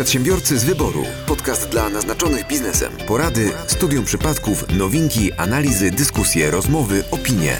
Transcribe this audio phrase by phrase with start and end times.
[0.00, 1.04] Przedsiębiorcy z wyboru.
[1.26, 2.92] Podcast dla naznaczonych biznesem.
[3.06, 7.56] Porady, studium przypadków, nowinki, analizy, dyskusje, rozmowy, opinie.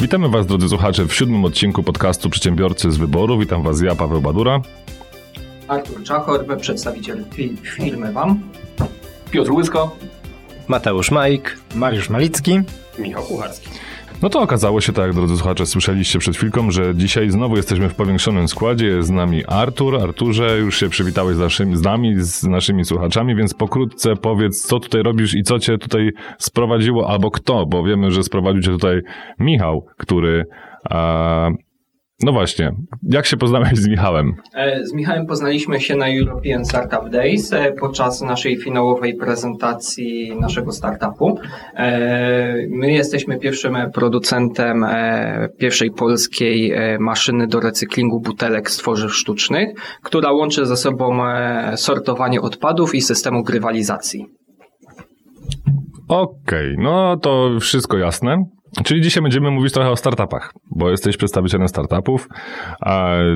[0.00, 3.38] Witamy Was, drodzy słuchacze, w siódmym odcinku podcastu Przedsiębiorcy z wyboru.
[3.38, 4.60] Witam Was ja, Paweł Badura.
[5.68, 7.24] Artur Czachor, przedstawiciel
[7.62, 8.40] firmy WAM.
[9.30, 9.96] Piotr Łysko.
[10.68, 11.58] Mateusz Majk.
[11.74, 12.60] Mariusz Malicki.
[12.98, 13.68] Michał Kucharski.
[14.22, 17.94] No to okazało się, tak drodzy słuchacze słyszeliście przed chwilką, że dzisiaj znowu jesteśmy w
[17.94, 18.86] powiększonym składzie.
[18.86, 19.96] Jest z nami Artur.
[19.96, 24.80] Arturze, już się przywitałeś z, naszymi, z nami, z naszymi słuchaczami, więc pokrótce powiedz, co
[24.80, 29.00] tutaj robisz i co cię tutaj sprowadziło, albo kto, bo wiemy, że sprowadził cię tutaj
[29.38, 30.44] Michał, który...
[30.90, 31.50] A,
[32.24, 34.34] no właśnie, jak się poznałeś z Michałem?
[34.54, 40.72] E, z Michałem poznaliśmy się na European Startup Days e, podczas naszej finałowej prezentacji naszego
[40.72, 41.38] startupu.
[41.74, 44.86] E, my jesteśmy pierwszym producentem
[45.58, 49.68] pierwszej polskiej maszyny do recyklingu butelek z tworzyw sztucznych,
[50.02, 51.18] która łączy ze sobą
[51.76, 54.26] sortowanie odpadów i systemu grywalizacji.
[56.08, 58.44] Okej, okay, no to wszystko jasne.
[58.84, 62.28] Czyli dzisiaj będziemy mówić trochę o startupach, bo jesteś przedstawicielem startupów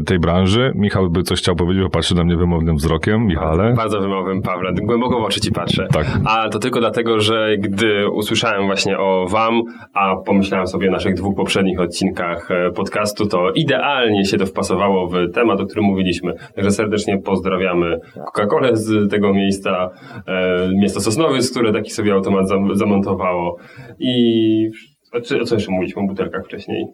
[0.07, 0.73] tej branży.
[0.75, 3.27] Michał by coś chciał powiedzieć, bo patrzy na mnie wymownym wzrokiem.
[3.27, 3.75] Michale.
[3.77, 4.73] Bardzo wymownym, Pawle.
[4.83, 5.87] Głęboko w oczy ci patrzę.
[5.93, 6.07] Tak.
[6.25, 9.63] A to tylko dlatego, że gdy usłyszałem właśnie o wam,
[9.95, 15.09] a pomyślałem sobie o naszych dwóch poprzednich odcinkach e, podcastu, to idealnie się to wpasowało
[15.09, 16.35] w temat, o którym mówiliśmy.
[16.55, 19.91] Także serdecznie pozdrawiamy Coca-Colę z tego miejsca,
[20.27, 23.57] e, miasto Sosnowiec, które taki sobie automat zamontowało
[23.99, 24.69] i
[25.13, 26.87] a co, jeszcze mówiliśmy o butelkach wcześniej?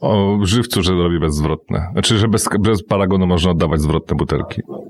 [0.00, 1.88] O żywcu, że robi bezzwrotne.
[1.92, 4.62] Znaczy, że bez, bez paragonu można oddawać zwrotne butelki.
[4.68, 4.84] No,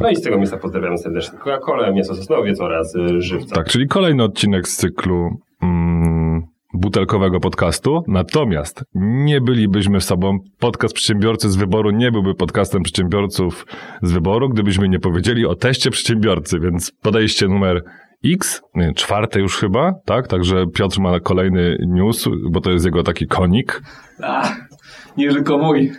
[0.00, 3.54] no i z tego miejsca pozdrawiam serdecznie Coca-Colę, Mięso Sosnowiec oraz y, Żywca.
[3.54, 5.30] Tak, czyli kolejny odcinek z cyklu
[5.62, 6.42] mm,
[6.74, 8.02] butelkowego podcastu.
[8.08, 13.66] Natomiast nie bylibyśmy sobą, podcast przedsiębiorcy z wyboru nie byłby podcastem przedsiębiorców
[14.02, 17.82] z wyboru, gdybyśmy nie powiedzieli o teście przedsiębiorcy, więc podejście numer
[18.24, 20.28] X, nie, czwarte już chyba, tak?
[20.28, 23.82] Także Piotr ma kolejny news, bo to jest jego taki konik.
[24.22, 24.48] A,
[25.16, 25.92] nie tylko mój,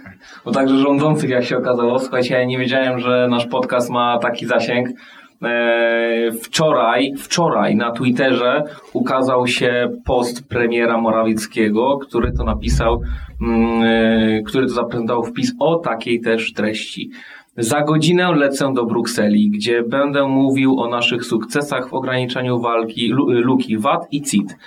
[0.45, 1.99] bo także rządzących, jak się okazało.
[1.99, 4.89] Słuchajcie, ja nie wiedziałem, że nasz podcast ma taki zasięg.
[5.43, 8.63] E, wczoraj, wczoraj na Twitterze
[8.93, 13.01] ukazał się post premiera Morawieckiego, który to napisał,
[13.41, 17.09] mm, e, który to zaprezentował wpis o takiej też treści.
[17.57, 23.77] Za godzinę lecę do Brukseli, gdzie będę mówił o naszych sukcesach w ograniczaniu walki luki
[23.77, 24.57] VAT i CIT.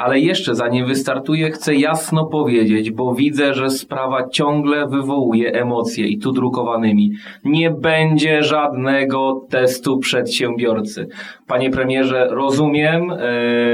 [0.00, 6.18] Ale jeszcze zanim wystartuję, chcę jasno powiedzieć, bo widzę, że sprawa ciągle wywołuje emocje i
[6.18, 7.12] tu drukowanymi.
[7.44, 11.08] Nie będzie żadnego testu przedsiębiorcy.
[11.46, 13.16] Panie premierze, rozumiem, e,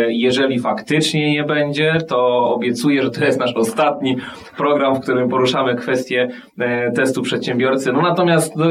[0.08, 4.16] jeżeli faktycznie nie będzie, to obiecuję, że to jest nasz ostatni
[4.56, 6.28] program, w którym poruszamy kwestię
[6.58, 7.92] e, testu przedsiębiorcy.
[7.92, 8.66] No natomiast, no,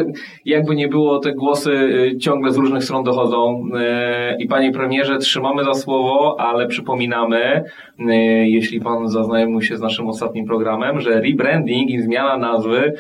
[0.45, 3.63] jakby nie było, te głosy e, ciągle z różnych stron dochodzą
[4.39, 7.44] i panie premierze, trzymamy za słowo, ale przypominamy,
[8.45, 12.93] jeśli pan zaznajomił się z naszym ostatnim programem, że rebranding i zmiana nazwy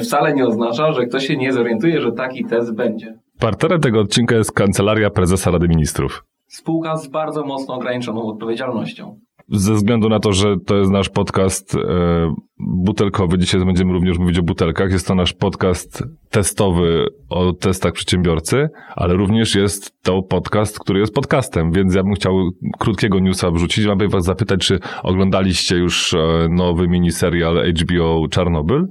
[0.00, 3.14] wcale nie oznacza, że ktoś się nie zorientuje, że taki test będzie.
[3.40, 6.24] Partnerem tego odcinka jest Kancelaria Prezesa Rady Ministrów.
[6.46, 9.18] Spółka z bardzo mocno ograniczoną odpowiedzialnością.
[9.52, 14.38] Ze względu na to, że to jest nasz podcast e, butelkowy, dzisiaj będziemy również mówić
[14.38, 20.78] o butelkach, jest to nasz podcast testowy o testach przedsiębiorcy, ale również jest to podcast,
[20.78, 22.34] który jest podcastem, więc ja bym chciał
[22.78, 23.86] krótkiego newsa wrzucić.
[23.86, 28.86] Mam was zapytać, czy oglądaliście już e, nowy miniserial HBO Czarnobyl?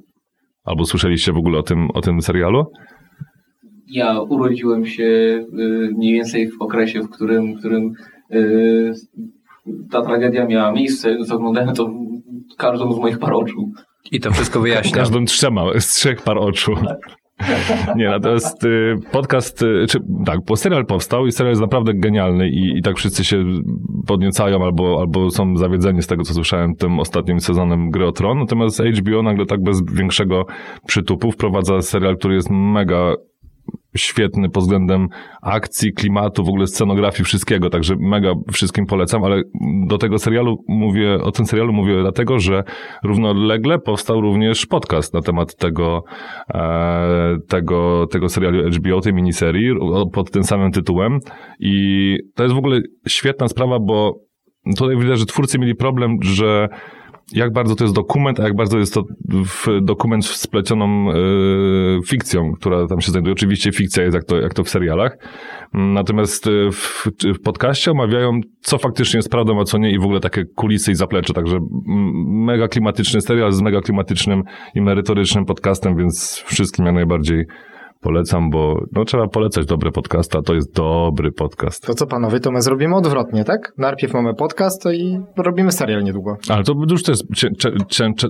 [0.63, 2.65] Albo słyszeliście w ogóle o tym, o tym serialu?
[3.91, 5.45] ja urodziłem się y,
[5.97, 7.93] mniej więcej w okresie, w którym, w którym
[9.91, 11.89] ta tragedia miała miejsce, więc oglądałem to
[12.57, 13.71] każdą z moich par oczu.
[14.11, 14.97] I to wszystko wyjaśnia.
[14.97, 16.75] Każdą trzema, z trzech par oczu.
[16.75, 17.19] Tak.
[17.95, 22.77] Nie, natomiast y, podcast, czy tak, bo serial powstał i serial jest naprawdę genialny i,
[22.77, 23.43] i tak wszyscy się
[24.07, 28.39] podniecają albo, albo są zawiedzeni z tego, co słyszałem tym ostatnim sezonem Gry o Tron.
[28.39, 30.45] Natomiast HBO nagle tak bez większego
[30.87, 33.15] przytupu wprowadza serial, który jest mega
[33.97, 35.07] świetny pod względem
[35.41, 39.41] akcji, klimatu, w ogóle scenografii, wszystkiego, także mega wszystkim polecam, ale
[39.87, 42.63] do tego serialu mówię, o tym serialu mówię dlatego, że
[43.03, 46.03] równolegle powstał również podcast na temat tego,
[46.53, 49.69] e, tego, tego serialu HBO, tej miniserii
[50.13, 51.19] pod tym samym tytułem.
[51.59, 54.19] I to jest w ogóle świetna sprawa, bo
[54.77, 56.69] tutaj widać, że twórcy mieli problem, że
[57.33, 59.03] jak bardzo to jest dokument, a jak bardzo jest to
[59.81, 63.33] dokument w splecioną, yy, fikcją, która tam się znajduje.
[63.33, 65.17] Oczywiście fikcja jest jak to, jak to w serialach.
[65.73, 70.03] Natomiast e, w, w podcaście omawiają, co faktycznie jest prawdą, a co nie i w
[70.03, 71.33] ogóle takie kulisy i zaplecze.
[71.33, 71.59] Także
[72.25, 74.43] mega klimatyczny serial z mega klimatycznym
[74.75, 77.45] i merytorycznym podcastem, więc wszystkim jak najbardziej
[78.01, 81.85] polecam, bo no, trzeba polecać dobre podcasty, a to jest dobry podcast.
[81.87, 83.73] To co panowie, to my zrobimy odwrotnie, tak?
[83.77, 86.37] Najpierw mamy podcast i robimy serial niedługo.
[86.49, 87.23] Ale to już to jest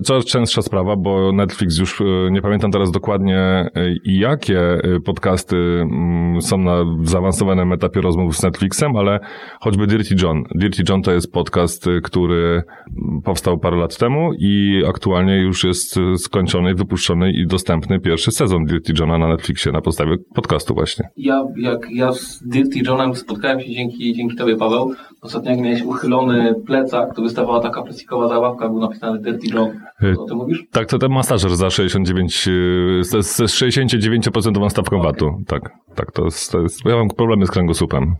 [0.02, 3.70] coraz częstsza sprawa, bo Netflix już, e, nie pamiętam teraz dokładnie e,
[4.04, 9.20] jakie e, podcasty mm, są na zaawansowanym etapie rozmów z Netflixem, ale
[9.60, 10.42] choćby Dirty John.
[10.54, 12.62] Dirty John to jest podcast, który
[13.02, 18.64] mm, powstał parę lat temu i aktualnie już jest skończony, wypuszczony i dostępny pierwszy sezon
[18.64, 21.08] Dirty Johna na Netflixie na podstawie podcastu właśnie.
[21.16, 24.92] Ja, jak ja z Dirty Johnem spotkałem się dzięki, dzięki tobie, Paweł.
[25.22, 29.80] Ostatnio jak miałeś uchylony plecak, to wystawała taka plastikowa zabawka, był napisany Dirty John.
[30.18, 30.64] O tym mówisz?
[30.72, 35.30] Tak, to ten masażer za 69, e, z, z 69% stawką VAT-u.
[35.46, 38.14] Tak, tak, to jest, to jest, ja mam problemy z kręgosłupem.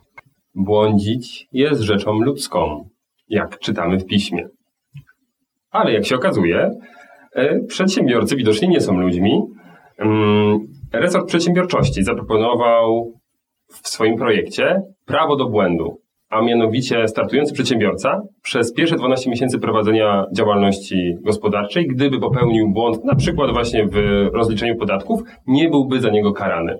[0.55, 2.89] Błądzić jest rzeczą ludzką,
[3.29, 4.49] jak czytamy w piśmie.
[5.71, 6.71] Ale jak się okazuje,
[7.35, 9.43] e, przedsiębiorcy widocznie nie są ludźmi.
[10.93, 13.13] Resort Przedsiębiorczości zaproponował
[13.69, 16.01] w swoim projekcie prawo do błędu,
[16.31, 23.15] a mianowicie startujący przedsiębiorca przez pierwsze 12 miesięcy prowadzenia działalności gospodarczej, gdyby popełnił błąd, na
[23.15, 23.95] przykład właśnie w
[24.33, 26.79] rozliczeniu podatków, nie byłby za niego karany.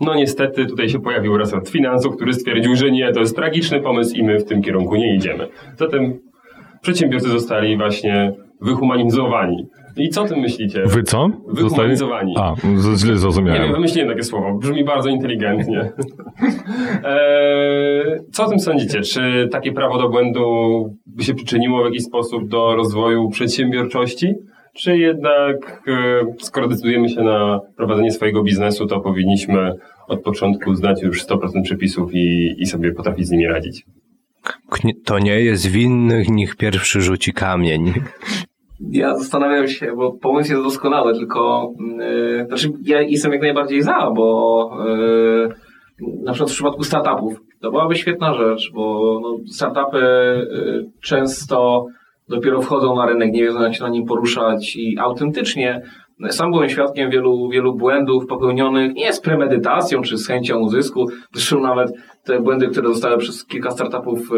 [0.00, 4.16] No niestety tutaj się pojawił resort finansów, który stwierdził, że nie, to jest tragiczny pomysł
[4.16, 5.48] i my w tym kierunku nie idziemy.
[5.78, 6.18] Zatem
[6.82, 9.66] przedsiębiorcy zostali właśnie wyhumanizowani.
[9.96, 10.82] I co o tym myślicie?
[10.86, 11.28] Wy co?
[11.48, 12.34] Wyhumanizowani.
[12.38, 12.54] A,
[12.96, 13.62] źle Nie zrozumiałem.
[13.62, 14.58] wiem, wymyśliłem takie słowo.
[14.58, 15.92] Brzmi bardzo inteligentnie.
[17.04, 19.00] eee, co o tym sądzicie?
[19.00, 20.44] Czy takie prawo do błędu
[21.06, 24.34] by się przyczyniło w jakiś sposób do rozwoju przedsiębiorczości?
[24.76, 29.72] Czy jednak, e, skoro decydujemy się na prowadzenie swojego biznesu, to powinniśmy
[30.08, 33.84] od początku znać już 100% przepisów i, i sobie potrafić z nimi radzić?
[35.04, 37.92] To nie jest winnych, niech pierwszy rzuci kamień.
[38.90, 44.10] Ja zastanawiam się, bo pomysł jest doskonały, tylko yy, znaczy ja jestem jak najbardziej za,
[44.16, 45.48] bo yy,
[46.24, 51.86] na przykład w przypadku startupów to byłaby świetna rzecz, bo no, startupy yy, często
[52.28, 55.82] dopiero wchodzą na rynek, nie wiedzą jak się na nim poruszać i autentycznie
[56.30, 61.06] sam byłem świadkiem wielu, wielu błędów popełnionych nie z premedytacją czy z chęcią uzysku.
[61.32, 61.92] Zresztą nawet
[62.24, 64.30] te błędy, które zostały przez kilka startupów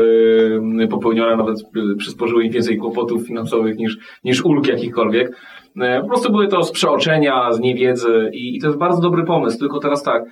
[0.79, 5.37] yy, popełnione, nawet yy, przysporzyły im więcej kłopotów finansowych niż, niż ulg jakichkolwiek.
[5.77, 9.25] Yy, po prostu były to z przeoczenia, z niewiedzy i, i to jest bardzo dobry
[9.25, 9.59] pomysł.
[9.59, 10.23] Tylko teraz tak,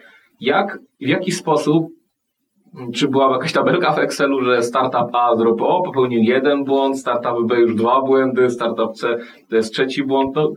[0.40, 1.86] jak, w jaki sposób
[2.94, 7.46] czy była jakaś tabelka w Excelu, że startup A zrobił, o, popełnił jeden błąd, startup
[7.48, 9.16] B już dwa błędy, startup C
[9.50, 10.36] to jest trzeci błąd.
[10.36, 10.52] No,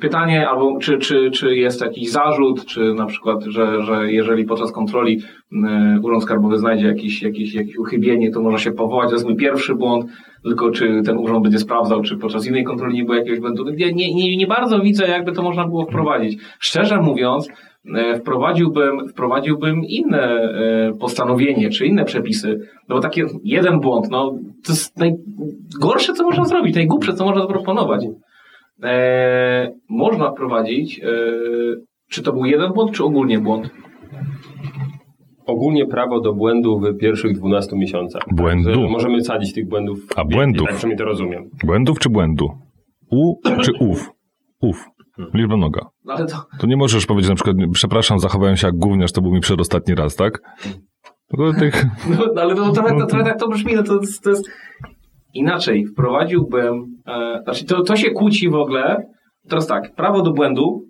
[0.00, 4.72] pytanie, albo czy, czy, czy jest jakiś zarzut, czy na przykład, że, że jeżeli podczas
[4.72, 5.20] kontroli
[5.52, 5.56] y,
[6.02, 9.74] Urząd Skarbowy znajdzie jakieś, jakieś, jakieś uchybienie, to może się powołać, to jest mój pierwszy
[9.74, 10.06] błąd,
[10.42, 13.64] tylko czy ten urząd będzie sprawdzał, czy podczas innej kontroli nie było jakiegoś błędu.
[13.70, 16.38] Nie, nie, nie bardzo widzę, jakby to można było wprowadzić.
[16.58, 17.48] Szczerze mówiąc,
[17.94, 24.38] e, wprowadziłbym, wprowadziłbym inne e, postanowienie, czy inne przepisy, no bo takie jeden błąd, no
[24.66, 28.04] to jest najgorsze, co można zrobić, najgłupsze, co można zaproponować.
[28.82, 31.06] E, można wprowadzić, e,
[32.10, 33.70] czy to był jeden błąd, czy ogólnie błąd?
[35.46, 38.22] Ogólnie prawo do błędu w pierwszych 12 miesiącach.
[38.32, 38.74] Błędu?
[38.74, 39.98] Że możemy sadzić tych błędów.
[40.16, 40.66] A, błędów.
[40.66, 41.50] Tak przynajmniej to rozumiem.
[41.64, 42.48] Błędów czy błędu?
[43.10, 44.10] U czy ów?
[44.60, 44.88] Ów.
[45.34, 45.86] Liczba noga.
[46.04, 49.22] No ale to, To nie możesz powiedzieć na przykład, przepraszam, zachowałem się jak gówniarz, to
[49.22, 50.42] był mi przedostatni raz, tak?
[51.28, 51.86] Tylko tych...
[52.10, 54.50] no, no, ale to, trochę, to, trochę tak to brzmi, no to, to jest
[55.34, 55.86] inaczej.
[55.86, 59.06] Wprowadziłbym, e, znaczy to, to się kłóci w ogóle.
[59.48, 60.84] Teraz tak, prawo do błędu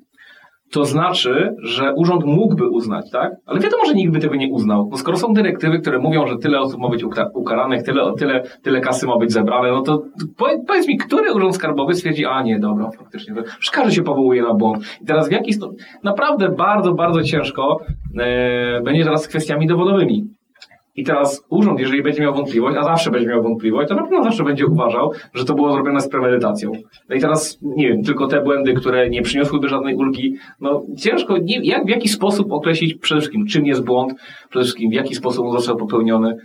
[0.74, 3.32] to znaczy, że urząd mógłby uznać, tak?
[3.46, 4.86] Ale wiadomo, że nikt by tego nie uznał.
[4.86, 8.80] Bo skoro są dyrektywy, które mówią, że tyle osób ma być ukaranych, tyle, tyle, tyle
[8.80, 10.02] kasy ma być zebrane, no to
[10.66, 14.54] powiedz, mi, który urząd skarbowy stwierdzi, a nie, dobra, faktycznie, przecież każdy się powołuje na
[14.54, 14.84] błąd.
[15.02, 17.80] I teraz w jaki sposób, naprawdę bardzo, bardzo ciężko
[18.18, 20.24] e, będzie teraz z kwestiami dowodowymi.
[20.96, 24.24] I teraz urząd, jeżeli będzie miał wątpliwość, a zawsze będzie miał wątpliwość, to na pewno
[24.24, 26.72] zawsze będzie uważał, że to było zrobione z premedytacją.
[27.08, 31.38] No i teraz, nie wiem, tylko te błędy, które nie przyniosłyby żadnej ulgi, no ciężko,
[31.38, 34.14] nie, jak, w jaki sposób określić przede wszystkim, czym jest błąd,
[34.50, 36.36] przede wszystkim w jaki sposób on został popełniony.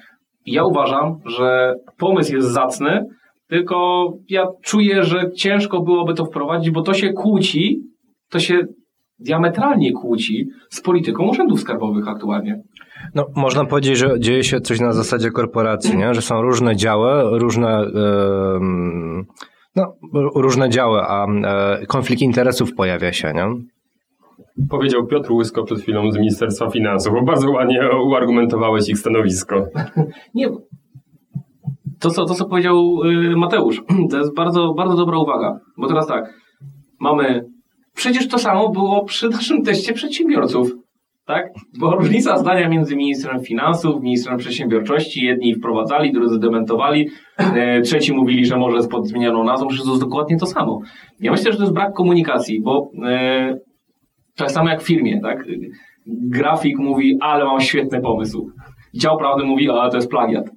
[0.46, 3.06] Ja uważam, że pomysł jest zacny,
[3.50, 7.79] tylko ja czuję, że ciężko byłoby to wprowadzić, bo to się kłóci,
[8.29, 8.60] to się
[9.20, 12.62] diametralnie kłóci z polityką urzędów skarbowych aktualnie.
[13.16, 16.14] No, można powiedzieć, że dzieje się coś na zasadzie korporacji, nie?
[16.14, 19.26] że są różne działy, różne, em,
[19.76, 19.94] no,
[20.36, 23.34] różne działy, a e, konflikt interesów pojawia się.
[23.34, 23.46] Nie?
[24.70, 29.66] Powiedział Piotr Łysko przed chwilą z Ministerstwa Finansów, bo bardzo ładnie uargumentowałeś ich stanowisko.
[30.36, 30.50] Nie.
[32.00, 35.60] To, co, to, co powiedział y, Mateusz, to jest bardzo, bardzo dobra uwaga.
[35.78, 36.34] Bo teraz tak,
[37.00, 37.46] mamy.
[38.00, 40.72] Przecież to samo było przy naszym teście przedsiębiorców.
[41.25, 41.46] Tak?
[41.79, 45.25] Była różnica zdania między ministrem finansów, ministrem przedsiębiorczości.
[45.25, 49.68] Jedni wprowadzali, drudzy dementowali, e, trzeci mówili, że może z pod zmienioną nazwą.
[49.68, 50.79] Przecież to jest dokładnie to samo.
[51.20, 53.58] Ja myślę, że to jest brak komunikacji, bo e,
[54.36, 55.44] tak samo jak w firmie, tak?
[56.08, 58.50] Grafik mówi, ale mam świetny pomysł.
[58.96, 60.50] Dział prawdy mówi, ale to jest plagiat.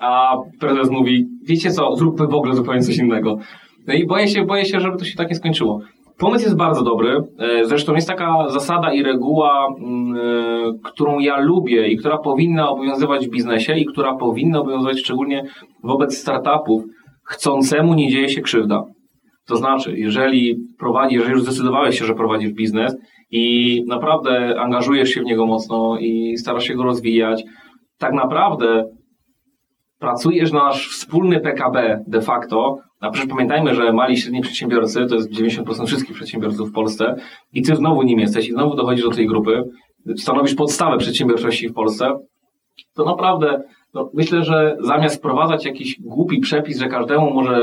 [0.00, 3.38] A prezes mówi, wiecie co, zróbmy w ogóle zupełnie coś innego.
[3.86, 5.80] No i boję się, boję się, żeby to się tak nie skończyło.
[6.20, 7.22] Pomysł jest bardzo dobry.
[7.38, 10.20] E, Zresztą jest taka zasada i reguła, mm, e,
[10.84, 15.44] którą ja lubię i która powinna obowiązywać w biznesie i która powinna obowiązywać szczególnie
[15.84, 16.82] wobec startupów.
[17.24, 18.82] Chcącemu nie dzieje się krzywda.
[19.46, 22.96] To znaczy, jeżeli prowadzi, jeżeli już zdecydowałeś się, że prowadzisz biznes
[23.30, 27.42] i naprawdę angażujesz się w niego mocno i starasz się go rozwijać,
[27.98, 28.84] tak naprawdę
[30.00, 35.06] pracujesz na nasz wspólny PKB de facto, a przecież pamiętajmy, że mali i średni przedsiębiorcy
[35.06, 37.14] to jest 90% wszystkich przedsiębiorców w Polsce
[37.52, 39.64] i ty znowu nim jesteś i znowu dochodzisz do tej grupy,
[40.16, 42.18] stanowisz podstawę przedsiębiorczości w Polsce,
[42.94, 43.62] to naprawdę
[43.94, 47.56] no, myślę, że zamiast wprowadzać jakiś głupi przepis, że każdemu może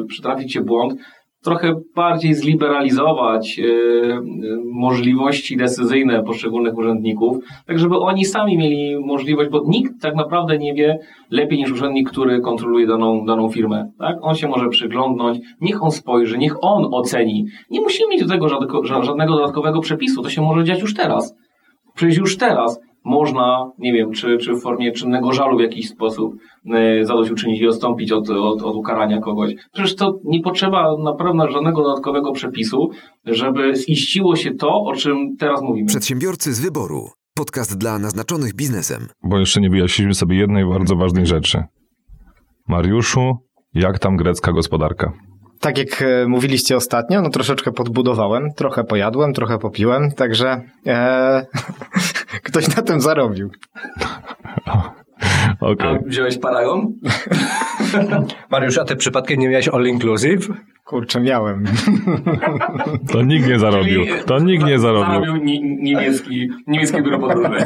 [0.00, 0.94] y, przytrafić się błąd,
[1.42, 4.20] trochę bardziej zliberalizować y, y,
[4.64, 10.74] możliwości decyzyjne poszczególnych urzędników, tak żeby oni sami mieli możliwość, bo nikt tak naprawdę nie
[10.74, 10.98] wie
[11.30, 13.90] lepiej niż urzędnik, który kontroluje daną, daną firmę.
[13.98, 14.16] Tak?
[14.20, 17.46] On się może przyglądnąć, niech on spojrzy, niech on oceni.
[17.70, 18.48] Nie musimy mieć do tego
[19.02, 21.34] żadnego, dodatkowego przepisu, to się może dziać już teraz.
[21.94, 26.34] Przecież już teraz można, nie wiem, czy, czy w formie czynnego żalu w jakiś sposób
[27.02, 29.54] zadośćuczynić i odstąpić od, od, od ukarania kogoś.
[29.72, 32.90] Przecież to nie potrzeba naprawdę żadnego dodatkowego przepisu,
[33.24, 35.86] żeby ziściło się to, o czym teraz mówimy.
[35.86, 37.08] Przedsiębiorcy z wyboru.
[37.34, 39.08] Podcast dla naznaczonych biznesem.
[39.24, 41.62] Bo jeszcze nie wyjaśniliśmy sobie jednej bardzo ważnej rzeczy.
[42.68, 43.32] Mariuszu,
[43.74, 45.12] jak tam grecka gospodarka?
[45.60, 51.46] Tak jak e, mówiliście ostatnio, no troszeczkę podbudowałem, trochę pojadłem, trochę popiłem, także e,
[52.46, 53.50] ktoś na tym zarobił.
[55.60, 55.88] Okej.
[55.88, 56.86] A wziąłeś paragon?
[58.50, 60.48] Mariusz, a ty przypadkiem nie miałeś all inclusive?
[60.84, 61.64] Kurczę, miałem.
[63.12, 64.02] To nikt nie zarobił.
[64.26, 65.20] To nikt nie zarobił.
[65.20, 67.64] Zarobił ni- niemiecki, niemieckie biuro podróży.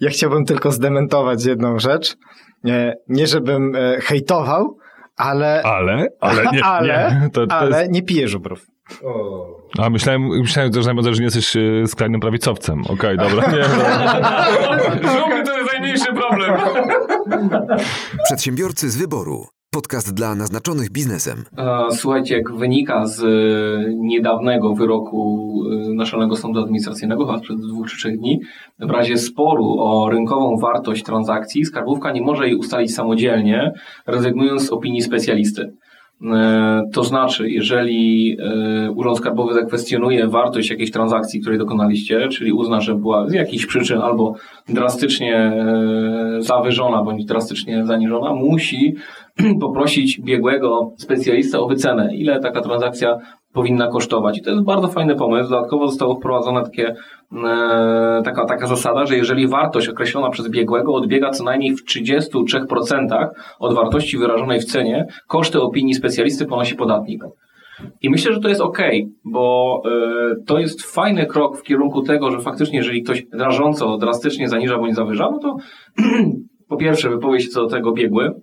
[0.00, 2.16] Ja chciałbym tylko zdementować jedną rzecz.
[2.64, 4.78] Nie, nie żebym e, hejtował,
[5.16, 7.30] ale, Ale, ale nie, ale, nie.
[7.30, 8.66] To, to ale jest, nie piję żubrów.
[9.78, 12.82] A myślałem, myślałem też najbardziej, że nie jesteś e, skrajnym prawicowcem.
[12.88, 13.50] Okej, dobra.
[13.52, 14.44] Nie, dobra.
[14.94, 16.60] Żubry to jest najmniejszy problem.
[18.24, 19.46] Przedsiębiorcy z wyboru.
[19.70, 21.44] Podcast dla naznaczonych biznesem.
[21.90, 23.26] Słuchajcie, jak wynika z e,
[23.94, 28.40] niedawnego wyroku e, Naczelnego Sądu Administracyjnego, chyba sprzed dwóch czy trzech dni,
[28.78, 33.72] w razie sporu o rynkową wartość transakcji, skarbówka nie może jej ustalić samodzielnie,
[34.06, 35.72] rezygnując z opinii specjalisty.
[36.22, 42.80] E, To znaczy, jeżeli e, Urząd Skarbowy zakwestionuje wartość jakiejś transakcji, której dokonaliście, czyli uzna,
[42.80, 44.34] że była z jakichś przyczyn albo
[44.68, 48.94] drastycznie e, zawyżona, bądź drastycznie zaniżona, musi
[49.60, 53.18] poprosić biegłego specjalistę o wycenę, ile taka transakcja
[53.56, 54.38] powinna kosztować.
[54.38, 55.50] I to jest bardzo fajny pomysł.
[55.50, 56.94] Dodatkowo zostało wprowadzone takie,
[57.44, 63.28] e, taka, taka zasada, że jeżeli wartość określona przez biegłego odbiega co najmniej w 33%
[63.58, 67.22] od wartości wyrażonej w cenie, koszty opinii specjalisty ponosi podatnik.
[68.02, 68.78] I myślę, że to jest ok,
[69.24, 74.48] bo e, to jest fajny krok w kierunku tego, że faktycznie, jeżeli ktoś rażąco, drastycznie
[74.48, 75.56] zaniża bądź zawyża, no to
[76.70, 78.34] po pierwsze wypowie się co do tego biegły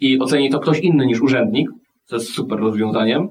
[0.00, 1.68] i oceni to ktoś inny niż urzędnik,
[2.04, 3.28] co jest super rozwiązaniem.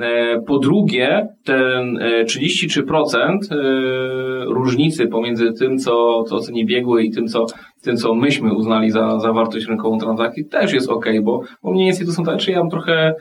[0.00, 7.10] E, Po drugie, ten e, 33% e, różnicy pomiędzy tym, co, co oceni biegły i
[7.10, 7.46] tym, co,
[7.82, 11.86] tym, co myśmy uznali za, za wartość rynkową transakcji, też jest ok, bo, bo mniej
[11.86, 13.14] więcej to są tak, ja bym trochę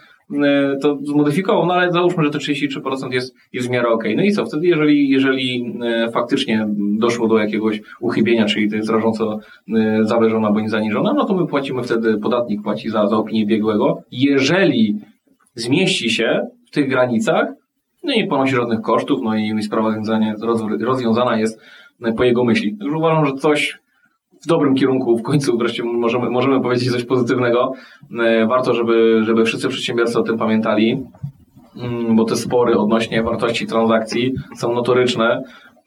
[0.43, 4.03] e, to zmodyfikował, no ale załóżmy, że to 33% jest, jest w miarę ok.
[4.15, 6.67] No i co wtedy, jeżeli, jeżeli e, faktycznie
[6.99, 9.39] doszło do jakiegoś uchybienia, czyli to jest rażąco
[9.75, 14.01] e, zawyżona bądź zaniżona, no to my płacimy wtedy, podatnik płaci za, za opinię biegłego.
[14.11, 14.95] Jeżeli
[15.55, 17.47] zmieści się tych granicach,
[18.03, 19.95] no i nie ponosi żadnych kosztów, no i sprawa
[20.81, 21.61] rozwiązana jest
[22.03, 22.77] e, po jego myśli.
[22.77, 23.83] Także uważam, że coś
[24.43, 27.73] w dobrym kierunku, w końcu wreszcie możemy, możemy powiedzieć coś pozytywnego.
[28.19, 31.03] E, Warto, żeby, żeby wszyscy przedsiębiorcy o tym pamiętali,
[31.77, 35.43] mm, bo te spory odnośnie wartości transakcji są notoryczne,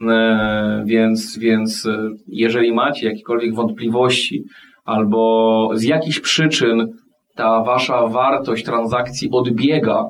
[0.09, 4.45] e, więc, więc e, jeżeli macie jakiekolwiek wątpliwości
[4.85, 6.93] albo z jakichś przyczyn
[7.35, 10.05] ta wasza wartość transakcji odbiega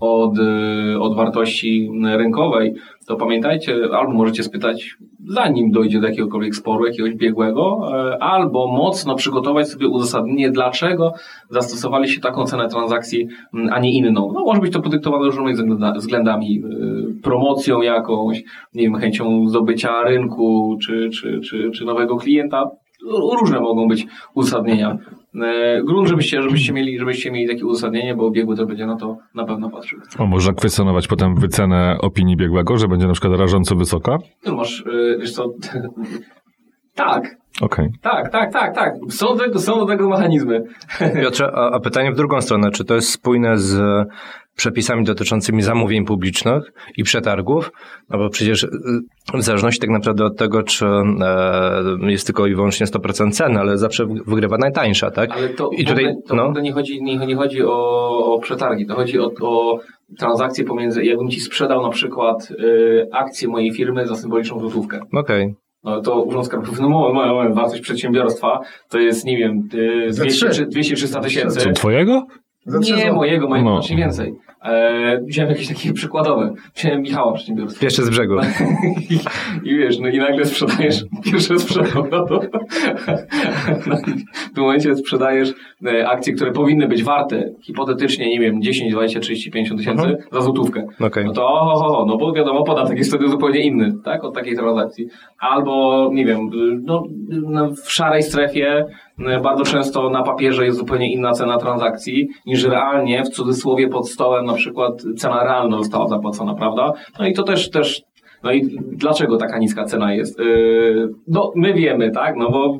[0.00, 2.74] od, y, od wartości rynkowej,
[3.06, 4.96] to pamiętajcie, albo możecie spytać,
[5.28, 11.12] zanim dojdzie do jakiegokolwiek sporu, jakiegoś biegłego, e, albo mocno przygotować sobie uzasadnienie, dlaczego
[11.50, 13.28] zastosowaliście taką cenę transakcji,
[13.70, 14.32] a nie inną.
[14.34, 15.54] No, może być to podyktowane różnymi
[15.96, 16.62] względami,
[17.18, 18.42] y, promocją jakąś,
[18.74, 22.70] nie wiem, chęcią zdobycia rynku, czy, czy, czy, czy nowego klienta.
[23.10, 24.98] Różne mogą być uzasadnienia.
[25.34, 29.16] E, grunt, żebyście, żebyście, mieli, żebyście mieli takie uzasadnienie, bo biegły to będzie na to
[29.34, 29.98] na pewno patrzył.
[30.18, 34.18] O, można kwestionować potem wycenę opinii biegłego, że będzie na przykład rażąco wysoka?
[34.46, 35.54] No masz, e, wiesz co,
[37.04, 37.88] tak, Okej.
[38.02, 38.94] tak, tak, tak, tak.
[39.08, 40.62] Są do tego, są do tego mechanizmy.
[41.22, 42.70] Piotrze, a, a pytanie w drugą stronę.
[42.70, 43.80] Czy to jest spójne z
[44.56, 47.72] przepisami dotyczącymi zamówień publicznych i przetargów?
[48.10, 48.68] No bo przecież y,
[49.34, 53.78] w zależności tak naprawdę od tego, czy e, jest tylko i wyłącznie 100% ceny, ale
[53.78, 55.30] zawsze wygrywa najtańsza, tak?
[55.32, 56.60] Ale to, I tutaj, to no.
[56.60, 59.80] nie chodzi, nie, nie chodzi o, o przetargi, to chodzi o, o
[60.18, 65.00] transakcje pomiędzy, jakbym ci sprzedał na przykład y, akcję mojej firmy za symboliczną złotówkę.
[65.12, 65.54] Okej.
[65.84, 70.12] No to Urząd Skarbowy, no moment, moment, moment, wartość przedsiębiorstwa to jest, nie wiem, y,
[70.12, 70.56] Za 200 trzy.
[70.56, 71.60] czy 200-300 tysięcy.
[71.60, 72.26] Co, twojego?
[72.66, 73.76] Za trzy Nie mojego, mojego No.
[73.76, 74.34] znacznie więcej.
[74.64, 76.54] E, wziąłem jakieś takie przykładowe.
[76.74, 77.80] Wziąłem Michała przedsiębiorstwa.
[77.80, 78.34] Pierwszy z brzegu.
[79.10, 79.14] I,
[79.68, 82.40] I wiesz, no i nagle sprzedajesz, pierwsze sprzedał, no to
[83.86, 83.96] no
[84.50, 85.52] w tym momencie sprzedajesz
[85.86, 90.22] e, akcje, które powinny być warte hipotetycznie, nie wiem, 10, 20, 30, 50 tysięcy Mhm.
[90.32, 90.86] za złotówkę.
[91.00, 91.24] Okej.
[91.24, 94.34] No to o, o, o, no bo wiadomo, podatek jest wtedy zupełnie inny, tak, od
[94.34, 95.06] takiej transakcji.
[95.38, 98.84] Albo, nie wiem, y, no, no w szarej strefie
[99.42, 104.44] bardzo często na papierze jest zupełnie inna cena transakcji, niż realnie, w cudzysłowie pod stołem
[104.44, 106.92] na przykład cena realna została zapłacona, prawda?
[107.18, 108.02] No i to też, też
[108.42, 110.38] no i dlaczego taka niska cena jest?
[110.38, 112.36] Yy, No, my wiemy, tak?
[112.36, 112.78] No bo,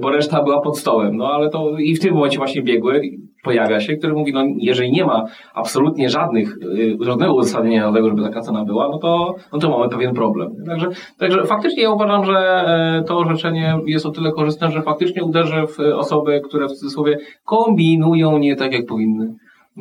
[0.00, 1.16] bo reszta była pod stołem.
[1.16, 3.00] No ale to i w tym momencie właśnie biegły
[3.42, 8.08] pojawia się, który mówi, no jeżeli nie ma absolutnie żadnych, yy, żadnego uzasadnienia do tego,
[8.08, 10.52] żeby taka cena była, no to, no to mamy pewien problem.
[10.66, 15.24] Także, także faktycznie ja uważam, że e, to orzeczenie jest o tyle korzystne, że faktycznie
[15.24, 19.34] uderzy w osoby, które w cudzysłowie kombinują nie tak, jak powinny.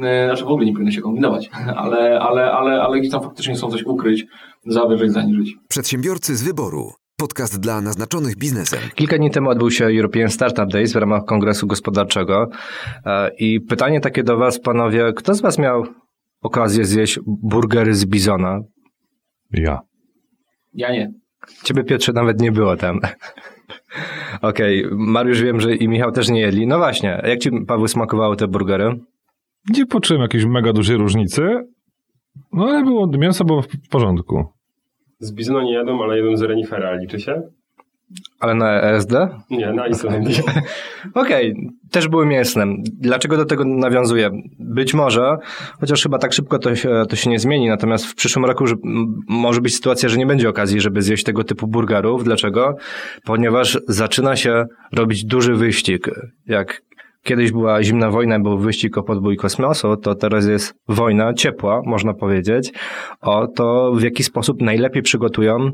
[0.04, 1.50] E, Znaczy w ogóle nie powinny się kombinować,
[1.84, 4.26] ale, ale, ale, ale gdzieś tam faktycznie chcą coś ukryć,
[4.66, 5.56] zawyżyć, zaniżyć.
[5.68, 7.01] Przedsiębiorcy z wyboru.
[7.22, 8.80] Podcast dla naznaczonych biznesem.
[8.96, 12.48] Kilka dni temu odbył się European Startup Days w ramach Kongresu Gospodarczego.
[13.06, 15.86] E, I pytanie takie do Was, panowie, kto z Was miał
[16.42, 18.60] okazję zjeść burgery z bizona?
[19.52, 19.80] Ja.
[20.74, 21.12] Ja nie.
[21.64, 23.00] Ciebie, Piotrze, nawet nie było tam.
[24.42, 26.68] Okej, Mariusz wiem, że i Michał też nie jedli.
[26.68, 29.00] No właśnie, jak Ci, Paweł, smakowały te burgery?
[29.70, 31.42] Nie poczułem jakiejś mega dużej różnicy,
[32.54, 34.61] no ale było, mięso było w porządku.
[35.22, 36.96] Z bizona nie jadą, ale jadą z renifera.
[36.96, 37.42] Liczy się?
[38.40, 39.14] Ale na ESD?
[39.50, 40.36] Nie, na Islandii.
[41.14, 41.56] Okej,
[41.92, 42.66] też były mięsne.
[43.00, 44.30] Dlaczego do tego nawiązuję?
[44.60, 45.38] Być może,
[45.80, 48.76] chociaż chyba tak szybko to się, to się nie zmieni, natomiast w przyszłym roku że,
[49.28, 52.24] może być sytuacja, że nie będzie okazji, żeby zjeść tego typu burgerów.
[52.24, 52.76] Dlaczego?
[53.26, 56.10] Ponieważ zaczyna się robić duży wyścig.
[56.48, 56.82] Jak
[57.24, 62.14] kiedyś była zimna wojna, był wyścig o podbój kosmosu, to teraz jest wojna ciepła, można
[62.14, 62.72] powiedzieć,
[63.22, 65.72] o to, w jaki sposób najlepiej przygotują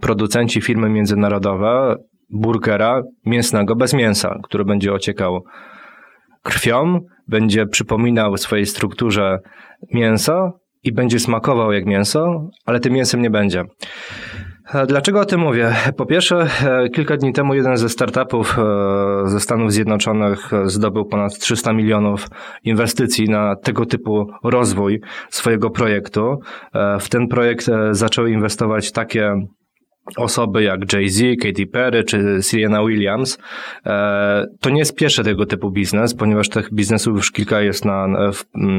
[0.00, 1.96] producenci firmy międzynarodowe
[2.30, 5.44] burgera mięsnego bez mięsa, który będzie ociekał
[6.42, 9.38] krwią, będzie przypominał w swojej strukturze
[9.92, 13.64] mięso i będzie smakował jak mięso, ale tym mięsem nie będzie.
[14.74, 15.72] E, Dlaczego o tym mówię?
[15.96, 21.38] Po pierwsze, e, kilka dni temu jeden ze startupów e, ze Stanów Zjednoczonych zdobył ponad
[21.38, 22.26] 300 milionów
[22.64, 26.40] inwestycji na tego typu rozwój swojego projektu.
[27.00, 29.34] W ten projekt zaczęły inwestować takie
[30.16, 33.38] osoby jak Jay-Z, Katy Perry czy Serena Williams.
[33.86, 38.06] E, To nie jest pierwszy tego typu biznes, ponieważ tych biznesów już kilka jest na,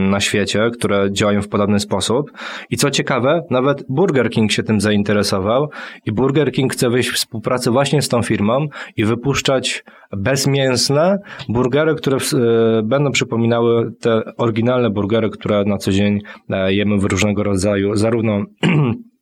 [0.09, 2.31] na świecie, które działają w podobny sposób.
[2.69, 5.69] I co ciekawe, nawet Burger King się tym zainteresował
[6.05, 9.83] i Burger King chce wejść w współpracę właśnie z tą firmą i wypuszczać
[10.17, 16.97] bezmięsne burgery, które e, będą przypominały te oryginalne burgery, które na co dzień e, jemy
[16.97, 18.43] w różnego rodzaju, zarówno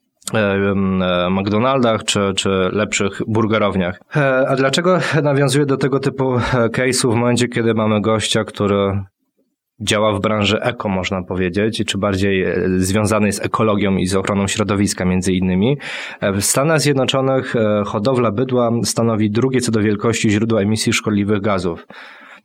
[1.29, 3.99] McDonaldach czy, czy lepszych burgerowniach.
[4.15, 9.03] E, A dlaczego nawiązuję do tego typu e, case'u w momencie, kiedy mamy gościa, który
[9.79, 14.47] działa w branży eko, można powiedzieć, czy bardziej e, związany z ekologią i z ochroną
[14.47, 15.77] środowiska między innymi.
[16.21, 21.41] E, W Stanach Zjednoczonych e, hodowla bydła stanowi drugie co do wielkości źródło emisji szkodliwych
[21.41, 21.88] gazów.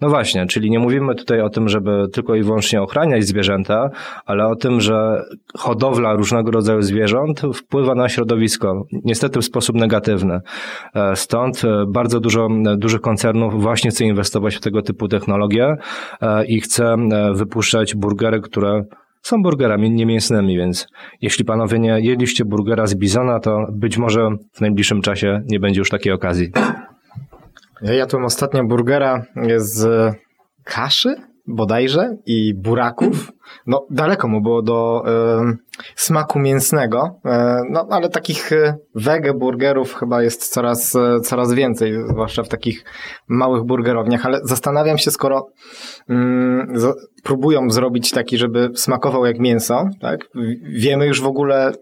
[0.01, 3.91] No właśnie, czyli nie mówimy tutaj o tym, żeby tylko i wyłącznie ochraniać zwierzęta,
[4.27, 5.23] ale o tym, że
[5.57, 10.41] hodowla różnego rodzaju zwierząt wpływa na środowisko, niestety w sposób negatywny.
[10.95, 15.77] E, Stąd e, bardzo dużo dużych koncernów właśnie chce inwestować w tego typu technologie
[16.21, 16.97] e, i chce
[17.35, 18.85] wypuszczać burgery, które
[19.23, 20.87] są burgerami niemięsnymi, więc
[21.21, 25.79] jeśli panowie nie jedliście burgera z bizona, to być może w najbliższym czasie nie będzie
[25.79, 26.51] już takiej okazji.
[27.83, 29.23] Ja jadłem ostatnio burgera
[29.57, 30.15] z
[30.65, 31.17] kaszy
[31.49, 33.33] bodajże i buraków.
[33.67, 35.57] No daleko mu było do e,
[35.97, 41.93] smaku mięsnego, e, no ale takich e, wege burgerów chyba jest coraz, e, coraz więcej,
[42.09, 42.85] zwłaszcza w takich
[43.29, 45.47] małych burgerowniach, ale zastanawiam się, skoro
[46.09, 50.21] mm, z, próbują zrobić taki, żeby smakował jak mięso, tak?
[50.63, 51.73] Wiemy już w ogóle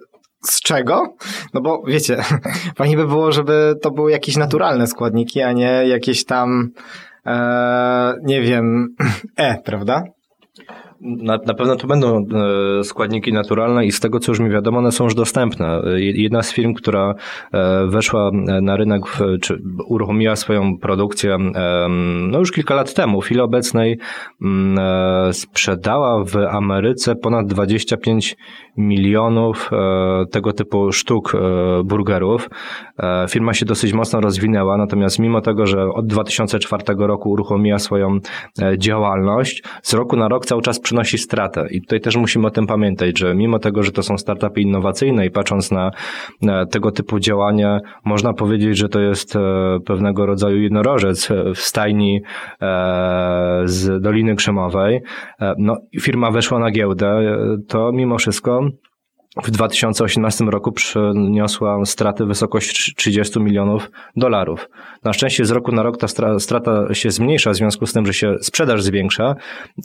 [0.43, 1.17] z czego?
[1.55, 2.23] No bo wiecie,
[2.79, 6.71] fajnie by było, żeby to były jakieś naturalne składniki, a nie jakieś tam,
[7.27, 8.95] e, nie wiem,
[9.37, 10.03] E, prawda?
[11.01, 12.27] Na, na pewno to będą
[12.81, 15.83] e, składniki naturalne i z tego, co już mi wiadomo, one są już dostępne.
[15.85, 17.15] E, Jedna z firm, która
[17.53, 18.31] e, weszła
[18.63, 19.03] na rynek,
[19.41, 21.89] czy uruchomiła swoją produkcję e,
[22.29, 23.99] no już kilka lat temu, w chwili obecnej
[24.43, 28.37] mm, e, sprzedała w Ameryce ponad 25
[28.77, 31.39] milionów e, tego typu sztuk e,
[31.85, 32.51] burgerów.
[32.99, 38.19] E, Firma się dosyć mocno rozwinęła, natomiast mimo tego, że od 2004 roku uruchomiła swoją
[38.63, 41.67] e, działalność, z roku na rok cały czas przynosi stratę.
[41.71, 45.27] I tutaj też musimy o tym pamiętać, że mimo tego, że to są startupy innowacyjne
[45.27, 45.91] i patrząc na,
[46.71, 49.41] tego typu działania, można powiedzieć, że to jest e,
[49.87, 52.21] pewnego rodzaju jednorożec w stajni
[52.63, 55.01] e, z Doliny Krzemowej.
[55.41, 57.37] E, No, firma weszła na giełdę,
[57.69, 58.61] to mimo wszystko
[59.45, 64.69] w 2018 roku przyniosła straty w wysokości 30 milionów dolarów.
[65.05, 68.07] Na szczęście z roku na rok ta stra- strata się zmniejsza w związku z tym,
[68.07, 69.35] że się sprzedaż zwiększa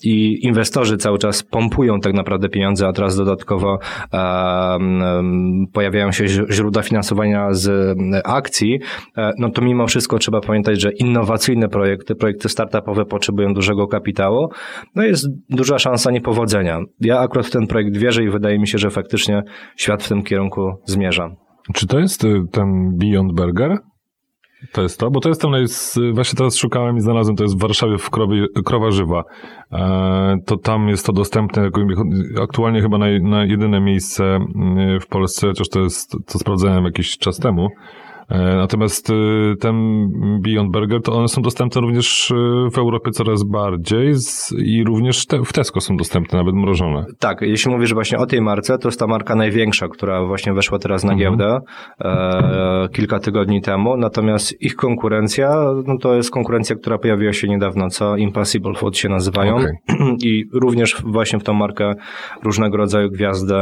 [0.04, 3.80] i inwestorzy cały czas pompują tak naprawdę pieniądze, a teraz dodatkowo
[4.14, 8.80] um, pojawiają się źródła finansowania z akcji,
[9.18, 14.50] e, no to mimo wszystko trzeba pamiętać, że innowacyjne projekty, projekty startupowe potrzebują dużego kapitału,
[14.96, 16.80] no jest duża szansa niepowodzenia.
[17.02, 19.40] Ja akurat w ten projekt wierzę i wydaje mi się, że faktycznie
[19.75, 21.30] świat w tym kierunku zmierza.
[21.73, 23.77] Czy to jest y, ten Beyond Burger?
[24.71, 25.12] To jest to?
[25.12, 25.51] Bo to jest tam,
[26.13, 29.23] właśnie teraz szukałem i znalazłem, to jest w Warszawie w Krowie, Krowa Żywa.
[29.71, 31.69] E, to tam jest to dostępne,
[32.43, 34.39] aktualnie chyba na, na jedyne miejsce
[34.95, 37.69] y, w Polsce, chociaż to jest, to sprawdzałem jakiś czas temu.
[38.32, 39.13] E, Natomiast y,
[39.60, 40.08] ten
[40.41, 42.36] Beyond Burger, to one są dostępne również y,
[42.72, 47.06] w Europie coraz bardziej z, i również te, w Tesco są dostępne, nawet mrożone.
[47.20, 50.80] Tak, jeśli mówisz właśnie o tej marce, to jest ta marka największa, która właśnie weszła
[50.80, 51.60] teraz na giełdę
[52.02, 57.89] e, kilka tygodni temu, natomiast ich konkurencja, no to jest konkurencja, która pojawiła się niedawno,
[57.89, 59.78] co Impossible Food się nazywają Okej.
[60.30, 61.94] i również właśnie w tą markę
[62.44, 63.56] różnego rodzaju gwiazdy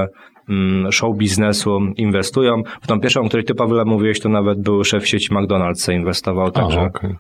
[0.91, 2.63] show biznesu inwestują.
[2.81, 6.51] W tą pierwszą, o której ty Pawle mówiłeś, to nawet był szef sieci McDonald's zainwestował,
[6.51, 7.15] także A, okej.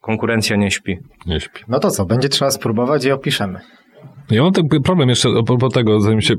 [0.00, 0.98] konkurencja nie śpi.
[1.26, 1.60] Nie śpi.
[1.68, 3.60] No to co, będzie trzeba spróbować i opiszemy.
[4.30, 6.34] Ja mam taki problem jeszcze a propos tego, zanim się...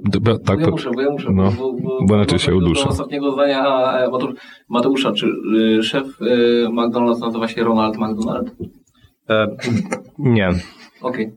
[0.46, 1.30] Tak, bo ja po- muszę, bo ja muszę.
[1.34, 1.74] no, bo,
[2.08, 2.84] bo inaczej się uduszę.
[2.84, 3.64] Do ostatniego zdania
[4.12, 4.34] Mateu-
[4.70, 5.28] Mateusza, czy
[5.80, 8.52] y, szef y, McDonald's nazywa się Ronald McDonald?
[9.30, 9.48] E,
[10.20, 10.50] nie.
[11.02, 11.32] Okej.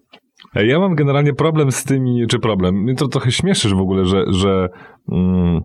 [0.55, 4.25] Ja mam generalnie problem z tymi, czy problem, mnie to trochę śmieszysz w ogóle, że,
[4.29, 4.69] że
[5.13, 5.61] mm,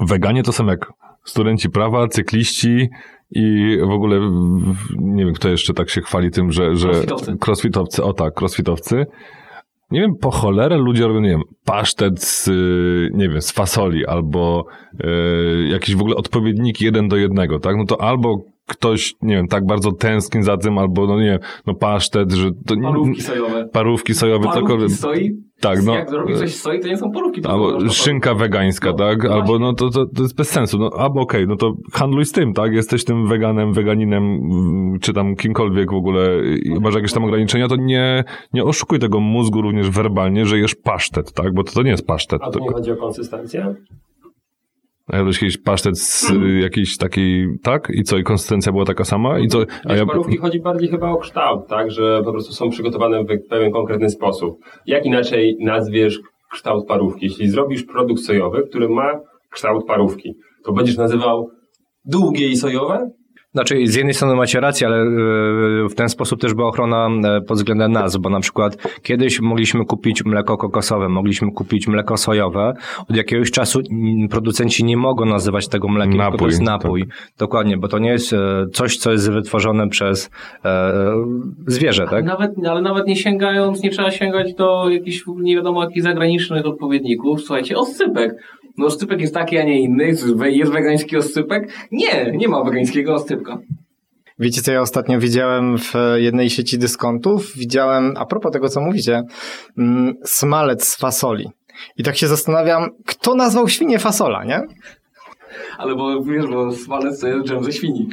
[0.00, 0.92] weganie to są jak
[1.24, 2.88] studenci prawa, cykliści
[3.30, 4.20] i w ogóle,
[4.98, 6.76] nie wiem, kto jeszcze tak się chwali tym, że...
[6.76, 7.36] że Crossfitowcy.
[7.46, 9.06] Crossfitowcy, o tak, crossfitowcy.
[9.90, 14.06] Nie wiem, po cholerę ludzie robią, nie wiem, pasztet z, y, nie wiem, z fasoli
[14.06, 17.76] albo y, jakieś w ogóle odpowiedniki jeden do jednego, tak?
[17.76, 21.38] No to albo ktoś, nie wiem, tak bardzo tęskni za tym, albo, no nie wiem,
[21.66, 22.74] no pasztet, że to...
[22.74, 23.68] nie- Parówki sojowe.
[23.72, 24.90] Parówki sojowe, Parówki cokolwiek.
[24.90, 25.36] soi?
[25.60, 25.94] Tak, no.
[25.94, 27.40] Jak zrobić coś z soi, to nie są parówki.
[27.40, 29.20] to Albo szynka wegańska, No, tak?
[29.20, 29.36] właśnie.
[29.42, 30.78] Albo no to, to, to jest bez sensu.
[30.78, 32.72] No, albo okej, no to handluj z tym, tak?
[32.72, 34.40] Jesteś tym weganem, weganinem,
[35.00, 36.28] czy tam kimkolwiek w ogóle
[36.62, 40.74] i masz jakieś tam ograniczenia, to nie, nie oszukuj tego mózgu również werbalnie, że jesz
[40.74, 41.54] pasztet, tak?
[41.54, 42.42] Bo to, to nie jest pasztet.
[42.42, 43.74] A To, tu nie chodzi o konsystencję?
[45.08, 47.88] A jadłeś kiedyś pasztet z y, jakiejś takiej, tak?
[47.94, 48.18] I co?
[48.18, 49.38] I konsystencja była taka sama?
[49.38, 49.58] I co?
[49.58, 51.90] A Wiesz, ja, parówki chodzi bardziej chyba o kształt, tak?
[51.90, 54.58] Że po prostu są przygotowane w pewien konkretny sposób.
[54.86, 56.20] Jak inaczej nazwiesz
[56.52, 57.26] kształt parówki?
[57.26, 61.50] Jeśli zrobisz produkt sojowy, który ma kształt parówki, to będziesz nazywał
[62.04, 63.10] długie i sojowe?
[63.52, 67.40] Znaczy, z jednej strony macie rację, ale yy, w ten sposób też była ochrona e,
[67.40, 72.74] pod względem nazw, bo na przykład kiedyś mogliśmy kupić mleko kokosowe, mogliśmy kupić mleko sojowe.
[73.10, 77.04] Od jakiegoś czasu mm, producenci nie mogą nazywać tego mlekiem, tylko to Napój, jest napój.
[77.38, 80.30] Dokładnie, bo to nie jest e, coś, co jest wytworzone przez
[80.64, 80.92] e,
[81.66, 82.24] zwierzę, tak?
[82.24, 87.40] Nawet, ale nawet nie sięgając, nie trzeba sięgać do jakichś nie wiadomo jakich zagranicznych odpowiedników.
[87.40, 88.34] Słuchajcie, oscypek.
[88.78, 90.04] No oscypek jest taki, a nie inny.
[90.50, 91.72] Jest wegański oscypek?
[91.92, 93.58] Nie, nie ma wegańskiego oscypka.
[94.38, 97.52] Wiecie, co ja ostatnio widziałem w jednej sieci dyskontów?
[97.56, 99.22] Widziałem, a propos tego, co mówicie,
[99.78, 101.48] mm, smalec z fasoli.
[101.96, 104.62] I tak się zastanawiam, kto nazwał świnie fasola, nie?
[105.78, 108.08] Ale bo wiesz, bo smalec to jest dżem ze świni.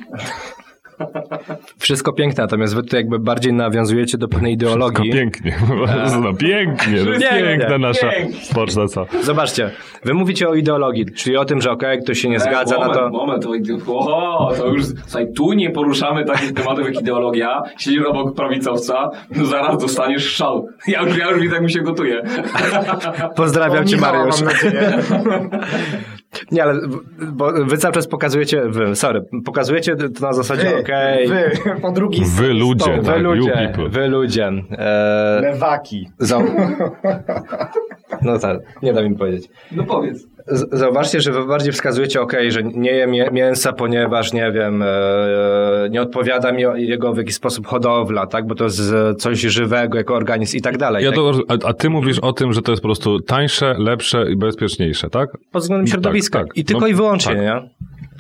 [1.78, 5.12] Wszystko piękne, natomiast wy tu jakby bardziej nawiązujecie do pewnej Wszystko ideologii.
[5.12, 5.56] pięknie.
[6.22, 7.04] No, pięknie.
[7.04, 8.10] To jest Pięknie, piękna nasza
[8.56, 9.06] poczta, co?
[9.22, 9.72] Zobaczcie,
[10.04, 12.96] wy mówicie o ideologii, czyli o tym, że okej, ktoś się nie zgadza E, moment,
[12.96, 13.10] na to.
[13.10, 13.46] Moment,
[13.88, 17.62] o, to już, słuchaj, tu nie poruszamy takich tematów jak ideologia.
[17.78, 20.68] Siedzisz obok prawicowca, no zaraz dostaniesz szał.
[20.88, 22.22] Ja już, ja już widzę, jak mi się gotuje.
[23.36, 24.36] Pozdrawiam cię, Mariusz.
[26.52, 26.80] Nie, ale
[27.32, 31.92] bo wy cały czas pokazujecie, wy, sorry, pokazujecie to na zasadzie, Wy, okej, wy, po
[31.92, 33.90] drugiej Wy ludzie, wy tak, you ludzie, people.
[33.90, 34.52] wy ludzie.
[34.72, 36.10] E, Lewaki.
[36.20, 36.42] zau...
[38.22, 39.50] No tak, nie da mi powiedzieć.
[39.72, 40.28] No powiedz.
[40.72, 44.88] Zauważcie, że wy bardziej wskazujecie, ok, że nie jem mię- mięsa, ponieważ, nie wiem, e,
[45.92, 49.98] nie odpowiada mi jego w jakiś sposób hodowla, tak, bo to jest e, coś żywego,
[49.98, 51.06] jako organizm i tak dalej.
[51.06, 51.20] Ja tak?
[51.20, 55.10] to, a, ty mówisz o tym, że to jest po prostu tańsze, lepsze i bezpieczniejsze,
[55.10, 55.30] tak?
[55.52, 56.40] Pod względem Tak, środowiska.
[56.40, 56.48] tak.
[56.58, 57.42] I tylko No, i wyłącznie, tak.
[57.42, 57.70] nie?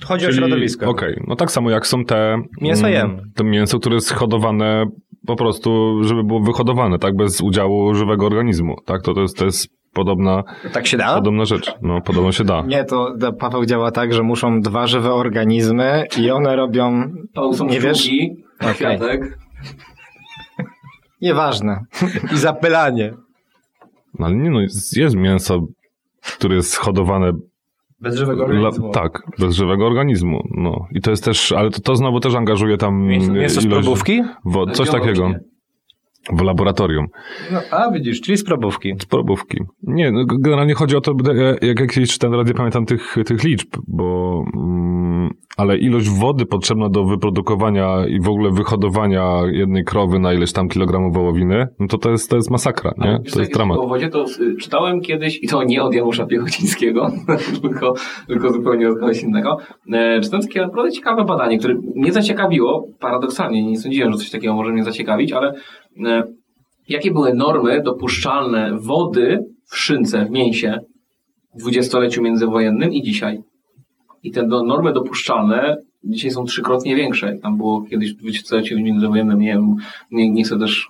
[0.06, 0.90] Chodzi o środowisko.
[0.90, 2.42] Okej, no tak samo jak są te...
[2.62, 3.32] Mięso mm, jem.
[3.36, 4.86] To mięso, które jest hodowane
[5.28, 7.16] po prostu, żeby było wyhodowane, tak?
[7.16, 9.02] Bez udziału żywego organizmu, tak?
[9.02, 11.16] To, to, jest, to jest podobna, Tak się da?
[11.16, 11.74] podobna rzecz.
[11.82, 12.62] No, podobno się da.
[12.62, 17.12] Nie, to to Paweł działa tak, że muszą dwa żywe organizmy i one robią...
[17.34, 18.10] To są Nie wiesz?
[18.74, 19.38] kwiatek.
[21.22, 21.80] Nieważne.
[22.34, 23.14] I zapylanie.
[24.20, 25.60] No, ale nie no, jest, jest mięso,
[26.38, 27.32] które jest hodowane
[28.00, 30.48] Bez żywego La, tak, bez żywego organizmu.
[30.52, 30.88] No.
[30.92, 34.22] I to jest też, ale to, to znowu też angażuje tam Mięso, mięso z probówki?
[34.46, 35.24] Wo, coś Biologicznie.
[35.24, 35.55] takiego.
[36.34, 37.08] W laboratorium.
[37.52, 38.94] No, a widzisz, czyli z probówki.
[39.02, 39.58] Z probówki.
[39.84, 43.44] Nie, no, generalnie chodzi o to, ja- jak jakieś czytałem teraz, nie pamiętam tych, tych
[43.44, 50.20] liczb, bo mm, ale ilość wody potrzebna do wyprodukowania i w ogóle wyhodowania jednej krowy
[50.20, 53.20] na ileś tam kilogramów wołowiny, no to to jest, to jest masakra, nie?
[53.34, 53.78] To jest dramat.
[53.78, 57.12] O wodzie to y, czytałem kiedyś, i to nie od Janusza Piechocińskiego,
[57.62, 57.94] tylko,
[58.28, 59.58] tylko zupełnie od kogoś innego.
[59.94, 64.54] E, czytałem takie naprawdę ciekawe badanie, które mnie zaciekawiło, paradoksalnie, nie sądziłem, że coś takiego
[64.54, 65.54] może mnie zaciekawić, ale e,
[66.90, 70.80] jakie były normy dopuszczalne wody w szynce, w mięsie
[71.56, 73.44] w dwudziestoleciu międzywojennym i dzisiaj?
[74.24, 77.38] I te do, normy dopuszczalne dzisiaj są trzykrotnie większe.
[77.42, 79.76] Tam było kiedyś w dwudziestoleciu międzywojennym, nie wiem,
[80.12, 80.88] nie, nie chcę też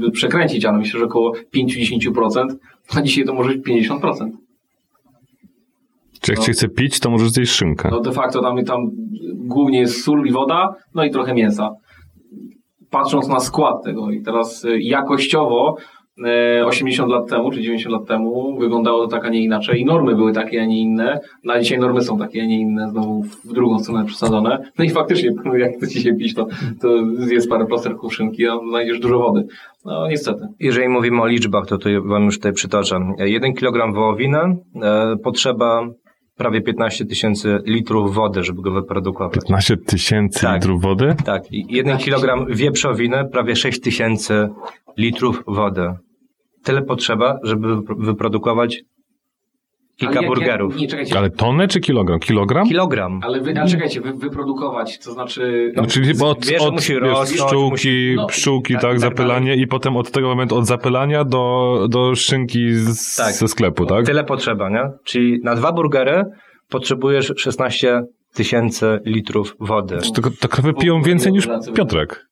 [0.00, 2.56] yy, przekręcić, ale myślę, że około 5-10%,
[2.96, 4.30] a dzisiaj to może być 50%.
[6.20, 6.52] Czy jak no.
[6.52, 7.88] chce pić, to możesz zjeść szynkę.
[7.92, 8.90] No de facto tam, tam
[9.34, 11.70] głównie jest sól i woda, no i trochę mięsa.
[12.90, 15.76] Patrząc na skład tego i teraz y, jakościowo
[16.60, 19.84] y, 80 lat temu czy 90 lat temu wyglądało to tak, a nie inaczej i
[19.84, 21.20] normy były takie, a nie inne.
[21.44, 24.70] No a dzisiaj normy są takie, a nie inne, znowu w drugą stronę przesadzone.
[24.78, 26.46] No i faktycznie, jak chcecie się pić, to,
[26.80, 29.46] to zjedz parę plasterków szynki, a znajdziesz dużo wody.
[29.84, 30.40] No niestety.
[30.60, 33.00] Jeżeli mówimy o liczbach, to tutaj wam już tutaj przytoczę.
[33.18, 35.88] 1 kg wołowiny e, potrzeba
[36.38, 39.34] prawie 15 tysięcy litrów wody, żeby go wyprodukować.
[39.34, 40.54] 15 tysięcy Tak.
[40.54, 41.14] litrów wody?
[41.24, 44.48] Tak, i 1 kg wieprzowiny, prawie 6 tysięcy
[44.96, 45.90] litrów wody.
[46.64, 48.82] Tyle potrzeba, żeby wypro- wyprodukować
[49.98, 50.72] kilka Ale jak- burgerów.
[50.72, 51.18] Jak, nie, czekajcie.
[51.18, 52.18] Ale tonę czy kilogram?
[52.20, 52.68] Kilogram?
[52.68, 53.20] Kilogram.
[53.22, 55.72] Ale wy, a czekajcie, wy, wyprodukować, to znaczy...
[55.76, 59.00] No, czyli chyba od, od musi wiesz, rosnąć, pszczółki, musi- no, pszczółki, tak, tak, tak
[59.00, 63.32] zapylanie i potem od tego momentu, od zapylania do, do szynki z, Tak.
[63.32, 64.06] ze sklepu, tak?
[64.06, 64.82] Tyle potrzeba, nie?
[65.04, 66.24] Czyli na dwa burgery
[66.68, 68.02] potrzebujesz 16
[68.34, 69.98] tysięcy litrów wody.
[70.02, 72.28] Czy to, to krowy piją więcej niż Piotrek.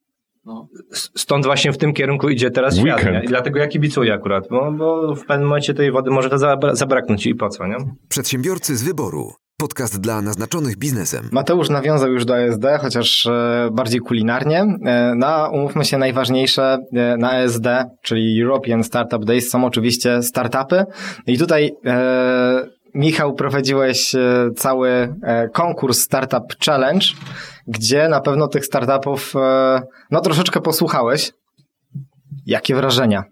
[0.46, 0.68] No.
[1.16, 3.16] Stąd właśnie w tym kierunku idzie teraz świat, Weekend.
[3.16, 3.24] nie?
[3.24, 6.74] I dlatego ja kibicuję akurat, bo, bo w pewnym momencie tej wody może to zabra-
[6.74, 7.76] zabraknąć i po co, nie?
[8.08, 9.32] Przedsiębiorcy z wyboru.
[9.60, 11.28] Podcast dla naznaczonych biznesem.
[11.32, 14.60] Mateusz nawiązał już do ESD, chociaż e, bardziej kulinarnie.
[14.86, 17.66] E, Na, umówmy się, najważniejsze e, na ESD,
[18.02, 20.84] czyli European Startup Days, są oczywiście startupy.
[21.26, 24.88] I tutaj e, Michał, prowadziłeś e, cały
[25.22, 27.06] e, konkurs Startup Challenge,
[27.66, 31.32] gdzie na pewno tych startupów e, no troszeczkę posłuchałeś.
[32.46, 33.24] Jakie wrażenia?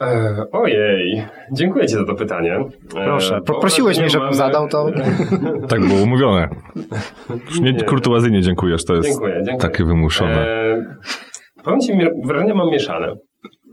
[0.00, 2.54] E, ojej, dziękuję Ci za to pytanie.
[2.54, 4.86] E, Proszę, bo prosiłeś mnie, żebym mamy- zadał to.
[5.68, 6.48] Tak było umówione.
[7.46, 7.82] Już nie Nie.
[7.82, 9.70] kurtuazyjnie dziękujesz, to jest Dziękuję, dziękuję.
[9.70, 10.46] takie wymuszone.
[10.48, 10.84] E,
[11.64, 11.92] powiem Ci,
[12.24, 13.14] wrażenia mam mieszane,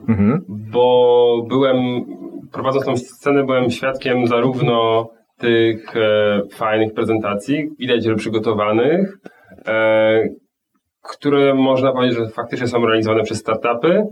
[0.10, 0.40] Mhm.
[0.48, 1.76] bo byłem,
[2.52, 9.18] prowadząc tą scenę, byłem świadkiem zarówno tych e, fajnych prezentacji, widać, że przygotowanych,
[9.68, 10.28] e,
[11.02, 14.04] które można powiedzieć, że faktycznie są realizowane przez startupy,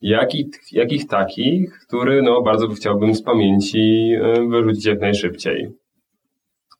[0.00, 5.68] jak i, jak i takich, które no, bardzo chciałbym z pamięci e, wyrzucić jak najszybciej.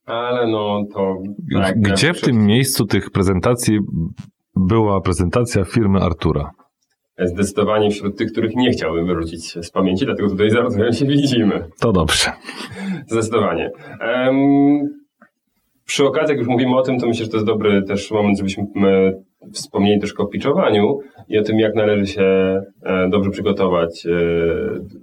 [0.05, 1.15] Ale no to...
[1.53, 3.79] tak, Gdzie w tym miejscu tych prezentacji
[4.55, 6.51] była prezentacja firmy Artura?
[7.23, 11.67] Zdecydowanie wśród tych, których nie chciałbym wyrzucić z pamięci, dlatego tutaj zaraz się widzimy.
[11.79, 12.31] To dobrze.
[13.07, 13.71] Zdecydowanie.
[14.01, 15.05] Um,
[15.85, 18.37] przy okazji, jak już mówimy o tym, to myślę, że to jest dobry też moment,
[18.37, 18.65] żebyśmy
[19.53, 22.23] wspomnieli troszkę o pitchowaniu i o tym, jak należy się
[22.83, 24.09] e, dobrze przygotować e,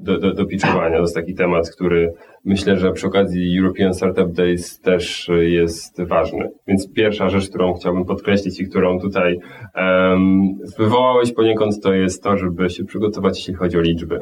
[0.00, 0.96] do, do, do pitchowania.
[0.96, 2.12] To jest taki temat, który
[2.44, 6.50] myślę, że przy okazji European Startup Days też jest ważny.
[6.68, 9.38] Więc pierwsza rzecz, którą chciałbym podkreślić i którą tutaj
[9.76, 10.40] um,
[10.78, 14.20] wywołałeś poniekąd, to jest to, żeby się przygotować, jeśli chodzi o liczby.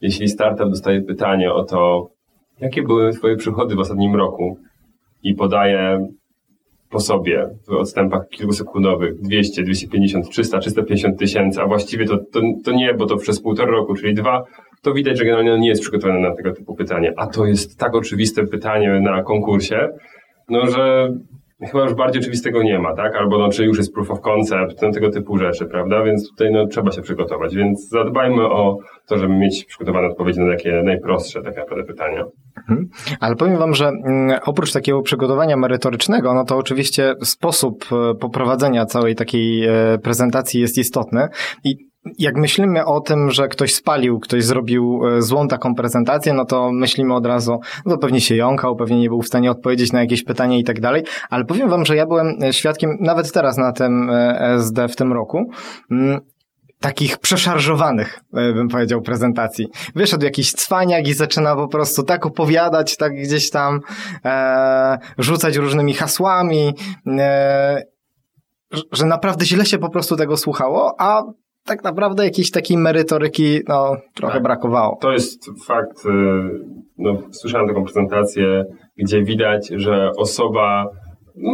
[0.00, 2.08] Jeśli startup dostaje pytanie o to,
[2.60, 4.56] jakie były Twoje przychody w ostatnim roku
[5.22, 6.06] i podaje
[6.94, 12.72] po sobie w odstępach kilkusekundowych 200, 250, 300, 350 tysięcy, a właściwie to, to, to
[12.72, 14.42] nie, bo to przez półtora roku, czyli dwa,
[14.82, 17.12] to widać, że generalnie on nie jest przygotowany na tego typu pytanie.
[17.16, 19.88] A to jest tak oczywiste pytanie na konkursie,
[20.48, 21.12] no że
[21.70, 23.16] chyba już bardziej oczywistego nie ma, tak?
[23.16, 26.02] Albo no, czy już jest proof of concept, no, tego typu rzeczy, prawda?
[26.02, 27.54] Więc tutaj no, trzeba się przygotować.
[27.56, 32.24] Więc zadbajmy o to, żeby mieć przygotowane odpowiedzi na takie najprostsze tak naprawdę pytania.
[32.56, 32.88] Mhm.
[33.20, 38.86] Ale powiem Wam, że mm, oprócz takiego przygotowania merytorycznego, no to oczywiście sposób e, poprowadzenia
[38.86, 41.28] całej takiej e, prezentacji jest istotny
[41.64, 46.44] i jak myślimy o tym, że ktoś spalił, ktoś zrobił e, złą taką prezentację, no
[46.44, 49.92] to myślimy od razu, no to pewnie się jąkał, pewnie nie był w stanie odpowiedzieć
[49.92, 53.56] na jakieś pytanie i tak dalej, ale powiem wam, że ja byłem świadkiem nawet teraz
[53.56, 55.50] na tym SD w tym roku,
[55.90, 56.20] mm,
[56.84, 59.68] takich przeszarżowanych, e, bym powiedział, prezentacji.
[59.94, 63.80] Wyszedł jakiś cwaniak i zaczyna po prostu tak opowiadać, tak gdzieś tam
[64.24, 66.74] e, rzucać różnymi hasłami,
[67.06, 67.82] e,
[68.92, 71.22] że naprawdę źle się po prostu tego słuchało, a
[71.66, 74.42] tak naprawdę jakiejś takiej merytoryki no, trochę tak.
[74.42, 74.98] brakowało.
[75.00, 76.06] To jest fakt.
[76.06, 76.10] E,
[76.98, 78.64] no, słyszałem taką prezentację,
[78.96, 80.86] gdzie widać, że osoba
[81.36, 81.52] no,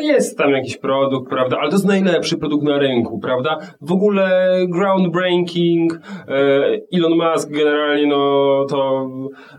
[0.00, 3.58] jest tam jakiś produkt, prawda, ale to jest najlepszy produkt na rynku, prawda?
[3.80, 6.38] W ogóle groundbreaking, e,
[6.94, 9.08] Elon Musk generalnie, no to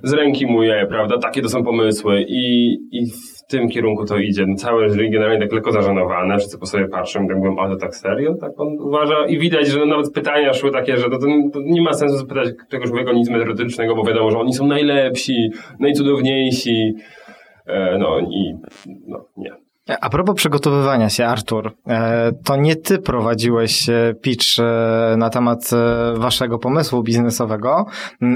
[0.03, 1.17] z ręki mu je, prawda?
[1.17, 3.05] Takie to są pomysły i, i
[3.47, 4.45] w tym kierunku to idzie.
[4.47, 7.77] No, całe jury generalnie tak lekko zażenowane, wszyscy po sobie patrzą i tak mówią, ale
[7.77, 8.35] tak serio?
[8.41, 9.25] Tak on uważa?
[9.25, 12.49] I widać, że nawet pytania szły takie, że to, to, to nie ma sensu zapytać
[12.69, 16.93] tego człowieka nic metodycznego, bo wiadomo, że oni są najlepsi, najcudowniejsi,
[17.65, 18.53] e, no i
[19.07, 19.62] no nie.
[19.87, 25.69] A propos przygotowywania się, Artur, e, to nie ty prowadziłeś e, pitch e, na temat
[26.15, 27.85] waszego pomysłu biznesowego,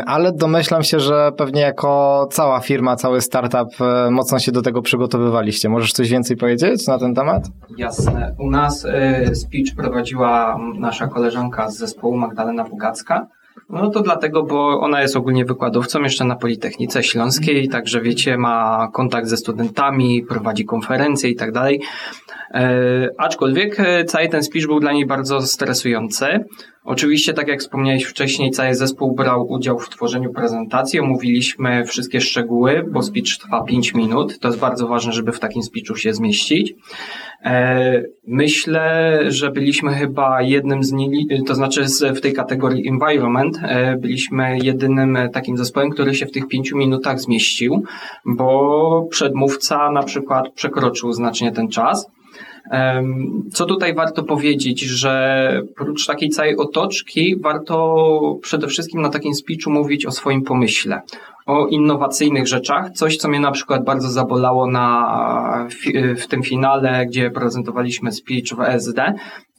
[0.05, 3.69] ale domyślam się, że pewnie jako cała firma, cały startup
[4.11, 5.69] mocno się do tego przygotowywaliście.
[5.69, 7.43] Możesz coś więcej powiedzieć na ten temat?
[7.77, 8.35] Jasne.
[8.39, 8.87] U nas
[9.33, 13.27] speech prowadziła nasza koleżanka z zespołu Magdalena Bugacka.
[13.69, 18.87] No to dlatego, bo ona jest ogólnie wykładowcą jeszcze na Politechnice Śląskiej, także wiecie, ma
[18.93, 21.81] kontakt ze studentami, prowadzi konferencje i tak dalej.
[22.53, 26.25] E, aczkolwiek e, cały ten speech był dla niej bardzo stresujący.
[26.83, 32.83] Oczywiście, tak jak wspomniałeś wcześniej, cały zespół brał udział w tworzeniu prezentacji, omówiliśmy wszystkie szczegóły,
[32.91, 34.39] bo speech trwa 5 minut.
[34.39, 36.73] To jest bardzo ważne, żeby w takim speechu się zmieścić.
[37.43, 40.93] E, myślę, że byliśmy chyba jednym z
[41.47, 43.59] to znaczy w tej kategorii environment,
[43.97, 47.83] byliśmy jedynym takim zespołem, który się w tych pięciu minutach zmieścił,
[48.25, 52.07] bo przedmówca na przykład przekroczył znacznie ten czas.
[53.53, 59.71] Co tutaj warto powiedzieć, że prócz takiej całej otoczki, warto przede wszystkim na takim speechu
[59.71, 61.01] mówić o swoim pomyśle,
[61.45, 62.91] o innowacyjnych rzeczach.
[62.91, 65.67] Coś, co mnie na przykład bardzo zabolało na,
[66.17, 69.13] w tym finale, gdzie prezentowaliśmy speech w SD,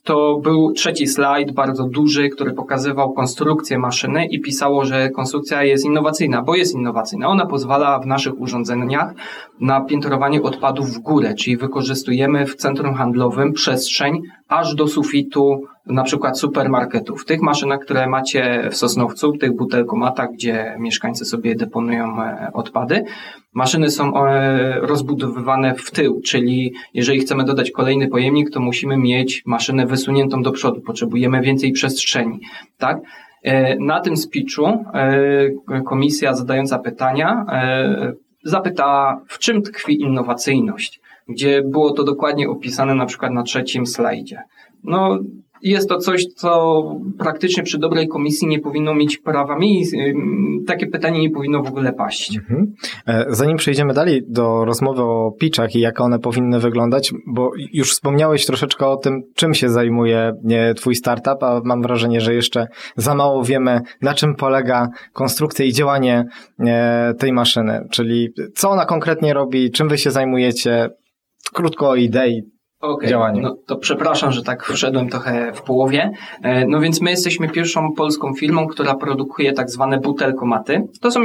[0.08, 5.84] to był trzeci slajd, bardzo duży, który pokazywał konstrukcję maszyny i pisało, że konstrukcja jest
[5.84, 7.28] innowacyjna, bo jest innowacyjna.
[7.28, 9.14] Ona pozwala w naszych urządzeniach
[9.60, 16.02] na piętrowanie odpadów w górę, czyli wykorzystujemy w centrum handlowym przestrzeń aż do sufitu na
[16.02, 17.24] przykład supermarketów.
[17.24, 23.04] Tych maszynach, które macie w Sosnowcu, tych butelkomatach, gdzie mieszkańcy sobie deponują e, odpady,
[23.54, 29.42] maszyny są e, rozbudowywane w tył, czyli jeżeli chcemy dodać kolejny pojemnik, to musimy mieć
[29.46, 32.40] maszynę wysuniętą do przodu, potrzebujemy więcej przestrzeni,
[32.78, 32.98] tak?
[33.42, 34.84] E, na tym speechu
[35.86, 37.46] komisja zadająca pytania
[38.44, 44.42] zapytała, w czym tkwi innowacyjność, gdzie było to dokładnie opisane na przykład na trzecim slajdzie.
[44.84, 45.18] No,
[45.62, 46.82] jest to coś, co
[47.18, 49.94] praktycznie przy dobrej komisji nie powinno mieć prawa miejsc.
[50.66, 52.36] Takie pytanie nie powinno w ogóle paść.
[52.36, 52.74] Mhm.
[53.06, 57.90] E, zanim przejdziemy dalej do rozmowy o pitchach i jak one powinny wyglądać, bo już
[57.90, 60.32] wspomniałeś troszeczkę o tym, czym się zajmuje
[60.76, 65.72] Twój startup, a mam wrażenie, że jeszcze za mało wiemy, na czym polega konstrukcja i
[65.72, 66.24] działanie
[66.60, 67.80] e, tej maszyny.
[67.90, 70.88] Czyli co ona konkretnie robi, czym Wy się zajmujecie,
[71.52, 72.42] krótko o idei
[72.80, 73.40] okay.
[73.40, 76.10] No to przepraszam, że tak wszedłem trochę w połowie.
[76.42, 80.86] E, no więc my jesteśmy pierwszą polską firmą, która produkuje tak zwane butelkomaty.
[81.00, 81.22] To są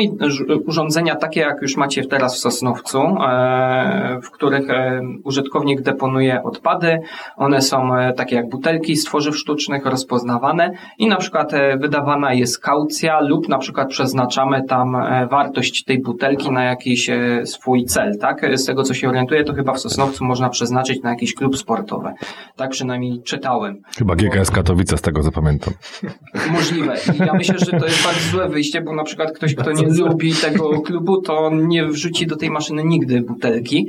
[0.65, 6.99] urządzenia takie, jak już macie teraz w Sosnowcu, e, w których e, użytkownik deponuje odpady.
[7.37, 13.19] One są takie jak butelki z tworzyw sztucznych, rozpoznawane i na przykład wydawana jest kaucja
[13.19, 14.97] lub na przykład przeznaczamy tam
[15.29, 17.09] wartość tej butelki na jakiś
[17.45, 18.59] swój cel, tak?
[18.59, 22.13] Z tego co się orientuję, to chyba w Sosnowcu można przeznaczyć na jakiś klub sportowy.
[22.55, 23.81] Tak przynajmniej czytałem.
[23.97, 25.73] Chyba GKS Katowice, z tego zapamiętam.
[26.51, 26.95] Możliwe.
[27.15, 29.87] I ja myślę, że to jest bardzo złe wyjście, bo na przykład ktoś, kto nie
[29.87, 33.87] lubi tego klubu, to nie wrzuci do tej maszyny nigdy butelki.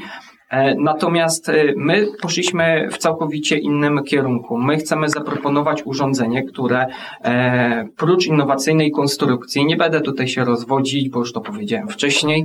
[0.51, 4.59] E, natomiast e, my poszliśmy w całkowicie innym kierunku.
[4.59, 6.87] My chcemy zaproponować urządzenie, które
[7.25, 12.45] e, prócz innowacyjnej konstrukcji, nie będę tutaj się rozwodzić, bo już to powiedziałem wcześniej,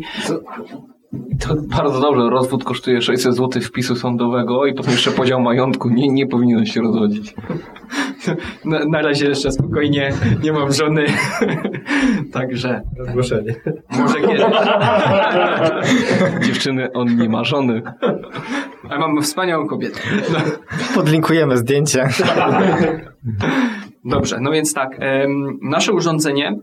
[1.39, 5.89] to bardzo dobrze, rozwód kosztuje 600 zł wpisu sądowego i potem jeszcze podział majątku.
[5.89, 7.35] Nie, nie powinien się rozwodzić.
[8.65, 11.05] Na, na razie jeszcze spokojnie, nie mam żony.
[12.33, 12.81] Także.
[13.09, 13.55] Zgłoszenie.
[13.99, 14.41] Może kiedyś.
[16.47, 17.81] Dziewczyny, on nie ma żony.
[18.89, 19.99] Ale mam wspaniałą kobietę.
[20.33, 20.39] No.
[20.95, 22.07] Podlinkujemy zdjęcie.
[24.05, 24.99] Dobrze, no więc tak,
[25.61, 26.59] nasze urządzenie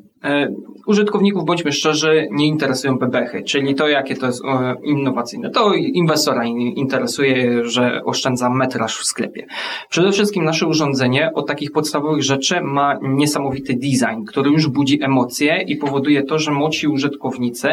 [0.86, 5.50] użytkowników, bądźmy szczerzy, nie interesują bebechy, czyli to, jakie to jest e, innowacyjne.
[5.50, 9.46] To inwestora interesuje, że oszczędza metraż w sklepie.
[9.88, 15.62] Przede wszystkim nasze urządzenie od takich podstawowych rzeczy ma niesamowity design, który już budzi emocje
[15.66, 17.68] i powoduje to, że młodsi użytkownicy,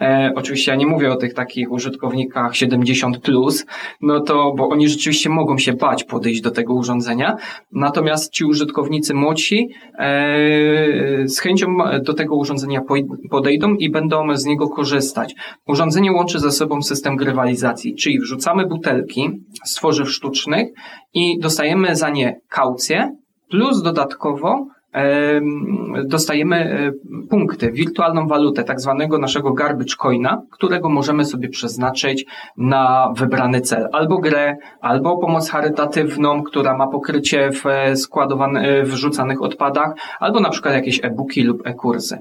[0.00, 3.66] e, oczywiście ja nie mówię o tych takich użytkownikach 70+, plus,
[4.00, 7.36] no to, bo oni rzeczywiście mogą się bać podejść do tego urządzenia,
[7.72, 12.80] natomiast ci użytkownicy młodsi e, z chęcią do tego urządzenia
[13.30, 15.34] podejdą i będą z niego korzystać.
[15.66, 19.30] Urządzenie łączy ze sobą system grywalizacji, czyli wrzucamy butelki
[19.64, 20.68] z tworzyw sztucznych
[21.14, 23.16] i dostajemy za nie kaucję,
[23.50, 24.66] plus dodatkowo
[26.04, 26.92] dostajemy e,
[27.30, 32.26] punkty, wirtualną walutę, tak zwanego naszego garbage coina, którego możemy sobie przeznaczyć
[32.56, 33.88] na wybrany cel.
[33.92, 40.50] Albo grę, albo pomoc charytatywną, która ma pokrycie w e, składowanych, wrzucanych odpadach, albo na
[40.50, 42.18] przykład jakieś e-booki lub e-kursy.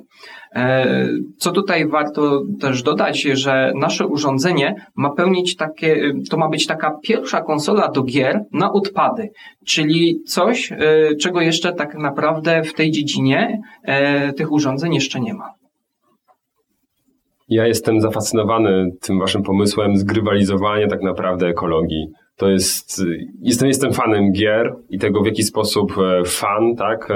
[0.56, 6.68] E, co tutaj warto też dodać, że nasze urządzenie ma pełnić takie, to ma być
[6.68, 9.30] taka pierwsza konsola do gier na odpady,
[9.66, 10.78] czyli coś, e,
[11.16, 15.50] czego jeszcze tak naprawdę w tej dziedzinie e, tych urządzeń jeszcze nie ma.
[17.50, 22.08] Ja jestem zafascynowany tym waszym pomysłem zgrywalizowania tak naprawdę ekologii.
[22.38, 23.02] To jest,
[23.42, 25.94] jestem, jestem fanem gier i tego, w jaki sposób
[26.26, 27.08] fan, tak,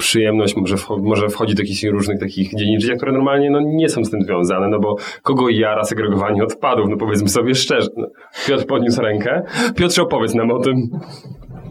[0.00, 4.04] przyjemność może, może wchodzi do jakichś różnych takich dziedzin życia, które normalnie no, nie są
[4.04, 7.88] z tym związane, no bo kogo jara segregowanie odpadów, no powiedzmy sobie szczerze.
[7.96, 8.06] No,
[8.48, 9.42] Piotr podniósł rękę.
[9.76, 10.74] Piotrze, opowiedz nam o tym.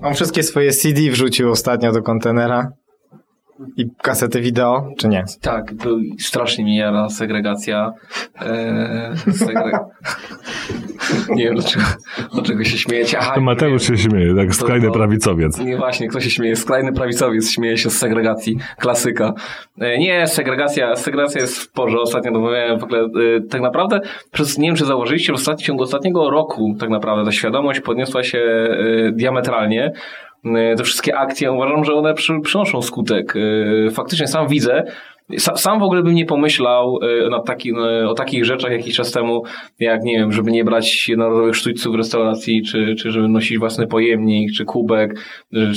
[0.04, 2.72] On wszystkie swoje CD wrzucił ostatnio do kontenera.
[3.78, 5.24] I kasety wideo, czy nie?
[5.42, 5.90] Tak, to
[6.20, 7.92] strasznie mi jara segregacja.
[8.42, 9.72] Eee, segre...
[11.36, 11.86] nie wiem, dlaczego,
[12.34, 13.18] dlaczego się śmiejecie.
[13.20, 15.60] Aha, to Mateusz się śmieje, tak skrajny to, prawicowiec.
[15.60, 16.56] Nie, właśnie, kto się śmieje?
[16.56, 18.58] Skrajny prawicowiec śmieje się z segregacji.
[18.78, 19.34] Klasyka.
[19.82, 22.00] Eee, nie, segregacja, segregacja jest w porze.
[22.00, 24.02] Ostatnio domawiałem w ogóle, e, tak naprawdę
[24.32, 28.24] przez, nie wiem, czy założyliście, w, w ciągu ostatniego roku tak naprawdę ta świadomość podniosła
[28.24, 29.92] się e, diametralnie.
[30.46, 33.34] E, te wszystkie akcje, uważam, że one przy, przynoszą skutek.
[33.88, 34.84] E, faktycznie sam widzę,
[35.38, 37.74] sam w ogóle bym nie pomyślał e, na taki,
[38.08, 39.44] o takich rzeczach jakiś czas temu,
[39.80, 43.88] jak nie wiem, żeby nie brać jednorazowych sztućców w restauracji, czy, czy żeby nosić własny
[43.88, 45.20] pojemnik, czy kubek,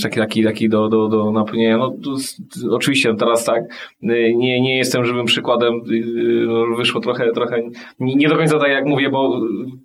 [0.02, 1.78] taki, taki, taki do, do, do napełnienia.
[1.78, 2.10] No, to,
[2.70, 3.62] oczywiście teraz tak,
[4.02, 5.80] nie, nie jestem żywym przykładem,
[6.46, 7.62] no, wyszło trochę, trochę,
[8.00, 9.40] nie do końca tak jak mówię, bo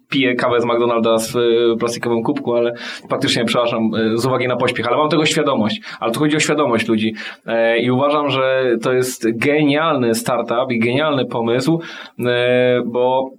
[0.09, 1.33] piję kawę z McDonalda w
[1.79, 2.73] plastikowym kubku, ale
[3.09, 5.81] faktycznie, przepraszam, z uwagi na pośpiech, ale mam tego świadomość.
[5.99, 7.13] Ale tu chodzi o świadomość ludzi.
[7.45, 11.81] E, I uważam, że to jest genialny startup i genialny pomysł,
[12.25, 13.31] e, bo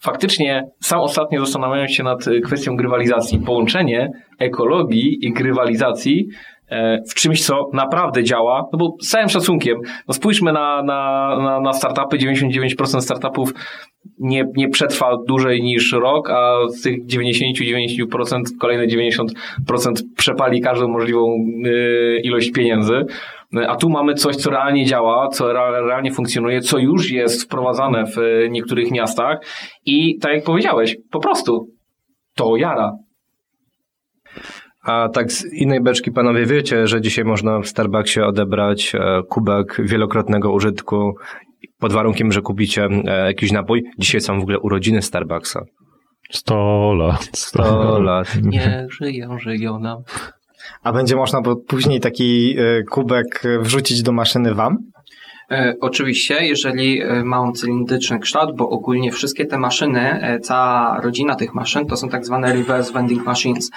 [0.00, 3.38] faktycznie sam ostatnio zastanawiałem się nad kwestią grywalizacji.
[3.38, 6.28] Połączenie ekologii i grywalizacji
[6.68, 9.78] e, w czymś, co naprawdę działa, no bo z całym szacunkiem,
[10.08, 13.54] no spójrzmy na, na, na, na startupy, 99% startupów
[14.18, 19.24] nie, nie przetrwa dłużej niż rok, a z tych 90-90% kolejne 90%
[20.16, 21.36] przepali każdą możliwą
[21.66, 23.04] y, ilość pieniędzy.
[23.68, 28.16] A tu mamy coś, co realnie działa, co realnie funkcjonuje, co już jest wprowadzane w
[28.50, 29.38] niektórych miastach
[29.86, 31.66] i tak jak powiedziałeś, po prostu
[32.34, 32.92] to jara.
[34.84, 39.76] A tak z innej beczki panowie wiecie, że dzisiaj można w Starbucksie odebrać e, kubek
[39.78, 41.14] wielokrotnego użytku
[41.78, 43.82] pod warunkiem, że kupicie e, jakiś napój.
[43.98, 45.60] Dzisiaj są w ogóle urodziny Starbucksa.
[46.30, 47.30] 100 lat.
[47.32, 48.36] 100 lat.
[48.42, 50.02] Nie żyją, żyją nam.
[50.82, 54.76] A będzie można później taki y, kubek y, wrzucić do maszyny wam?
[55.50, 61.00] E, Oczywiście, jeżeli e, ma on cylindryczny kształt, bo ogólnie wszystkie te maszyny, e, cała
[61.00, 63.70] rodzina tych maszyn to są tak zwane reverse vending machines.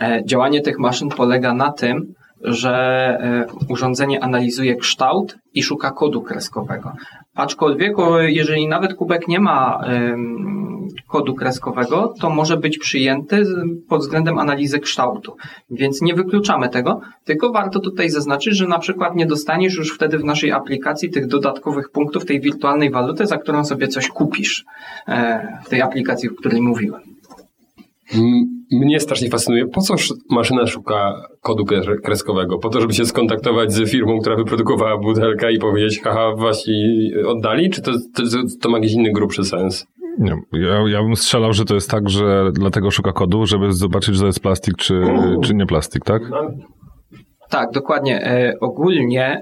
[0.00, 2.14] E, Działanie tych maszyn polega na tym,
[2.44, 2.74] że
[3.20, 6.92] e, urządzenie analizuje kształt i szuka kodu kreskowego.
[7.34, 9.84] Aczkolwiek, jeżeli nawet kubek nie ma
[11.08, 13.44] kodu kreskowego, to może być przyjęty
[13.88, 15.36] pod względem analizy kształtu.
[15.70, 20.18] Więc nie wykluczamy tego, tylko warto tutaj zaznaczyć, że na przykład nie dostaniesz już wtedy
[20.18, 24.64] w naszej aplikacji tych dodatkowych punktów tej wirtualnej waluty, za którą sobie coś kupisz
[25.08, 27.00] e, w tej aplikacji, o której mówiłem.
[28.72, 32.58] Mnie strasznie fascynuje, po co sz- maszyna szuka kodu kre- kreskowego?
[32.58, 36.72] Po to, żeby się skontaktować z firmą, która wyprodukowała butelkę i powiedzieć, haha, wasi
[37.26, 37.70] oddali?
[37.70, 38.22] Czy to, to,
[38.60, 39.86] to ma jakiś inny grubszy sens?
[40.18, 44.14] Nie, ja, ja bym strzelał, że to jest tak, że dlatego szuka kodu, żeby zobaczyć,
[44.14, 45.02] że to jest plastik, czy,
[45.42, 46.22] czy nie plastik, tak?
[47.54, 48.26] Tak, dokładnie.
[48.26, 49.40] E, ogólnie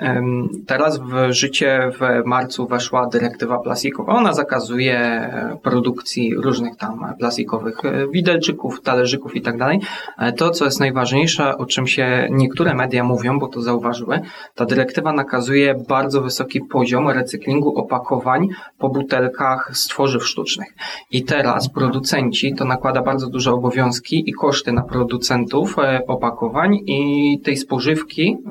[0.66, 4.12] teraz w życie w marcu weszła dyrektywa plastikowa.
[4.12, 9.80] Ona zakazuje e, produkcji różnych tam plastikowych e, widelczyków, talerzyków i tak dalej.
[10.16, 14.20] Ale To, co jest najważniejsze, o czym się niektóre media mówią, bo to zauważyły,
[14.54, 18.48] ta dyrektywa nakazuje bardzo wysoki poziom recyklingu opakowań
[18.78, 20.74] po butelkach z tworzyw sztucznych.
[21.10, 27.40] I teraz producenci to nakłada bardzo duże obowiązki i koszty na producentów e, opakowań i
[27.44, 28.01] tej spożywki,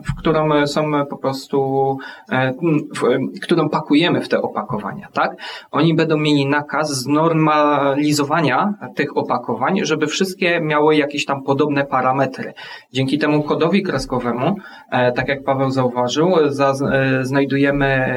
[0.04, 1.98] w którą są po prostu,
[2.32, 2.54] e,
[2.96, 5.32] w, e, którą pakujemy w te opakowania, tak?
[5.72, 12.54] Oni będą mieli nakaz znormalizowania tych opakowań, żeby wszystkie miały jakieś tam podobne parametry.
[12.92, 14.56] Dzięki temu kodowi kreskowemu,
[14.92, 16.74] e, tak jak Paweł zauważył, za,
[17.22, 18.12] znajdujemy,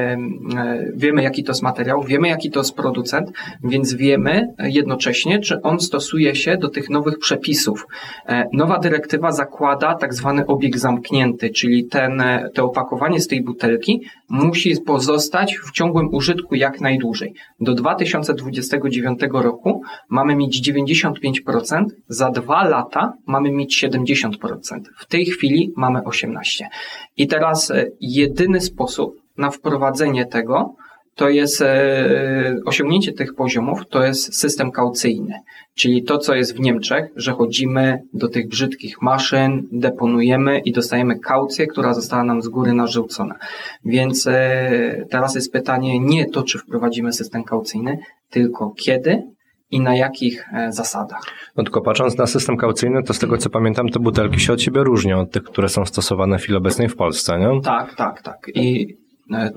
[0.93, 3.31] wiemy jaki to jest materiał, wiemy jaki to jest producent,
[3.63, 7.87] więc wiemy jednocześnie, czy on stosuje się do tych nowych przepisów.
[8.53, 11.14] Nowa dyrektywa zakłada tak zwany obieg zamknięty,
[11.55, 17.33] czyli ten, e, to opakowanie z tej butelki musi pozostać w ciągłym użytku jak najdłużej.
[17.59, 24.79] Do 2029 roku mamy mieć 95%, za dwa lata mamy mieć 70%.
[24.97, 26.63] W tej chwili mamy 18%.
[27.17, 30.75] I teraz e, jedyny sposób na wprowadzenie tego
[31.15, 35.39] to jest e, osiągnięcie tych poziomów, to jest system kaucyjny.
[35.75, 41.19] Czyli to, co jest w Niemczech, że chodzimy do tych brzydkich maszyn, deponujemy i dostajemy
[41.19, 43.35] kaucję, która została nam z góry narzucona.
[43.85, 47.97] Więc e, teraz jest pytanie nie to, czy wprowadzimy system kaucyjny,
[48.29, 49.23] tylko kiedy
[49.71, 51.21] i na jakich e, zasadach.
[51.55, 54.61] No tylko patrząc na system kaucyjny, to z tego co pamiętam, te butelki się od
[54.61, 57.61] siebie różnią od tych, które są stosowane w chwili obecnej w Polsce, nie?
[57.61, 58.47] Tak, tak, tak.
[58.55, 58.95] I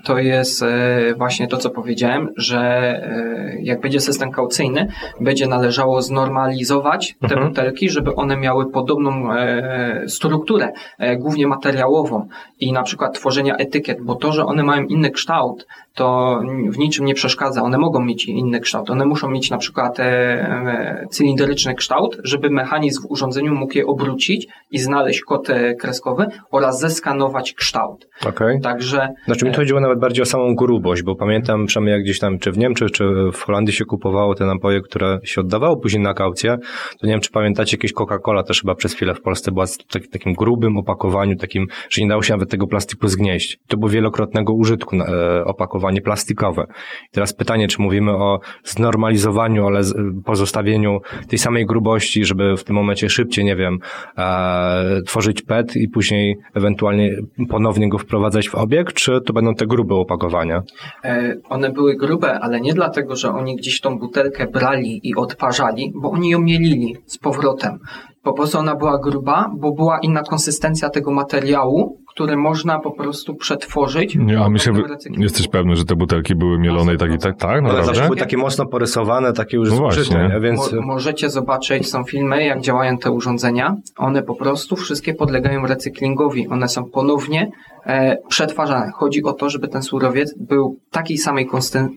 [0.05, 4.89] to jest e, właśnie to, co powiedziałem, że e, jak będzie system kaucyjny,
[5.21, 7.49] będzie należało znormalizować te Mhm.
[7.49, 12.29] butelki, żeby one miały podobną e, strukturę, e, głównie materiałową
[12.61, 17.07] i na przykład tworzenia etykiet, bo to, że one mają inny kształt, to w niczym
[17.07, 17.63] nie przeszkadza.
[17.63, 18.91] One mogą mieć inny kształt.
[18.91, 23.87] One muszą mieć na przykład e, e, cylindryczny kształt, żeby mechanizm w urządzeniu mógł je
[23.87, 28.09] obrócić i znaleźć kod e, kreskowy oraz zeskanować kształt.
[28.27, 28.61] Okej.
[28.61, 32.19] Także Znaczy mi to chodziło nawet bardziej o samą grubość, bo pamiętam przynajmniej jak gdzieś
[32.19, 36.03] tam, czy w Niemczech, czy w Holandii się kupowało te napoje, które się oddawało później
[36.03, 36.57] na kaucję,
[37.01, 39.77] to nie wiem, czy pamiętacie, jakieś Coca-Cola też chyba przez chwilę w Polsce była w
[39.77, 43.59] tak, takim grubym opakowaniu, takim, że nie dało się nawet tego plastiku zgnieść.
[43.69, 45.45] To było wielokrotnego użytku e,
[45.89, 46.67] opakowanie plastikowe.
[47.07, 49.81] I teraz pytanie, czy mówimy o znormalizowaniu, ale
[50.25, 53.79] pozostawieniu tej samej grubości, żeby w tym momencie szybciej, nie wiem,
[54.19, 57.17] e, tworzyć PET i później ewentualnie
[57.49, 60.63] ponownie go wprowadzać w obieg, czy to będą te grube opakowania?
[61.05, 65.93] e, one były grube, ale nie dlatego, że oni gdzieś tą butelkę brali i odparzali,
[65.95, 67.79] bo oni ją mielili z powrotem.
[68.23, 73.35] Po prostu ona była gruba, bo była inna konsystencja tego materiału, który można po prostu
[73.35, 74.17] przetworzyć.
[74.17, 75.23] Nie, a my się, Potem recyklingu.
[75.23, 78.07] jesteś pewny, że te butelki były mielone i tak i tak, tak, Ale zawsze naprawdę?
[78.07, 80.29] były takie mocno porysowane, takie już No właśnie.
[80.33, 80.41] nie?
[80.41, 83.77] więc Mo- możecie zobaczyć, są filmy, jak działają te urządzenia.
[83.97, 86.49] One po prostu wszystkie podlegają recyklingowi.
[86.49, 87.51] One są ponownie
[87.87, 88.91] e, przetwarzane.
[88.95, 91.47] Chodzi o to, żeby ten surowiec był takiej samej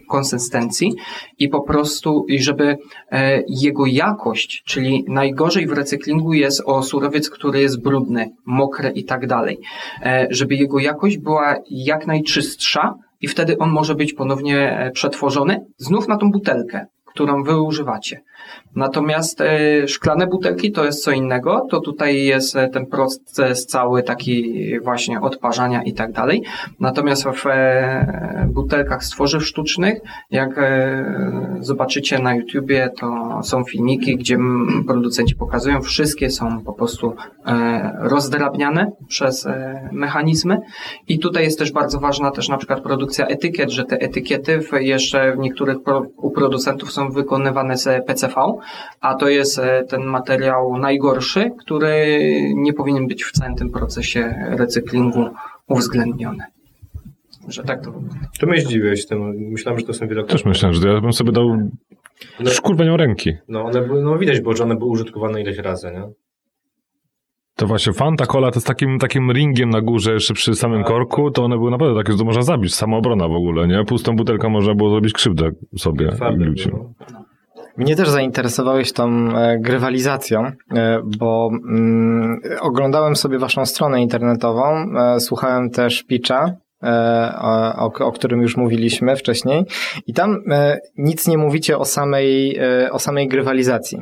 [0.10, 0.94] konsystencji
[1.40, 2.78] i po prostu, i żeby
[3.12, 9.04] e, jego jakość, czyli najgorzej w recyklingu jest o surowiec, który jest brudny, mokry i
[9.04, 9.58] tak dalej,
[10.04, 15.66] e, żeby jego jakość była jak najczystsza i wtedy on może być ponownie e, przetworzony
[15.78, 18.22] znów na tą butelkę którą wy używacie.
[18.76, 24.04] Natomiast e, szklane butelki to jest co innego, to tutaj jest e, ten proces cały
[24.04, 26.44] taki właśnie odparzania i tak dalej.
[26.80, 30.00] Natomiast w e, butelkach z tworzyw sztucznych,
[30.32, 30.60] jak
[31.60, 34.38] zobaczycie na YouTubie, to są filmiki, gdzie
[34.88, 37.16] producenci pokazują, wszystkie są po prostu
[38.00, 39.48] rozdrabniane przez
[39.92, 40.58] mechanizmy.
[41.08, 45.36] I tutaj jest też bardzo ważna też na przykład produkcja etykiet, że te etykiety jeszcze
[45.36, 45.78] w niektórych
[46.18, 48.36] u producentów są wykonywane z PCV,
[49.02, 52.20] a to jest e, ten materiał najgorszy, który
[52.56, 55.30] nie powinien być w całym tym procesie recyklingu
[55.68, 56.44] uwzględniony.
[57.48, 58.28] Że tak to wygląda.
[58.40, 59.50] To mnie zdziwiłeś tym.
[59.52, 60.38] Myślałem, że to są wielokrotne.
[60.38, 61.58] Też myślę, że ja bym sobie dał
[62.46, 63.34] szkurwenią ręki.
[63.48, 66.04] No, one były, no widać było, że one były użytkowane ileś razy, nie?
[67.56, 71.32] To właśnie Fanta Cola to z takim, takim ringiem na górze jeszcze przy samym korku,
[71.32, 73.86] to one były naprawdę takie, że to można zabić, samoobrona w ogóle, nie?
[73.86, 76.72] Pustą butelką można było zrobić krzywdę sobie i ludziom.
[76.72, 76.94] było.
[77.78, 85.20] Mnie też zainteresowałeś tą e, grywalizacją, e, bo mm, oglądałem sobie waszą stronę internetową, e,
[85.20, 86.56] słuchałem też pitcha,
[87.42, 89.66] o, o, o którym już mówiliśmy wcześniej
[90.08, 93.98] i tam e, nic nie mówicie o samej, e, o samej grywalizacji.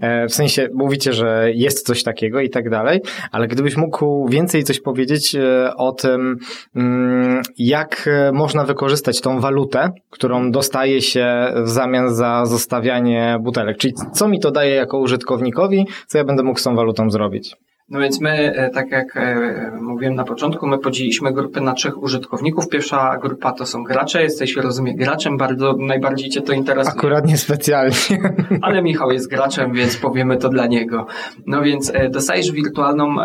[0.00, 3.00] E, w sensie mówicie, że jest coś takiego i tak dalej,
[3.32, 6.36] ale gdybyś mógł więcej coś powiedzieć e, o tym,
[6.76, 13.76] mm, jak e, można wykorzystać tą walutę, którą dostaje się w zamian za zostawianie butelek.
[13.76, 17.56] Czyli co mi to daje jako użytkownikowi, co ja będę mógł z tą walutą zrobić?
[17.90, 22.02] No więc my, e, tak jak e, mówiłem na początku, my podzieliliśmy grupy na trzech
[22.02, 22.68] użytkowników.
[22.68, 24.22] Pierwsza grupa to są gracze.
[24.22, 26.98] Jesteś, rozumiem, graczem, bardzo najbardziej Cię to interesuje.
[26.98, 27.96] Akurat niespecjalnie.
[28.62, 31.06] Ale Michał jest graczem, więc powiemy to dla niego.
[31.46, 33.16] No więc e, dostajesz wirtualną,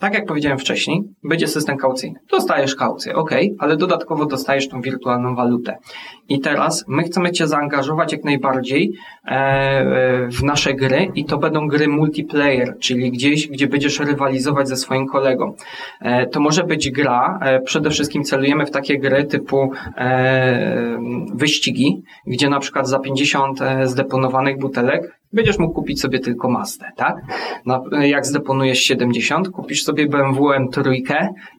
[0.00, 2.20] tak jak powiedziałem wcześniej, będzie system kaucyjny.
[2.30, 5.76] Dostajesz kaucję, ok, ale dodatkowo dostajesz tą wirtualną walutę.
[6.28, 8.92] I teraz my chcemy Cię zaangażować jak najbardziej
[9.24, 14.68] e, e, w nasze gry i to będą gry multiplayer, czyli gdzieś, gdzie będziesz rywalizować
[14.68, 15.54] ze swoim kolegą.
[16.00, 19.70] E, to może być gra, przede wszystkim celujemy w takie gry typu
[21.34, 26.86] wyścigi, gdzie na przykład za 50 e, zdeponowanych butelek będziesz mógł kupić sobie tylko Mazdę,
[26.96, 27.16] tak?
[28.00, 31.02] Jak zdeponujesz 70, kupisz sobie BMW M3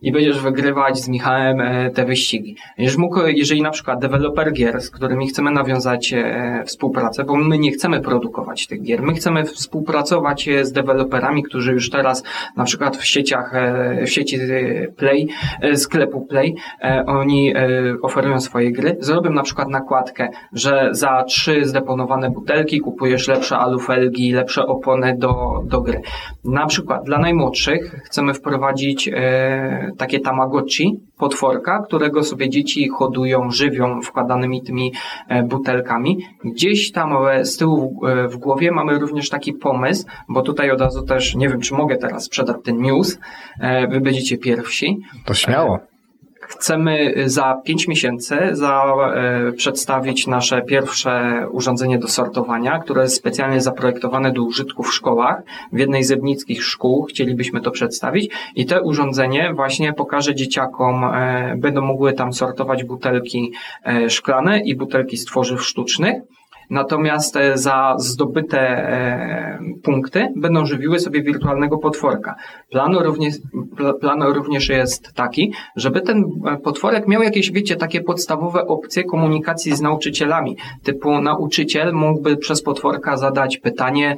[0.02, 1.62] i będziesz wygrywać z Michałem
[1.94, 2.56] te wyścigi.
[2.78, 7.60] Będziesz mógł, jeżeli na przykład deweloper gier, z którymi chcemy nawiązać e, współpracę, bo my
[7.60, 12.24] nie chcemy produkować tych gier, my chcemy współpracować e, z deweloperami, którzy już teraz
[12.56, 14.40] na przykład w sieciach, e, w sieci
[14.98, 15.28] Play,
[15.76, 16.56] sklepu Play,
[17.08, 17.54] oni
[18.02, 18.98] oferują swoje gry.
[19.00, 25.64] Zrobią na przykład nakładkę, że za trzy zdeponowane butelki kupujesz lepsze alufelgi, lepsze opony do,
[25.66, 26.02] do gry.
[26.46, 29.10] Na przykład dla najmłodszych chcemy wprowadzić
[29.98, 34.94] takie tamagotchi, potworka, którego sobie dzieci hodują, żywią wkładanymi tymi
[35.28, 36.18] e, butelkami.
[36.46, 40.82] Gdzieś tam e, z tyłu e, w głowie mamy również taki pomysł, bo tutaj od
[40.82, 43.20] razu też, nie wiem czy mogę teraz sprzedać ten news,
[43.90, 44.98] wy będziecie pierwsi.
[45.26, 45.80] To śmiało.
[46.60, 48.84] Chcemy za 5 miesięcy za,
[49.16, 55.44] e, przedstawić nasze pierwsze urządzenie do sortowania, które jest specjalnie zaprojektowane do użytku w szkołach.
[55.72, 61.56] W jednej z ebnickich szkół chcielibyśmy to przedstawić i to urządzenie właśnie pokaże dzieciakom, e,
[61.58, 63.52] będą mogły tam sortować butelki
[63.84, 66.22] e, szklane i butelki z tworzyw sztucznych.
[66.70, 72.36] Natomiast e, za zdobyte e, punkty będą żywiły sobie wirtualnego potworka.
[72.72, 73.34] Plan również,
[73.78, 79.04] pla- plan również jest taki, żeby ten e, potworek miał jakieś, wiecie, takie podstawowe opcje
[79.04, 80.58] komunikacji z nauczycielami.
[80.84, 84.16] Typu nauczyciel mógłby przez potworka zadać pytanie,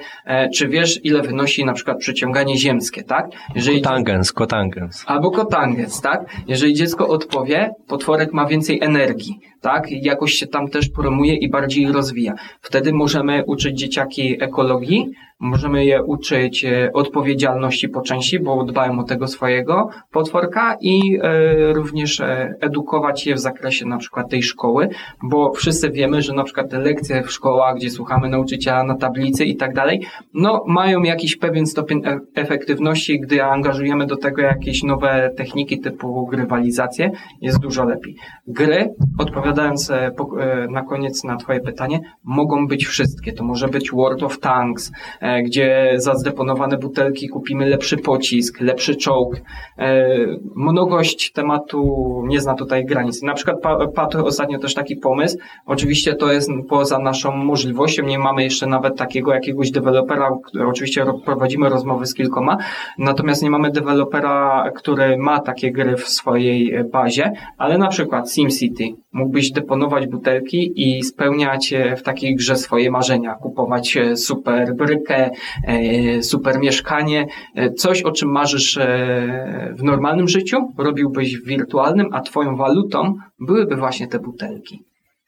[0.55, 3.29] czy wiesz, ile wynosi na przykład przyciąganie ziemskie, tak?
[3.55, 5.03] Jeżeli Kotangens, kotangens.
[5.07, 6.25] Albo kotangens, tak?
[6.47, 9.91] Jeżeli dziecko odpowie, potworek ma więcej energii, tak?
[9.91, 12.33] Jakoś się tam też promuje i bardziej rozwija.
[12.61, 19.03] Wtedy możemy uczyć dzieciaki ekologii, możemy je uczyć e, odpowiedzialności po części, bo dbają o
[19.03, 24.89] tego swojego potworka i e, również e, edukować je w zakresie na przykład tej szkoły,
[25.23, 29.45] bo wszyscy wiemy, że na przykład te lekcje w szkołach, gdzie słuchamy nauczyciela na tablicy
[29.45, 32.01] i tak dalej, no mają jakiś pewien stopień
[32.35, 37.11] efektywności, gdy angażujemy do tego jakieś nowe techniki typu grywalizację,
[37.41, 38.15] jest dużo lepiej.
[38.47, 40.35] Gry, odpowiadając po-
[40.69, 43.33] na koniec na twoje pytanie, mogą być wszystkie.
[43.33, 44.91] To może być World of Tanks,
[45.43, 49.35] gdzie za zdeponowane butelki kupimy lepszy pocisk, lepszy czołg.
[49.77, 50.07] E,
[50.55, 53.23] mnogość tematu nie zna tutaj granic.
[53.23, 53.57] Na przykład
[53.95, 58.97] padł ostatnio też taki pomysł, oczywiście to jest poza naszą możliwością, nie mamy jeszcze nawet
[58.97, 60.29] takiego jakiegoś dewelopera,
[60.67, 62.57] oczywiście prowadzimy rozmowy z kilkoma,
[62.97, 68.83] natomiast nie mamy dewelopera, który ma takie gry w swojej bazie, ale na przykład SimCity.
[69.13, 75.18] Mógłbyś deponować butelki i spełniać w takiej grze swoje marzenia, kupować super brykę,
[75.63, 82.07] e, super mieszkanie, e, coś o czym marzysz e, w normalnym życiu, robiłbyś w wirtualnym,
[82.11, 84.83] a twoją walutą byłyby właśnie te butelki.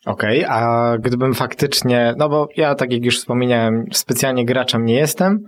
[0.06, 4.96] Okej, okay, a gdybym faktycznie, no bo ja tak jak już wspomniałem, specjalnie graczem nie
[4.96, 5.40] jestem,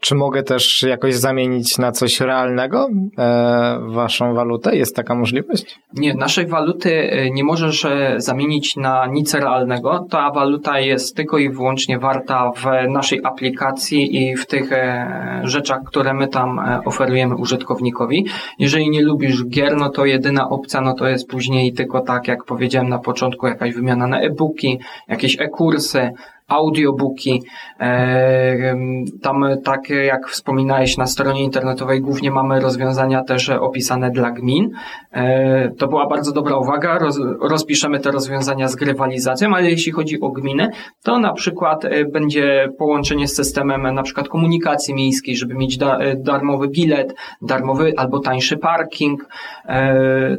[0.00, 2.88] czy mogę też jakoś zamienić na coś realnego
[3.18, 4.76] e, waszą walutę?
[4.76, 5.78] Jest taka możliwość?
[5.94, 10.06] Nie, naszej waluty e, nie możesz e, zamienić na nic realnego.
[10.10, 15.80] Ta waluta jest tylko i wyłącznie warta w naszej aplikacji i w tych e, rzeczach,
[15.86, 18.26] które my tam oferujemy użytkownikowi.
[18.58, 22.44] Jeżeli nie lubisz gier, no to jedyna opcja, no to jest później tylko tak, jak
[22.44, 24.78] powiedziałem na początku, jakaś wymiana na e-booki,
[25.08, 26.10] jakieś e-kursy,
[26.48, 27.42] audiobooki.
[27.80, 28.76] E,
[29.22, 34.70] tam, tak jak wspominałeś, na stronie internetowej głównie mamy rozwiązania też opisane dla gmin.
[35.12, 36.98] E, to była bardzo dobra uwaga.
[36.98, 40.68] Roz, rozpiszemy te rozwiązania z grywalizacją, ale jeśli chodzi o gminy,
[41.02, 45.98] to na przykład e, będzie połączenie z systemem na przykład komunikacji miejskiej, żeby mieć da,
[46.16, 49.26] darmowy bilet, darmowy albo tańszy parking.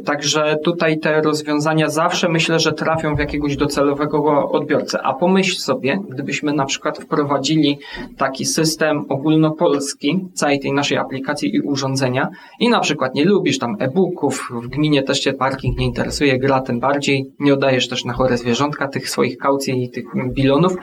[0.04, 5.02] Także tutaj te rozwiązania zawsze myślę, że trafią w jakiegoś docelowego odbiorcę.
[5.02, 7.78] A pomyśl sobie, gdybyśmy na przykład wprowadzili
[8.16, 12.28] taki system ogólnopolski całej tej naszej aplikacji i urządzenia
[12.60, 16.60] i na przykład nie lubisz tam e-booków, w gminie też cię parking nie interesuje, gra
[16.60, 20.76] tym bardziej, nie oddajesz też na chore zwierzątka tych swoich kaucji i tych bilonów,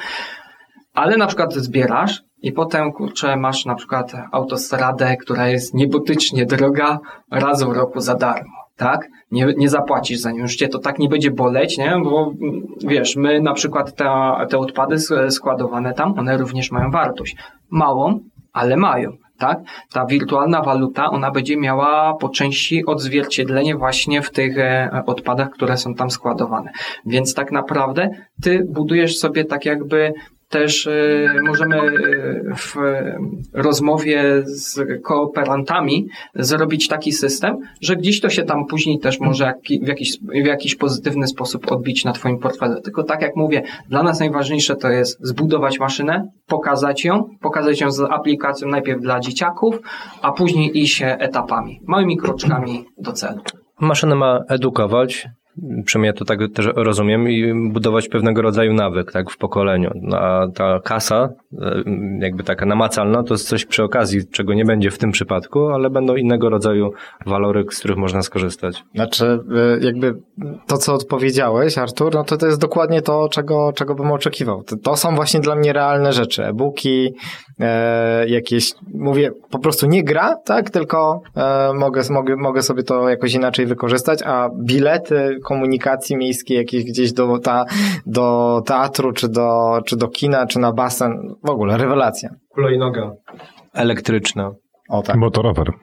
[0.94, 7.00] ale na przykład zbierasz i potem, kurczę, masz na przykład autostradę, która jest niebotycznie droga,
[7.32, 9.08] raz w roku za darmo tak?
[9.32, 11.98] Nie, nie zapłacisz za nią, już cię to tak nie będzie boleć, nie?
[12.04, 12.34] Bo
[12.88, 13.96] wiesz, my na przykład
[14.50, 14.96] te, odpady
[15.30, 17.36] składowane tam, one również mają wartość.
[17.70, 18.20] Małą,
[18.54, 19.60] ale mają, tak?
[19.92, 25.78] Ta wirtualna waluta, ona będzie miała po części odzwierciedlenie właśnie w tych e, odpadach, które
[25.78, 26.72] są tam składowane.
[27.06, 28.10] Więc tak naprawdę
[28.42, 30.14] ty budujesz sobie tak jakby
[30.50, 32.76] też y, możemy y, w
[33.54, 39.88] rozmowie z kooperantami zrobić taki system, że gdzieś to się tam później też może w
[39.88, 42.82] jakiś, w jakiś pozytywny sposób odbić na Twoim portfelu.
[42.82, 47.92] Tylko tak jak mówię, dla nas najważniejsze to jest zbudować maszynę, pokazać ją, pokazać ją
[47.92, 49.80] z aplikacją najpierw dla dzieciaków,
[50.22, 53.42] a później iść etapami, małymi kroczkami do celu.
[53.80, 55.28] Maszyna ma edukować,
[55.86, 59.92] przynajmniej ja to tak też rozumiem, i budować pewnego rodzaju nawyk tak, w pokoleniu.
[60.14, 61.30] A ta kasa,
[61.62, 61.84] e,
[62.20, 65.90] jakby taka namacalna, to jest coś przy okazji, czego nie będzie w tym przypadku, ale
[65.90, 66.92] będą innego rodzaju
[67.26, 68.84] walory, z których można skorzystać.
[68.96, 70.16] Znaczy, e, jakby
[70.68, 74.64] to, co odpowiedziałeś, Artur, no to to jest dokładnie to, czego, czego bym oczekiwał.
[74.84, 76.46] To są właśnie dla mnie realne rzeczy.
[76.46, 77.14] E-booki,
[77.60, 83.10] e, jakieś, mówię, po prostu nie gra, tak, tylko e, mogę, mogę, mogę sobie to
[83.10, 87.66] jakoś inaczej wykorzystać, a bilety komunikacji miejskiej jakieś gdzieś do, ta,
[88.06, 92.30] do teatru, czy do, czy do kina, czy na basen, w ogóle rewelacja.
[92.50, 93.12] Hulajnoga.
[93.74, 94.52] Elektryczna.
[94.90, 95.16] O tak.
[95.16, 95.74] Motorower.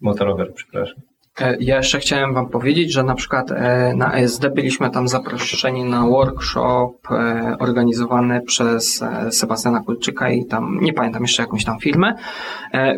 [0.00, 1.07] Motorower, przepraszam.
[1.40, 5.84] E, ja jeszcze chciałem Wam powiedzieć, że na przykład e, na ESD byliśmy tam zaproszeni
[5.84, 12.14] na workshop e, organizowany przez Sebastiana Kulczyka i tam, nie pamiętam jeszcze jakąś tam firmę.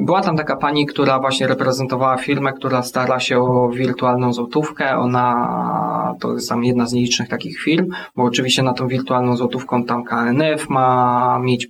[0.01, 4.97] Była tam taka pani, która właśnie reprezentowała firmę, która stara się o wirtualną złotówkę.
[4.97, 9.85] Ona to jest tam jedna z nielicznych takich firm, bo oczywiście na tą wirtualną złotówką
[9.85, 11.69] tam KNF ma mieć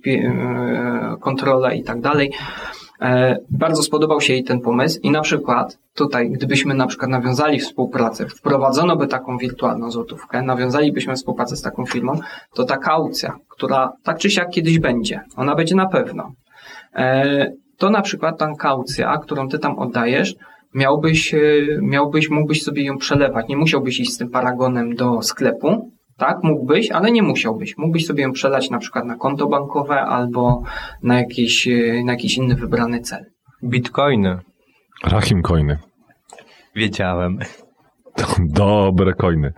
[1.19, 2.31] kontrolę i tak dalej.
[3.01, 7.59] E, bardzo spodobał się jej ten pomysł i na przykład tutaj, gdybyśmy na przykład nawiązali
[7.59, 12.19] współpracę, wprowadzono by taką wirtualną złotówkę, nawiązalibyśmy współpracę z taką firmą,
[12.53, 16.31] to ta kaucja, która tak czy siak kiedyś będzie, ona będzie na pewno.
[16.95, 20.35] E, to na przykład ta kaucja, którą ty tam oddajesz,
[20.75, 21.39] miałbyś, e,
[21.81, 23.47] miałbyś, mógłbyś sobie ją przelewać.
[23.47, 25.91] Nie musiałbyś iść z tym paragonem do sklepu,
[26.21, 27.77] tak, mógłbyś, ale nie musiałbyś.
[27.77, 30.63] Mógłbyś sobie ją przelać na przykład na konto bankowe albo
[31.03, 33.25] na jakiś, e, na jakiś inny wybrany cel.
[33.63, 34.39] Bitcoiny.
[35.03, 35.77] Rahim coiny.
[36.75, 37.39] Wiedziałem.
[38.39, 39.53] Dobre coiny.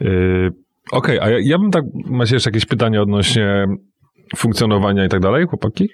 [0.00, 0.50] Yy,
[0.92, 3.64] Okej, okay, a ja, ja bym tak, macie jeszcze jakieś pytanie odnośnie
[4.36, 5.88] funkcjonowania i tak dalej, chłopaki?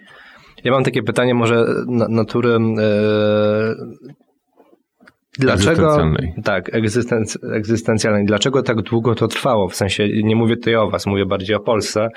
[0.65, 1.65] Ja mam takie pytanie może
[2.09, 2.57] natury yy,
[5.39, 6.13] Dlaczego,
[6.45, 8.25] tak, egzystenc, egzystencjalnej.
[8.25, 9.69] Dlaczego tak długo to trwało?
[9.69, 12.09] W sensie, nie mówię tutaj o was, mówię bardziej o Polsce.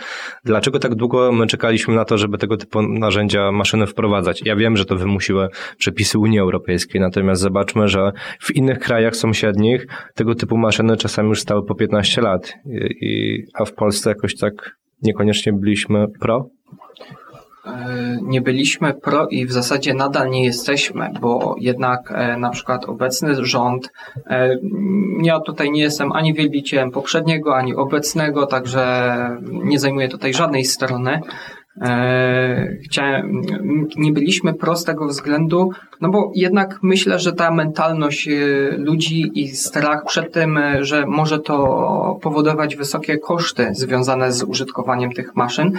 [0.44, 4.42] Dlaczego tak długo my czekaliśmy na to, żeby tego typu narzędzia, maszyny wprowadzać?
[4.46, 5.48] Ja wiem, że to wymusiły
[5.78, 11.42] przepisy Unii Europejskiej, natomiast zobaczmy, że w innych krajach sąsiednich tego typu maszyny czasami już
[11.42, 12.54] stały po 15 lat.
[12.66, 16.50] I, i, a w Polsce jakoś tak niekoniecznie byliśmy pro?
[17.70, 22.86] E, nie byliśmy pro i w zasadzie nadal nie jesteśmy, bo jednak e, na przykład
[22.86, 23.92] obecny rząd,
[24.28, 24.58] e,
[25.24, 29.10] ja tutaj nie jestem ani wielbicielem poprzedniego, ani obecnego, także
[29.52, 31.22] nie zajmuję tutaj żadnej strony.
[32.84, 33.42] Chciałem,
[33.98, 38.30] nie byliśmy pro z tego względu, no bo jednak myślę, że ta mentalność
[38.78, 45.36] ludzi i strach przed tym, że może to powodować wysokie koszty związane z użytkowaniem tych
[45.36, 45.72] maszyn,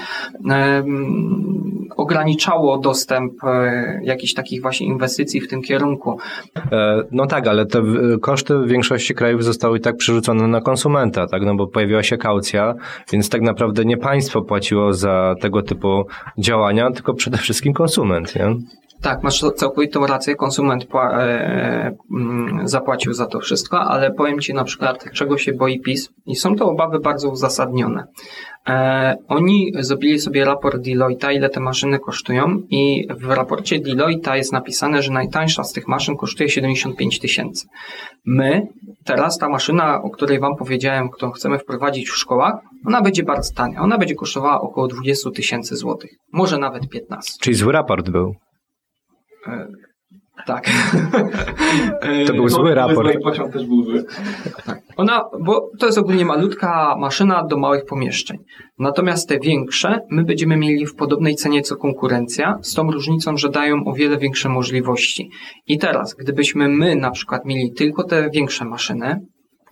[2.11, 6.19] ograniczało dostęp e, jakichś takich właśnie inwestycji w tym kierunku.
[6.73, 7.83] E, no tak, ale te
[8.21, 12.17] koszty w większości krajów zostały i tak przerzucone na konsumenta, tak, no bo pojawiła się
[12.17, 12.75] kaucja,
[13.13, 16.07] więc tak naprawdę nie państwo płaciło za tego typu
[16.39, 18.57] działania, tylko przede wszystkim konsument, nie?
[19.03, 24.65] Tak, masz całkowitą rację, konsument e, mm, zapłacił za to wszystko, ale powiem Ci na
[24.65, 28.05] przykład, czego się boi PiS i są to obawy bardzo uzasadnione.
[28.69, 34.53] E, oni zrobili sobie raport Deloitte, ile te maszyny kosztują i w raporcie Deloitte jest
[34.53, 37.67] napisane, że najtańsza z tych maszyn kosztuje 75 tysięcy.
[38.27, 38.67] My,
[39.05, 42.55] teraz ta maszyna, o której Wam powiedziałem, którą chcemy wprowadzić w szkołach,
[42.87, 43.81] ona będzie bardzo tania.
[43.81, 46.11] Ona będzie kosztowała około 20 tysięcy złotych.
[46.33, 47.33] Może nawet 15.
[47.41, 48.35] Czyli zły raport był.
[49.47, 49.69] E,
[50.47, 50.65] tak.
[52.27, 53.23] To był zły raport.
[53.23, 54.05] pociąg też był zły.
[54.67, 54.81] Tak.
[54.97, 58.39] Ona, bo to jest ogólnie malutka maszyna do małych pomieszczeń.
[58.79, 63.49] Natomiast te większe my będziemy mieli w podobnej cenie co konkurencja, z tą różnicą, że
[63.49, 65.31] dają o wiele większe możliwości.
[65.67, 69.21] I teraz, gdybyśmy my na przykład mieli tylko te większe maszyny,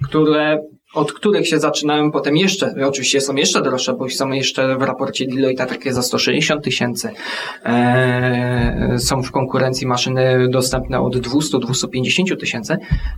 [0.09, 0.59] które
[0.99, 5.27] od których się zaczynają potem jeszcze, oczywiście są jeszcze droższe, bo są jeszcze w raporcie
[5.27, 7.11] Deloitte takie za 160 tysięcy.
[7.65, 12.77] Eee, są w konkurencji maszyny dostępne od 200-250 tysięcy.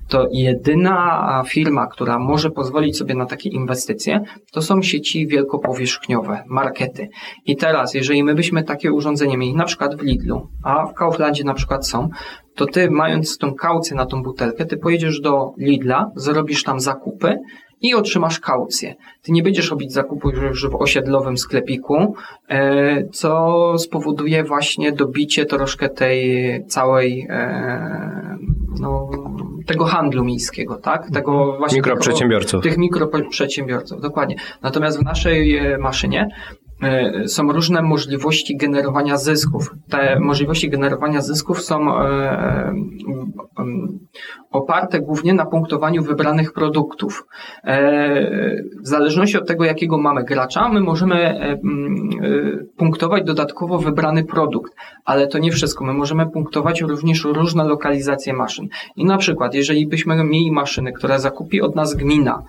[0.09, 4.21] To jedyna firma, która może pozwolić sobie na takie inwestycje,
[4.53, 7.09] to są sieci wielkopowierzchniowe, markety.
[7.47, 11.45] I teraz, jeżeli my byśmy takie urządzenie mieli na przykład w Lidlu, a w Kauflandzie
[11.45, 12.09] na przykład są,
[12.55, 17.39] to ty mając tą kaucję na tą butelkę, ty pojedziesz do Lidla, zrobisz tam zakupy
[17.81, 18.95] i otrzymasz kaucję.
[19.23, 22.15] Ty nie będziesz robić zakupu już w osiedlowym sklepiku,
[22.49, 28.39] e, co spowoduje właśnie dobicie troszkę tej całej e,
[28.81, 29.11] no,
[29.67, 31.11] tego handlu miejskiego, tak?
[31.11, 32.63] Tego właśnie mikroprzedsiębiorców.
[32.63, 34.37] Tych, tych mikroprzedsiębiorców, dokładnie.
[34.63, 36.29] Natomiast w naszej e, maszynie
[37.27, 39.75] są różne możliwości generowania zysków.
[39.91, 42.75] Te możliwości generowania zysków są e, e,
[44.51, 47.27] oparte głównie na punktowaniu wybranych produktów.
[48.83, 51.41] W zależności od tego, jakiego mamy gracza, my możemy
[52.77, 54.73] punktować dodatkowo wybrany produkt,
[55.05, 55.85] ale to nie wszystko.
[55.85, 58.69] My możemy punktować również różne lokalizacje maszyn.
[58.97, 62.43] I na przykład, jeżeli byśmy mieli maszyny, które zakupi od nas gmina,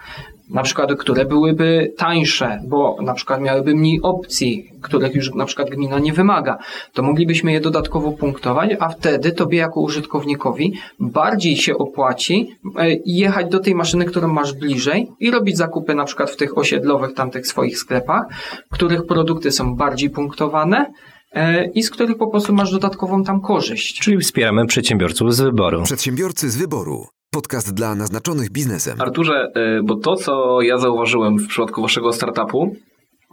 [0.51, 5.69] na przykład, które byłyby tańsze, bo na przykład miałyby mniej opcji, których już na przykład
[5.69, 6.57] gmina nie wymaga,
[6.93, 13.49] to moglibyśmy je dodatkowo punktować, a wtedy tobie jako użytkownikowi bardziej się opłaci e, jechać
[13.49, 17.47] do tej maszyny, którą masz bliżej i robić zakupy na przykład w tych osiedlowych tamtych
[17.47, 18.25] swoich sklepach,
[18.71, 20.85] których produkty są bardziej punktowane,
[21.33, 23.99] e, i z których po prostu masz dodatkową tam korzyść.
[23.99, 25.83] Czyli wspieramy przedsiębiorców z wyboru.
[25.83, 27.07] Przedsiębiorcy z wyboru.
[27.35, 29.01] Podcast dla naznaczonych biznesem.
[29.01, 32.75] Arturze, y, bo to, co ja zauważyłem w przypadku waszego startupu,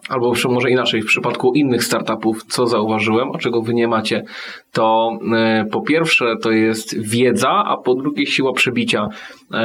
[0.09, 4.24] albo może inaczej, w przypadku innych startupów, co zauważyłem, a czego wy nie macie,
[4.72, 5.18] to
[5.66, 9.09] y, po pierwsze to jest wiedza, a po drugie siła przebicia.
[9.09, 9.57] Y,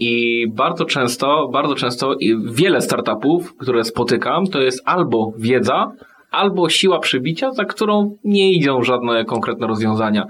[0.00, 2.14] I bardzo często, bardzo często
[2.44, 5.92] wiele startupów, które spotykam, to jest albo wiedza,
[6.30, 10.26] albo siła przebicia, za którą nie idą żadne konkretne rozwiązania.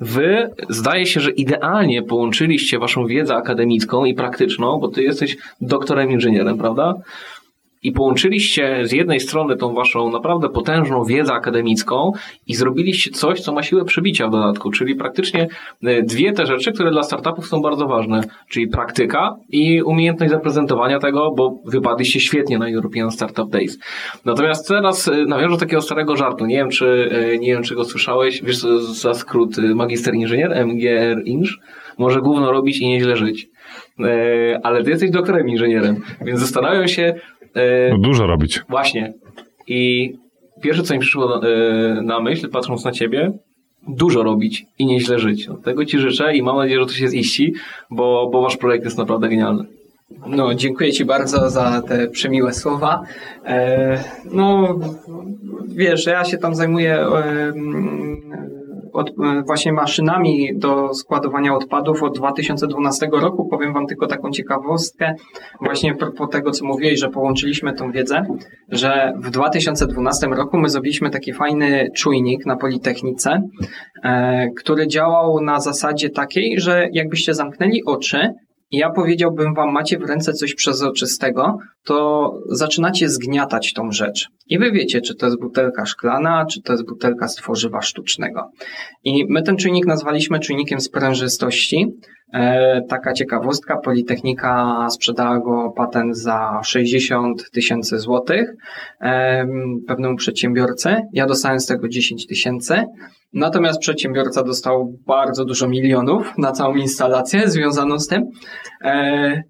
[0.00, 6.10] Wy zdaje się, że idealnie połączyliście waszą wiedzę akademicką i praktyczną, bo ty jesteś doktorem
[6.10, 6.94] inżynierem, prawda?
[7.82, 12.12] I połączyliście z jednej strony tą waszą naprawdę potężną wiedzę akademicką
[12.46, 15.48] i zrobiliście coś, co ma siłę przebicia w dodatku, czyli praktycznie
[15.84, 20.98] e, dwie te rzeczy, które dla startupów są bardzo ważne, czyli praktyka i umiejętność zaprezentowania
[20.98, 23.78] tego, bo wypadliście świetnie na European Startup Days.
[24.24, 27.74] Natomiast teraz e, nawiążę do takiego starego żartu, nie wiem czy, e, nie wiem czy
[27.74, 28.58] go słyszałeś, wiesz
[28.92, 31.58] za skrót magister inżynier, MGR Inż,
[31.98, 33.48] może gówno robić i nieźle żyć.
[34.62, 37.14] Ale ty jesteś doktorem inżynierem, więc zastanawiam się,
[37.90, 38.60] no dużo robić.
[38.68, 39.14] Właśnie.
[39.66, 40.12] I
[40.60, 43.32] pierwsze, co mi przyszło na, e, na myśl, patrząc na ciebie,
[43.88, 45.48] dużo robić i nieźle żyć.
[45.64, 47.54] Tego Ci życzę i mam nadzieję, że to się ziści,
[47.90, 49.64] bo, bo Wasz projekt jest naprawdę genialny.
[50.26, 53.02] No, dziękuję Ci bardzo za te przemiłe słowa.
[53.44, 54.78] E, no,
[55.68, 57.52] wiesz, ja się tam zajmuję e,
[58.98, 63.48] od, e, właśnie maszynami do składowania odpadów od 2012 roku.
[63.48, 65.14] Powiem Wam tylko taką ciekawostkę,
[65.60, 68.26] właśnie po tego, co mówiłeś, że połączyliśmy tą wiedzę,
[68.68, 73.42] że w 2012 roku my zrobiliśmy taki fajny czujnik na Politechnice,
[74.04, 78.34] e, który działał na zasadzie takiej, że jakbyście zamknęli oczy,
[78.70, 84.28] ja powiedziałbym wam, macie w ręce coś przezroczystego, to zaczynacie zgniatać tą rzecz.
[84.46, 88.50] I wy wiecie, czy to jest butelka szklana, czy to jest butelka z tworzywa sztucznego.
[89.04, 91.86] I my ten czujnik nazwaliśmy czujnikiem sprężystości.
[92.34, 98.54] E, taka ciekawostka, Politechnika sprzedała go patent za 60 tysięcy złotych
[99.00, 99.46] e,
[99.86, 100.96] pewnemu przedsiębiorcy.
[101.12, 102.84] Ja dostałem z tego 10 tysięcy.
[103.32, 108.30] Natomiast przedsiębiorca dostał bardzo dużo milionów na całą instalację związaną z tym.
[108.84, 109.42] E,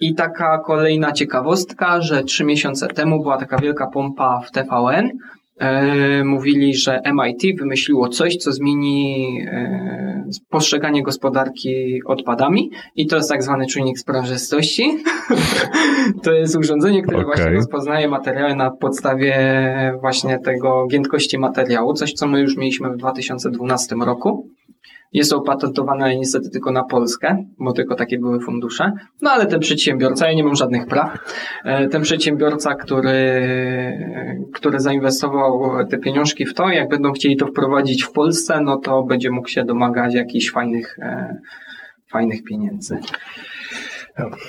[0.00, 5.10] I taka kolejna ciekawostka, że trzy miesiące temu była taka wielka pompa w TVN,
[6.24, 13.42] mówili, że MIT wymyśliło coś, co zmieni e, postrzeganie gospodarki odpadami i to jest tak
[13.42, 14.98] zwany czujnik sprężystości.
[16.24, 17.26] to jest urządzenie, które okay.
[17.26, 19.34] właśnie rozpoznaje materiały na podstawie
[20.00, 24.46] właśnie tego giętkości materiału, coś co my już mieliśmy w 2012 roku.
[25.12, 28.92] Jest to opatentowane niestety tylko na Polskę, bo tylko takie były fundusze.
[29.22, 31.18] No ale ten przedsiębiorca, ja nie mam żadnych praw,
[31.64, 33.42] e, ten przedsiębiorca, który,
[34.54, 39.02] który zainwestował te pieniążki w to, jak będą chcieli to wprowadzić w Polsce, no to
[39.02, 41.36] będzie mógł się domagać jakichś fajnych, e,
[42.10, 42.98] fajnych pieniędzy.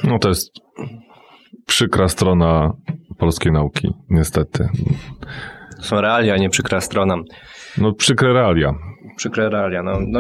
[0.04, 0.52] No to jest
[1.66, 2.72] przykra strona
[3.18, 4.68] polskiej nauki, niestety.
[5.78, 7.16] To są realia, nie przykra strona.
[7.78, 8.74] No przykre realia
[9.16, 9.84] przykre realia.
[9.84, 10.20] No, no,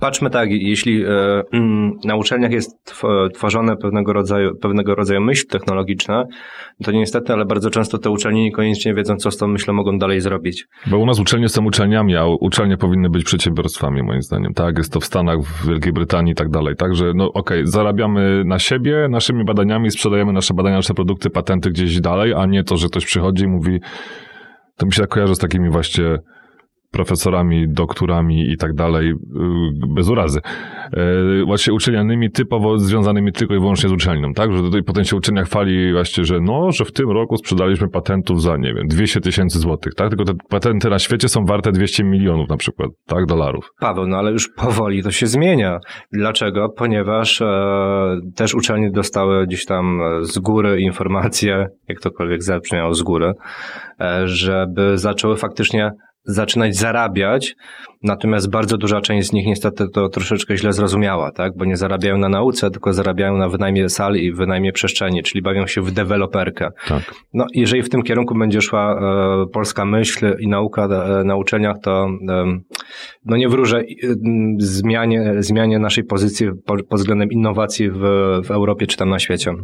[0.00, 1.08] patrzmy tak, jeśli e,
[1.52, 2.94] mm, na uczelniach jest
[3.34, 6.24] tworzone pewnego rodzaju, pewnego rodzaju myśl technologiczna,
[6.84, 10.20] to niestety, ale bardzo często te uczelnie niekoniecznie wiedzą, co z tą myślą mogą dalej
[10.20, 10.66] zrobić.
[10.86, 14.54] Bo u nas uczelnie są uczelniami, a uczelnie powinny być przedsiębiorstwami, moim zdaniem.
[14.54, 16.76] Tak, jest to w Stanach, w Wielkiej Brytanii i tak dalej.
[16.76, 21.70] Także, no okej, okay, zarabiamy na siebie, naszymi badaniami, sprzedajemy nasze badania, nasze produkty, patenty
[21.70, 23.80] gdzieś dalej, a nie to, że ktoś przychodzi i mówi,
[24.76, 26.18] to mi się tak kojarzy z takimi właśnie
[26.96, 29.14] profesorami, doktorami i tak dalej, y,
[29.94, 30.40] bez urazy,
[30.92, 34.52] e, właśnie uczelnianymi typowo związanymi tylko i wyłącznie z uczelnią, tak?
[34.52, 38.42] Że tutaj potem się uczelnia chwali właśnie, że no, że w tym roku sprzedaliśmy patentów
[38.42, 40.08] za, nie wiem, 200 tysięcy złotych, tak?
[40.08, 43.26] Tylko te patenty na świecie są warte 200 milionów na przykład, tak?
[43.26, 43.72] Dolarów.
[43.80, 45.78] Paweł, no ale już powoli to się zmienia.
[46.12, 46.68] Dlaczego?
[46.68, 47.46] Ponieważ e,
[48.36, 53.32] też uczelnie dostały gdzieś tam z góry informacje, jak tokolwiek zabrzmiało z góry,
[54.00, 55.90] e, żeby zaczęły faktycznie
[56.26, 57.54] zaczynać zarabiać,
[58.02, 61.56] natomiast bardzo duża część z nich niestety to troszeczkę źle zrozumiała, tak?
[61.56, 65.66] bo nie zarabiają na nauce, tylko zarabiają na wynajmie sal i wynajmie przestrzeni, czyli bawią
[65.66, 66.68] się w deweloperkę.
[66.88, 67.14] Tak.
[67.34, 69.00] No, jeżeli w tym kierunku będzie szła
[69.42, 72.58] e, polska myśl i nauka e, na uczelniach, to e,
[73.24, 73.82] no nie wróżę
[74.58, 78.00] zmianie, zmianie naszej pozycji pod względem innowacji w,
[78.44, 79.54] w Europie czy tam na świecie.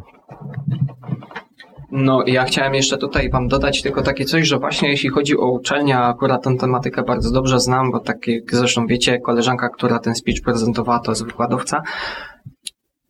[1.94, 5.50] No, ja chciałem jeszcze tutaj Wam dodać tylko takie coś, że właśnie jeśli chodzi o
[5.50, 10.14] uczelnię, akurat tę tematykę bardzo dobrze znam, bo tak jak zresztą wiecie, koleżanka, która ten
[10.14, 11.82] speech prezentowała, to jest wykładowca.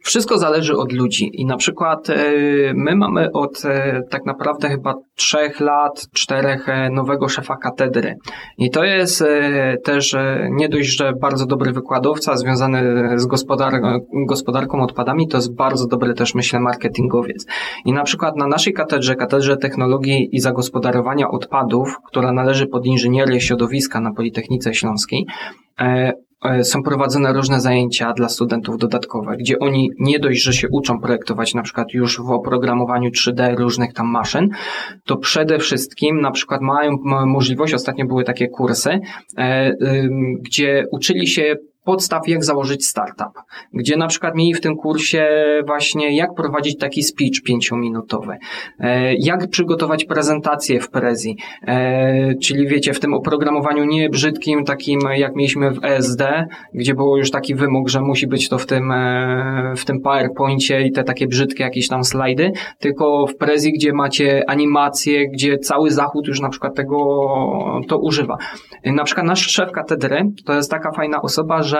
[0.02, 2.14] Wszystko zależy od ludzi i na przykład e,
[2.74, 8.16] my mamy od e, tak naprawdę chyba trzech lat, czterech e, nowego szefa katedry.
[8.58, 9.24] I to jest
[9.84, 10.16] też
[10.50, 13.72] nie dość, że bardzo dobry wykładowca związany z gospodar
[14.26, 17.46] gospodarką odpadami, to jest bardzo dobry też myślę marketingowiec.
[17.84, 23.40] I na przykład na naszej katedrze, katedrze technologii i zagospodarowania odpadów, która należy pod inżynierię
[23.40, 25.26] środowiska na Politechnice Śląskiej,
[26.62, 31.54] są prowadzone różne zajęcia dla studentów dodatkowe, gdzie oni nie dość, że się uczą projektować
[31.54, 34.48] na przykład już w oprogramowaniu 3D różnych tam maszyn,
[35.04, 39.00] to przede wszystkim na przykład mają możliwość, ostatnio były takie kursy,
[39.38, 39.72] e,
[40.40, 43.38] gdzie uczyli się podstaw, jak założyć startup,
[43.72, 45.28] gdzie na przykład mieli w tym kursie
[45.66, 48.36] właśnie jak prowadzić taki speech pięciominutowy,
[48.80, 55.00] e, jak przygotować prezentację w Prezi, e, czyli wiecie, w tym oprogramowaniu nie brzydkim, takim
[55.16, 56.22] jak mieliśmy w ESD,
[56.74, 60.82] gdzie było już taki wymóg, że musi być to w tym, e, w tym PowerPoincie
[60.82, 65.90] i te takie brzydkie jakieś tam slajdy, tylko w Prezi, gdzie macie animacje, gdzie cały
[65.90, 66.96] zachód już na przykład tego
[67.88, 68.36] to używa.
[68.84, 71.71] Na przykład nasz szef katedry to jest taka fajna osoba, że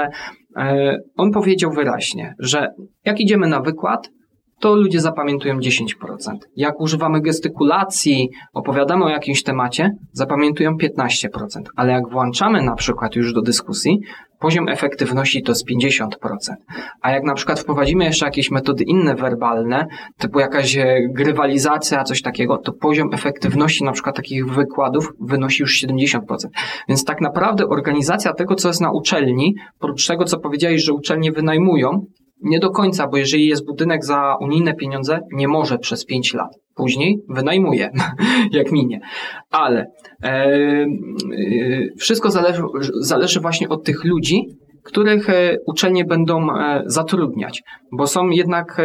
[0.57, 2.68] e, on powiedział wyraźnie, że
[3.05, 4.11] jak idziemy na wykład,
[4.62, 5.86] to ludzie zapamiętują 10%.
[6.56, 11.28] Jak używamy gestykulacji, opowiadamy o jakimś temacie, zapamiętują 15%.
[11.76, 14.00] Ale jak włączamy na przykład już do dyskusji,
[14.38, 16.06] poziom efektywności to jest 50%.
[17.00, 19.86] A jak na przykład wprowadzimy jeszcze jakieś metody inne werbalne,
[20.18, 25.84] typu jakaś e, grywalizacja, coś takiego, to poziom efektywności na przykład takich wykładów wynosi już
[25.84, 26.18] 70%.
[26.88, 31.32] Więc tak naprawdę organizacja tego, co jest na uczelni, oprócz tego, co powiedziałeś, że uczelnie
[31.32, 32.06] wynajmują,
[32.43, 36.51] nie do końca, bo jeżeli jest budynek za unijne pieniądze, nie może przez 5 lat.
[36.74, 37.90] Później wynajmuje,
[38.53, 39.01] jak minie.
[39.51, 39.86] Ale
[40.22, 40.86] e, e,
[41.99, 42.62] wszystko zależy,
[43.01, 44.47] zależy właśnie od tych ludzi,
[44.84, 47.62] których e, uczelnie będą e, zatrudniać,
[47.93, 48.80] bo są jednak,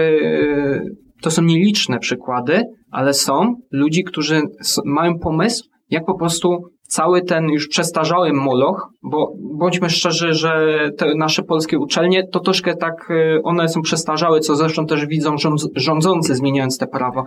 [1.21, 4.41] to są nieliczne przykłady, ale są ludzi, którzy
[4.85, 11.15] mają pomysł, jak po prostu cały ten już przestarzały moloch, bo bądźmy szczerzy, że te
[11.15, 15.35] nasze polskie uczelnie to troszkę tak, y, one są przestarzałe, co zresztą też widzą
[15.75, 17.23] rządzący zmieniając te prawo.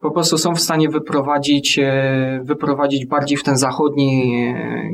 [0.00, 1.82] Po prostu są w stanie wyprowadzić, y,
[2.44, 4.34] wyprowadzić bardziej w ten zachodni,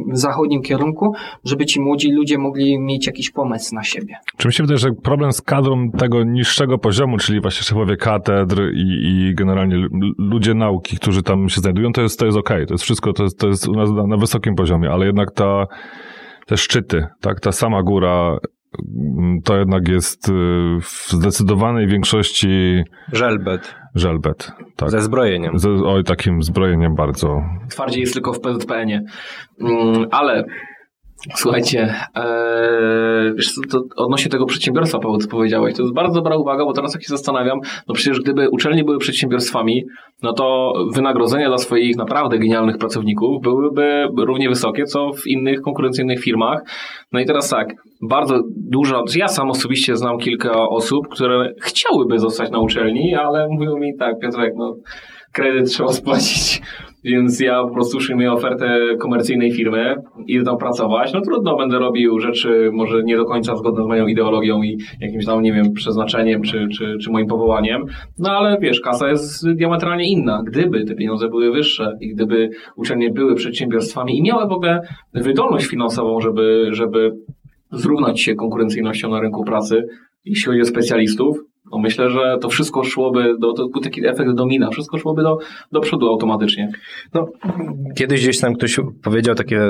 [0.08, 1.12] y, w zachodnim kierunku,
[1.44, 4.14] żeby ci młodzi ludzie mogli mieć jakiś pomysł na siebie.
[4.36, 8.62] Czy mi się wydaje, że problem z kadrą tego niższego poziomu, czyli właśnie szefowie katedr
[8.74, 9.88] i, i generalnie
[10.18, 12.56] ludzie nauki, którzy tam się znajdują, to jest, to jest okej.
[12.56, 12.66] Okay.
[12.66, 15.66] To jest wszystko, to jest, to jest u nas na wysokim poziomie, ale jednak ta,
[16.46, 18.38] te szczyty, tak, ta sama góra,
[19.18, 20.32] mm, to jednak jest y,
[20.80, 22.82] w zdecydowanej większości.
[23.12, 23.74] Żelbet.
[23.94, 24.90] Żelbet, tak.
[24.90, 25.58] Ze zbrojeniem.
[25.58, 27.42] Ze, oj, takim zbrojeniem bardzo.
[27.70, 29.02] Twardziej jest tylko w PZPN-ie.
[29.60, 30.44] Mm, ale
[31.34, 36.36] Słuchajcie, ee, wiesz co, to odnośnie tego przedsiębiorstwa, Paweł, co powiedziałeś, to jest bardzo dobra
[36.36, 39.84] uwaga, bo teraz jak się zastanawiam, no przecież gdyby uczelnie były przedsiębiorstwami,
[40.22, 46.20] no to wynagrodzenia dla swoich naprawdę genialnych pracowników byłyby równie wysokie, co w innych konkurencyjnych
[46.20, 46.60] firmach.
[47.12, 52.50] No i teraz tak, bardzo dużo, ja sam osobiście znam kilka osób, które chciałyby zostać
[52.50, 54.76] na uczelni, ale mówią mi tak, Piotrek, no
[55.32, 56.62] kredyt trzeba spłacić
[57.04, 59.94] więc ja po prostu przyjmuję ofertę komercyjnej firmy,
[60.26, 61.12] idę tam pracować.
[61.12, 65.26] No trudno, będę robił rzeczy może nie do końca zgodne z moją ideologią i jakimś
[65.26, 67.84] tam, nie wiem, przeznaczeniem czy, czy, czy moim powołaniem.
[68.18, 70.42] No ale wiesz, kasa jest diametralnie inna.
[70.46, 74.80] Gdyby te pieniądze były wyższe i gdyby uczelnie były przedsiębiorstwami i miały w ogóle
[75.14, 77.12] wydolność finansową, żeby, żeby
[77.72, 79.82] zrównać się konkurencyjnością na rynku pracy,
[80.24, 81.38] jeśli chodzi o specjalistów,
[81.72, 85.38] no myślę, że to wszystko szłoby, do, to był taki efekt domina, wszystko szłoby do,
[85.72, 86.72] do przodu automatycznie.
[87.14, 87.26] No,
[87.96, 89.60] kiedyś gdzieś tam ktoś powiedział takie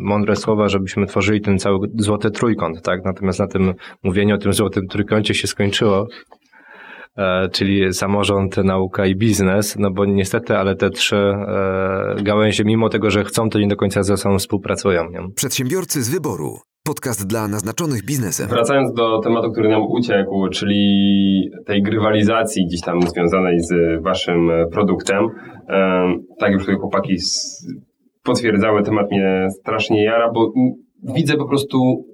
[0.00, 3.04] mądre słowa, żebyśmy tworzyli ten cały złoty trójkąt, tak?
[3.04, 6.06] Natomiast na tym mówieniu o tym złotym trójkącie się skończyło
[7.16, 12.88] e, czyli samorząd, nauka i biznes, no bo niestety, ale te trzy e, gałęzie, mimo
[12.88, 15.10] tego, że chcą, to nie do końca ze sobą współpracują.
[15.10, 15.20] Nie?
[15.34, 16.67] Przedsiębiorcy z wyboru.
[16.88, 18.48] Podcast dla naznaczonych biznesem.
[18.48, 25.26] Wracając do tematu, który nam uciekł, czyli tej grywalizacji gdzieś tam związanej z waszym produktem.
[26.38, 27.16] Tak już tutaj chłopaki
[28.22, 30.52] potwierdzały, temat mnie strasznie jara, bo
[31.14, 32.04] widzę po prostu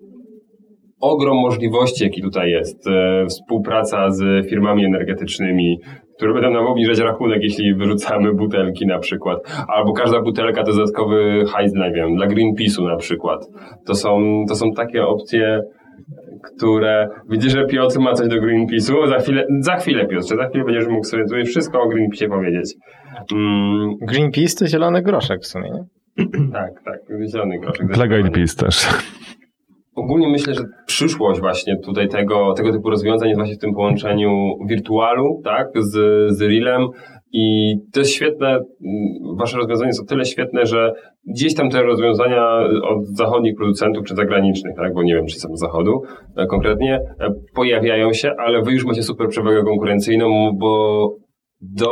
[1.00, 2.86] ogrom możliwości, jaki tutaj jest.
[2.86, 5.78] E, współpraca z firmami energetycznymi,
[6.16, 9.38] które będą nam obniżać rachunek, jeśli wyrzucamy butelki na przykład.
[9.68, 13.46] Albo każda butelka to dodatkowy hajs, nie wiem, dla Greenpeace'u na przykład.
[13.86, 15.60] To są, to są takie opcje,
[16.42, 17.08] które...
[17.30, 19.08] Widzisz, że Piotr ma coś do Greenpeace'u?
[19.08, 22.74] Za chwilę, za chwilę Piotrze, za chwilę będziesz mógł sobie tutaj wszystko o Greenpeace'ie powiedzieć.
[23.32, 23.90] Mm.
[24.00, 25.84] Greenpeace to zielony groszek w sumie, nie?
[26.52, 27.00] tak, tak,
[27.32, 27.86] zielony groszek.
[27.86, 28.88] Dla Greenpeace też
[30.04, 34.30] ogólnie myślę, że przyszłość właśnie tutaj tego, tego typu rozwiązań jest właśnie w tym połączeniu
[34.68, 35.92] wirtualu, tak, z,
[36.36, 36.88] z realem
[37.36, 38.62] i to jest świetne, mm,
[39.38, 40.92] wasze rozwiązania są tyle świetne, że
[41.26, 45.56] gdzieś tam te rozwiązania od zachodnich producentów czy zagranicznych, tak, bo nie wiem, czy są
[45.56, 46.02] z zachodu
[46.36, 51.08] e, konkretnie, e, pojawiają się, ale wy już macie super przewagę konkurencyjną, bo
[51.60, 51.88] do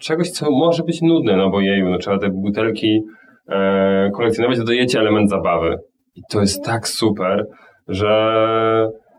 [0.00, 3.00] czegoś, co może być nudne, no bo jeju, no trzeba te butelki
[3.48, 5.76] e, kolekcjonować, dodajecie element zabawy.
[6.18, 7.46] I to jest tak super,
[7.88, 8.12] że,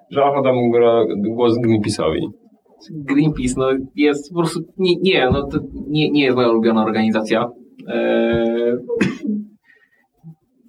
[0.09, 0.55] że oddam
[1.35, 2.27] głos Greenpeace'owi.
[2.91, 7.49] Greenpeace, no jest po prostu, nie, nie no to nie, nie jest moja ulubiona organizacja.
[7.87, 8.75] Eee,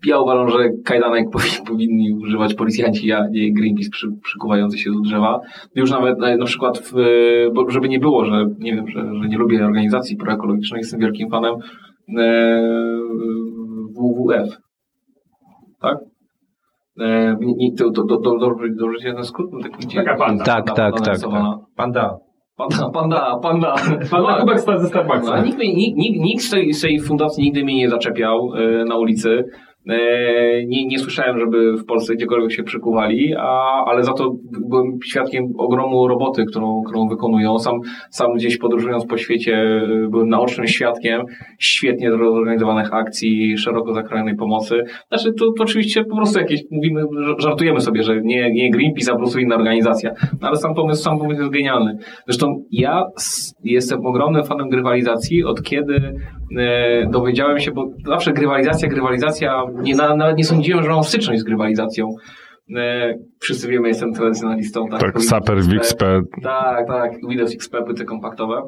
[0.06, 1.26] ja uważam, że kajdanek
[1.68, 5.40] powinni używać policjanci, a nie Greenpeace przy, przykuwający się do drzewa.
[5.74, 6.94] Już nawet na, na przykład, w,
[7.54, 11.30] bo żeby nie było, że nie wiem, że, że nie lubię organizacji proekologicznych, jestem wielkim
[11.30, 11.54] fanem
[12.18, 12.62] e,
[13.94, 14.58] WWF.
[15.80, 16.09] Tak?
[16.98, 17.36] E,
[17.78, 18.38] to, to, to, to,
[18.78, 19.50] dobrze się ten skrót?
[19.94, 20.44] Taka panda.
[20.44, 21.30] Tak, tak, tak, tak.
[21.76, 22.18] Panda.
[22.56, 23.74] Panda, panda, panda.
[24.10, 25.36] Panda kubek ze Starbucksa.
[25.36, 28.84] No, nikt, nikt, nikt, nikt z, tej, z tej fundacji nigdy mnie nie zaczepiał y,
[28.84, 29.44] na ulicy.
[29.88, 34.36] E, nie, nie słyszałem, żeby w Polsce gdziekolwiek się przykuwali, a, ale za to
[34.68, 37.58] byłem świadkiem ogromu roboty, którą, którą wykonują.
[37.58, 37.80] Sam,
[38.10, 41.22] sam gdzieś podróżując po świecie e, byłem naocznym świadkiem
[41.58, 44.82] świetnie zorganizowanych akcji, szeroko zakrojonej pomocy.
[45.08, 47.02] Znaczy, to, to oczywiście po prostu jakieś, mówimy,
[47.38, 50.10] żartujemy sobie, że nie, nie Greenpeace, a po prostu inna organizacja.
[50.40, 51.98] No, ale sam pomysł, sam pomysł jest genialny.
[52.26, 53.04] Zresztą ja
[53.64, 56.14] jestem ogromnym fanem grywalizacji, od kiedy
[57.10, 62.08] dowiedziałem się, bo zawsze grywalizacja, grywalizacja nie, nawet nie sądziłem, że mam styczność z grywalizacją.
[62.76, 64.88] E, wszyscy wiemy, jestem tradycjonalistą.
[64.88, 66.04] Tak, tak Saper, XP.
[66.42, 68.62] Tak, tak, Windows XP, płyty kompaktowe.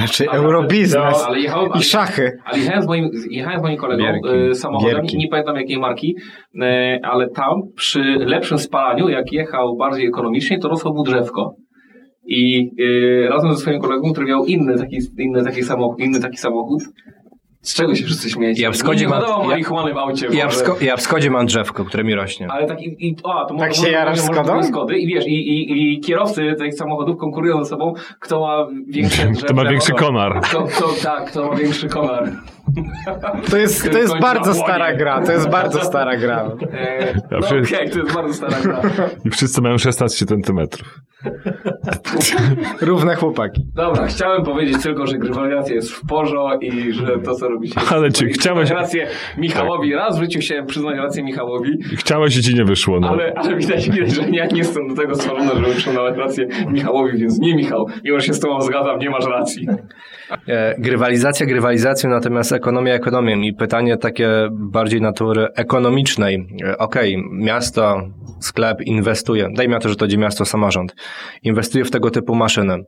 [0.00, 2.38] Raczej ale, eurobiznes no, jechałem, i szachy.
[2.44, 4.28] Ale jechałem z moim, jechałem z moim kolegą Gierki.
[4.50, 5.16] E, samochodem Gierki.
[5.16, 6.16] i nie pamiętam jakiej marki,
[6.60, 11.54] e, ale tam przy lepszym spalaniu, jak jechał bardziej ekonomicznie, to rosło mu drzewko.
[12.30, 12.70] I
[13.28, 16.82] razem ze swoim kolegą, który miał inny taki, inny taki, samochód, inny taki samochód,
[17.62, 18.62] z czego się wszyscy śmiejecie?
[18.62, 20.28] Ja w Skodzie mam, marihuany w aucie.
[20.32, 22.46] Ja w, sko, ja w Skodzie mam drzewko, które mi rośnie.
[22.50, 24.62] Ale tak i, i o, to tak może, się jarasz Skodą?
[24.62, 28.66] Skody i wiesz, i, i, i kierowcy tych samochodów konkurują ze sobą, kto ma
[29.08, 29.32] drzewo.
[29.42, 30.40] Kto ma większy konar.
[30.40, 32.32] Kto, kto, tak, kto ma większy konar.
[33.50, 36.50] To jest, to jest bardzo stara gra, to jest bardzo stara gra.
[36.72, 38.82] E, no okej, okay, to jest bardzo stara gra.
[39.24, 41.00] I wszyscy mają 16 centymetrów.
[42.80, 43.62] Równe chłopaki.
[43.74, 47.80] Dobra, chciałem powiedzieć tylko, że grywalizacja jest w porzo i że to, co robicie...
[47.90, 48.70] Ale czy chciałeś...
[48.70, 49.06] rację
[49.38, 49.90] Michałowi.
[49.90, 49.98] Tak.
[49.98, 51.78] Raz w życiu chciałem przyznać rację Michałowi.
[51.96, 53.08] Chciałeś i ci nie wyszło, no.
[53.08, 57.38] Ale, ale widać, że ja nie jestem do tego stworzony, żeby przyznać rację Michałowi, więc
[57.38, 57.86] nie Michał.
[58.04, 59.68] Mimo, że się z tobą zgadzam, nie masz racji.
[60.48, 66.34] E, grywalizacja grywalizacją, natomiast ekonomia ekonomią i pytanie takie bardziej natury ekonomicznej.
[66.64, 68.02] E, okej, okay, miasto,
[68.40, 70.94] sklep inwestuje, dajmy na to, że to będzie miasto, samorząd,
[71.42, 72.84] inwestuje w tego typu maszyny.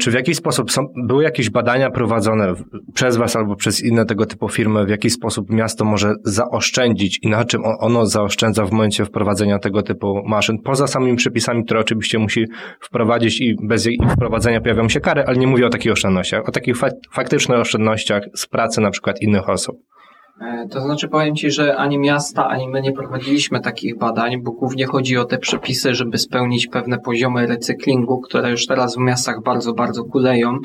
[0.00, 2.54] Czy w jakiś sposób są, były jakieś badania prowadzone
[2.94, 7.28] przez Was albo przez inne tego typu firmy, w jaki sposób miasto może zaoszczędzić i
[7.28, 10.58] na czym ono zaoszczędza w momencie wprowadzenia tego typu maszyn?
[10.58, 12.44] Poza samymi przepisami, które oczywiście musi
[12.80, 16.52] wprowadzić i bez ich wprowadzenia pojawią się kary, ale nie mówię o takich oszczędnościach, o
[16.52, 16.76] takich
[17.12, 19.93] faktycznych oszczędnościach z pracy na przykład innych osób.
[20.40, 24.52] E, to znaczy powiem Ci, że ani miasta, ani my nie prowadziliśmy takich badań, bo
[24.52, 29.42] głównie chodzi o te przepisy, żeby spełnić pewne poziomy recyklingu, które już teraz w miastach
[29.42, 30.58] bardzo, bardzo kuleją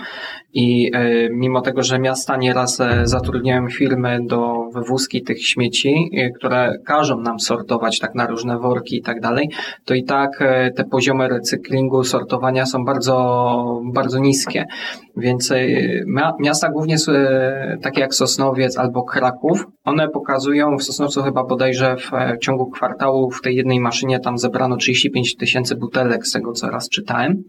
[0.53, 6.73] i e, mimo tego, że miasta nieraz e, zatrudniają firmy do wywózki tych śmieci, które
[6.85, 9.49] każą nam sortować tak na różne worki i tak dalej,
[9.85, 10.43] to i tak
[10.75, 14.65] te poziomy recyklingu, sortowania są bardzo, bardzo niskie.
[15.19, 15.53] Więc
[16.39, 16.95] miasta głównie
[17.81, 22.69] takie jak Sosnowiec albo Kraków, one pokazują w Sosnowcu chyba bodajże w, e, w ciągu
[22.69, 27.43] kwartału w tej jednej maszynie tam zebrano 35 tysięcy butelek z tego, co raz czytałem.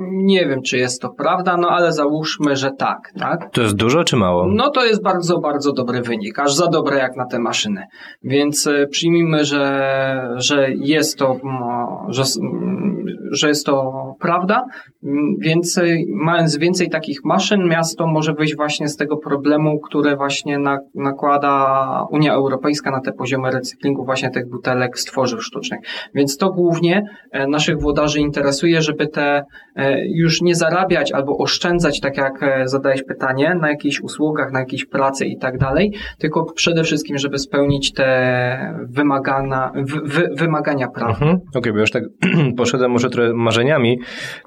[0.00, 3.50] Nie wiem, czy jest to prawda, no ale załóżmy, że tak, tak?
[3.52, 4.46] To jest dużo czy mało?
[4.46, 7.82] No to jest bardzo, bardzo dobry wynik, aż za dobre jak na te maszyny.
[8.22, 11.40] Więc e, przyjmijmy, że, że jest to,
[12.08, 12.22] że,
[13.32, 14.64] że jest to prawda,
[15.38, 20.78] więc mając więcej takich maszyn, miasto może wyjść właśnie z tego problemu, które właśnie na,
[20.94, 25.80] nakłada Unia Europejska na te poziomy recyklingu właśnie tych butelek z tworzyw sztucznych.
[26.14, 27.02] Więc to głównie
[27.32, 29.44] e, naszych włodarzy interesuje, żeby te
[29.76, 34.60] e, już nie zarabiać albo oszczędzać, tak jak e, zadałeś pytanie, na jakichś usługach, na
[34.60, 39.72] jakiejś pracy i tak dalej, tylko przede wszystkim, żeby spełnić te wymagana,
[40.04, 41.10] wy, wymagania prawa.
[41.10, 41.30] Mhm.
[41.30, 42.02] Okej, okay, bo już tak
[42.56, 43.98] poszedłem może trochę marzeniami,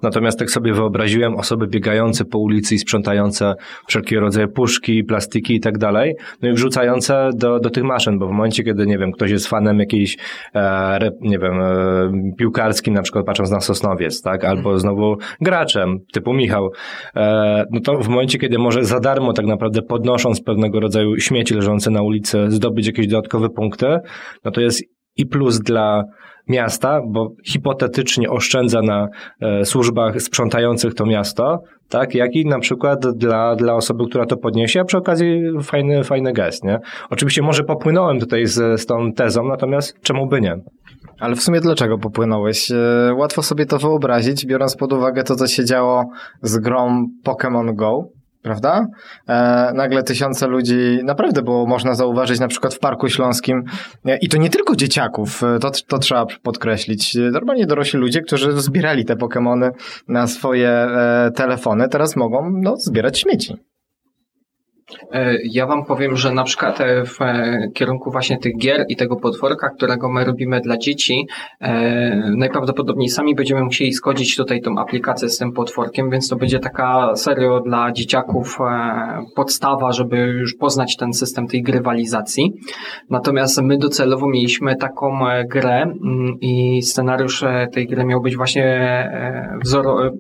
[0.03, 3.55] natomiast tak sobie wyobraziłem osoby biegające po ulicy i sprzątające
[3.87, 8.27] wszelkiego rodzaju puszki, plastiki i tak dalej, no i wrzucające do, do tych maszyn, bo
[8.27, 10.17] w momencie, kiedy, nie wiem, ktoś jest fanem jakiejś,
[10.55, 14.79] e, nie wiem, e, piłkarskim, na przykład patrząc na Sosnowiec, tak, albo mhm.
[14.79, 16.69] znowu graczem, typu Michał,
[17.15, 21.53] e, no to w momencie, kiedy może za darmo tak naprawdę podnosząc pewnego rodzaju śmieci
[21.53, 23.97] leżące na ulicy zdobyć jakieś dodatkowe punkty,
[24.45, 24.83] no to jest
[25.17, 26.03] i plus dla
[26.51, 29.07] miasta, bo hipotetycznie oszczędza na
[29.41, 34.37] e, służbach sprzątających to miasto, tak, jak i na przykład dla, dla osoby, która to
[34.37, 36.79] podniesie, a przy okazji fajny, fajny gest, nie?
[37.09, 40.55] Oczywiście może popłynąłem tutaj z, z tą tezą, natomiast czemu by nie?
[41.19, 42.71] Ale w sumie dlaczego popłynąłeś?
[42.71, 46.05] E, łatwo sobie to wyobrazić, biorąc pod uwagę to, co się działo
[46.41, 48.03] z grą Pokémon Go,
[48.41, 48.87] prawda?
[49.27, 53.63] E, nagle tysiące ludzi, naprawdę było można zauważyć na przykład w Parku Śląskim
[54.05, 57.17] e, i to nie tylko dzieciaków, e, to, to trzeba podkreślić.
[57.31, 59.71] Normalnie dorośli ludzie, którzy zbierali te Pokémony
[60.07, 63.70] na swoje e, telefony, teraz mogą no, zbierać śmieci.
[65.11, 68.95] E, ja wam powiem, że na przykład e, w e, kierunku właśnie tych gier i
[68.95, 71.27] tego potworka, którego my robimy dla dzieci,
[72.37, 77.15] najprawdopodobniej sami będziemy musieli skodzić tutaj tą aplikację z tym potworkiem, więc to będzie taka
[77.15, 78.57] serio dla dzieciaków
[79.35, 82.53] podstawa, żeby już poznać ten system tej grywalizacji.
[83.09, 85.19] Natomiast my docelowo mieliśmy taką
[85.49, 89.11] grę mm, i scenariusz tej gry miał być właśnie
[89.63, 90.11] wzoro...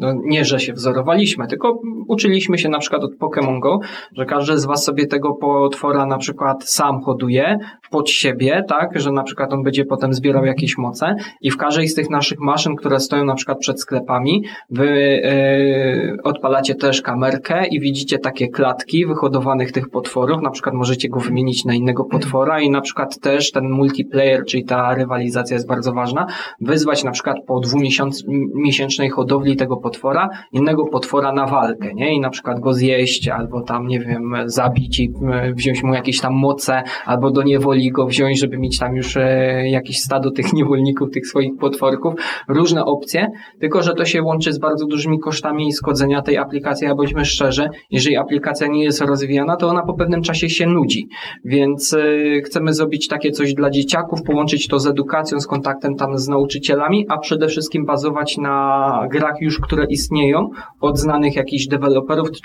[0.00, 1.80] No nie, że się wzorowaliśmy, tylko
[2.12, 3.78] uczyliśmy się na przykład od Pokémon Go,
[4.16, 7.58] że każdy z was sobie tego potwora na przykład sam hoduje
[7.90, 11.88] pod siebie, tak, że na przykład on będzie potem zbierał jakieś moce i w każdej
[11.88, 17.66] z tych naszych maszyn, które stoją na przykład przed sklepami, wy yy, odpalacie też kamerkę
[17.66, 22.60] i widzicie takie klatki wyhodowanych tych potworów, na przykład możecie go wymienić na innego potwora
[22.60, 26.26] i na przykład też ten multiplayer, czyli ta rywalizacja jest bardzo ważna,
[26.60, 32.01] wyzwać na przykład po dwumiesięcznej hodowli tego potwora innego potwora na walkę, nie?
[32.10, 36.20] I na przykład go zjeść albo tam, nie wiem, zabić i e, wziąć mu jakieś
[36.20, 40.52] tam moce, albo do niewoli go wziąć, żeby mieć tam już e, jakieś stado tych
[40.58, 42.14] niewolników, tych swoich potworków.
[42.48, 43.26] Różne opcje,
[43.60, 47.68] tylko że to się łączy z bardzo dużymi kosztami skodzenia tej aplikacji, a bądźmy szczerzy,
[47.90, 51.08] jeżeli aplikacja nie jest rozwijana, to ona po pewnym czasie się nudzi.
[51.44, 56.18] Więc e, chcemy zrobić takie coś dla dzieciaków, połączyć to z edukacją, z kontaktem tam
[56.18, 60.50] z nauczycielami, a przede wszystkim bazować na grach już, które istnieją,
[60.80, 61.66] od znanych jakichś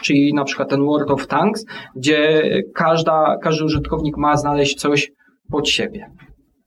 [0.01, 1.65] czyli na przykład ten World of Tanks,
[1.95, 2.43] gdzie
[2.75, 5.11] każda, każdy użytkownik ma znaleźć coś
[5.51, 6.11] pod siebie.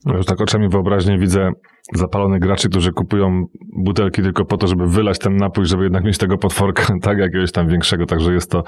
[0.04, 1.50] No już tak oczami wyobraźnie widzę
[1.94, 3.46] zapalonych graczy, którzy kupują
[3.76, 7.52] butelki tylko po to, żeby wylać ten napój, żeby jednak mieć tego potworka, tak, jakiegoś
[7.52, 8.62] tam większego, także jest to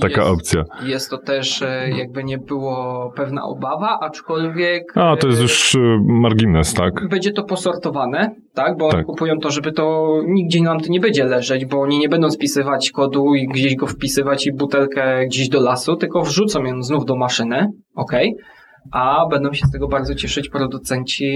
[0.00, 0.64] taka jest, opcja.
[0.82, 4.92] Jest to też e, jakby nie było pewna obawa, aczkolwiek...
[4.94, 7.08] A, to jest e, już e, margines, tak?
[7.08, 9.06] Będzie to posortowane, tak, bo tak.
[9.06, 12.90] kupują to, żeby to nigdzie nam to nie będzie leżeć, bo oni nie będą spisywać
[12.90, 17.16] kodu i gdzieś go wpisywać i butelkę gdzieś do lasu, tylko wrzucą ją znów do
[17.16, 18.12] maszyny, ok?
[18.92, 21.30] A będą się z tego bardzo cieszyć producenci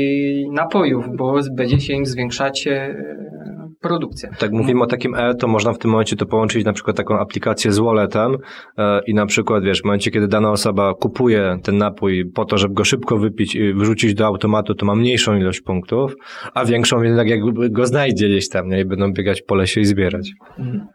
[0.52, 2.94] napojów, bo będzie się im zwiększać e,
[3.80, 4.30] produkcja.
[4.38, 7.18] Tak mówimy o takim E, to można w tym momencie to połączyć na przykład taką
[7.18, 8.36] aplikację z walletem
[8.78, 12.58] e, i na przykład, wiesz, w momencie, kiedy dana osoba kupuje ten napój po to,
[12.58, 16.14] żeby go szybko wypić i wrzucić do automatu, to ma mniejszą ilość punktów,
[16.54, 18.80] a większą jednak jakby go znajdzie gdzieś tam, nie?
[18.80, 20.30] I będą biegać po lesie i zbierać.
[20.58, 20.86] Mhm.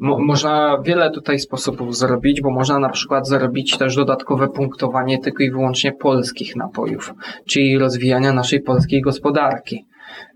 [0.00, 5.42] Mo można wiele tutaj sposobów zrobić, bo można na przykład zrobić też dodatkowe punktowanie tylko
[5.42, 7.14] i wyłącznie polskich napojów,
[7.46, 9.86] czyli rozwijania naszej polskiej gospodarki.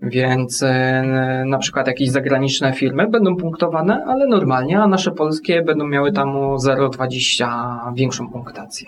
[0.01, 5.87] Więc e, na przykład jakieś zagraniczne firmy będą punktowane, ale normalnie, a nasze polskie będą
[5.87, 8.87] miały tam o 0,20 większą punktację.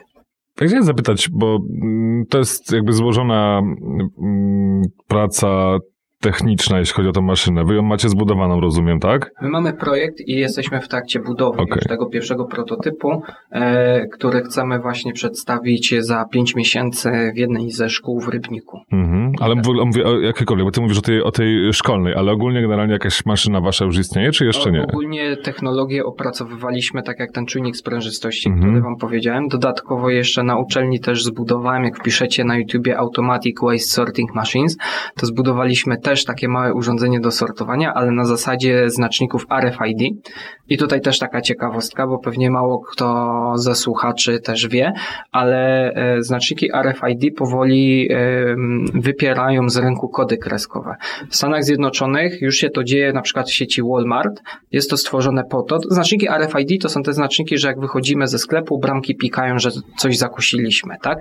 [0.56, 5.78] Tak chciałem zapytać, bo mm, to jest jakby złożona mm, praca
[6.22, 7.64] techniczna, jeśli chodzi o tę maszynę.
[7.66, 9.32] Wy ją macie zbudowaną, rozumiem, tak?
[9.42, 11.80] My mamy projekt i jesteśmy w trakcie budowy okay.
[11.80, 13.22] tego pierwszego prototypu,
[13.52, 18.80] e, który chcemy właśnie przedstawić za 5 miesięcy w jednej ze szkół w Rybniku.
[18.92, 19.32] Mhm.
[19.40, 19.66] Ale tak.
[19.86, 23.26] mówię o jakiejkolwiek, bo ty mówisz o tej, o tej szkolnej, ale ogólnie generalnie jakaś
[23.26, 24.84] maszyna wasza już istnieje, czy jeszcze nie?
[24.84, 28.68] Ogólnie technologię opracowywaliśmy, tak jak ten czujnik sprężystości, mhm.
[28.68, 29.48] który wam powiedziałem.
[29.48, 34.78] Dodatkowo jeszcze na uczelni też zbudowałem, jak wpiszecie na YouTubie Automatic Waste Sorting Machines,
[35.16, 40.14] to zbudowaliśmy też takie małe urządzenie do sortowania, ale na zasadzie znaczników RFID.
[40.70, 44.94] I tutaj też taka ciekawostka, bo pewnie mało kto ze słuchaczy też wie,
[45.32, 48.10] ale e, znaczniki RFID powoli
[48.94, 50.96] wypierają z rynku kody kreskowe.
[51.30, 54.42] W Stanach Zjednoczonych już się to dzieje na przykład w sieci Walmart.
[54.72, 55.80] Jest to stworzone po to.
[55.90, 60.18] Znaczniki RFID to są te znaczniki, że jak wychodzimy ze sklepu, bramki pikają, że coś
[60.18, 61.18] zakusiliśmy, tak?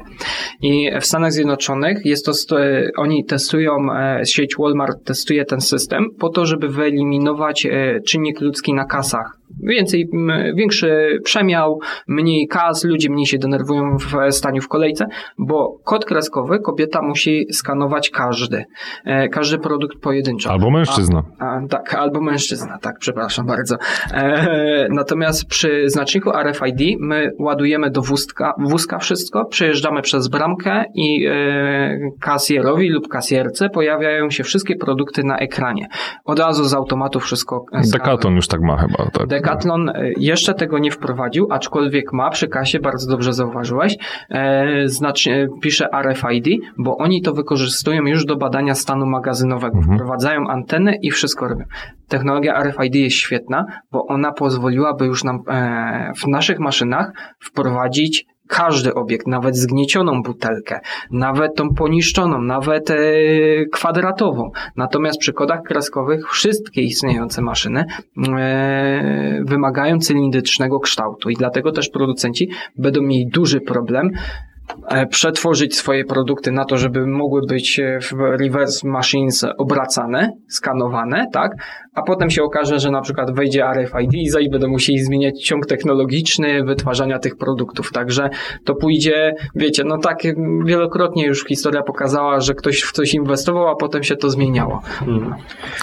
[0.62, 5.60] I w Stanach Zjednoczonych jest to, e, oni testują e, sieć Walmart Walmart testuje ten
[5.60, 10.08] system po to, żeby wyeliminować e, czynnik ludzki na kasach więcej,
[10.54, 15.06] większy przemiał, mniej kas, ludzie mniej się denerwują w staniu w kolejce,
[15.38, 18.64] bo kod kreskowy kobieta musi skanować każdy,
[19.04, 20.50] e, każdy produkt pojedynczo.
[20.50, 21.22] Albo mężczyzna.
[21.38, 23.76] A, a, tak, albo mężczyzna, tak, przepraszam bardzo.
[24.12, 31.26] E, natomiast przy znaczniku RFID my ładujemy do wózka, wózka wszystko, przejeżdżamy przez bramkę i
[31.26, 35.88] e, kasjerowi lub kasjerce pojawiają się wszystkie produkty na ekranie.
[36.24, 37.64] Od razu z automatu wszystko.
[37.92, 39.10] Decathlon już tak ma chyba.
[39.10, 39.28] Tak.
[39.36, 43.96] Decathlon e, jeszcze tego nie wprowadził, aczkolwiek ma przy kasie, bardzo dobrze zauważyłeś,
[44.30, 46.46] e, znacznie pisze RFID,
[46.78, 49.78] bo oni to wykorzystują już do badania stanu magazynowego.
[49.78, 49.96] Mhm.
[49.96, 51.64] Wprowadzają antenę i wszystko robią.
[52.08, 58.94] Technologia RFID jest świetna, bo ona pozwoliłaby już nam e, w naszych maszynach wprowadzić każdy
[58.94, 62.96] obiekt, nawet zgniecioną butelkę, nawet tą poniszczoną, nawet e,
[63.72, 64.50] kwadratową.
[64.76, 67.84] Natomiast przy kodach kreskowych wszystkie istniejące maszyny
[68.38, 74.10] e, wymagają cylindrycznego kształtu i dlatego też producenci będą mieli duży problem
[74.88, 81.52] e, przetworzyć swoje produkty na to, żeby mogły być w reverse machines obracane, skanowane, tak?
[81.96, 86.64] A potem się okaże, że na przykład wejdzie RFID i będą musieli zmieniać ciąg technologiczny
[86.64, 87.92] wytwarzania tych produktów.
[87.92, 88.30] Także
[88.64, 90.18] to pójdzie, wiecie, no tak
[90.64, 94.82] wielokrotnie już historia pokazała, że ktoś w coś inwestował, a potem się to zmieniało.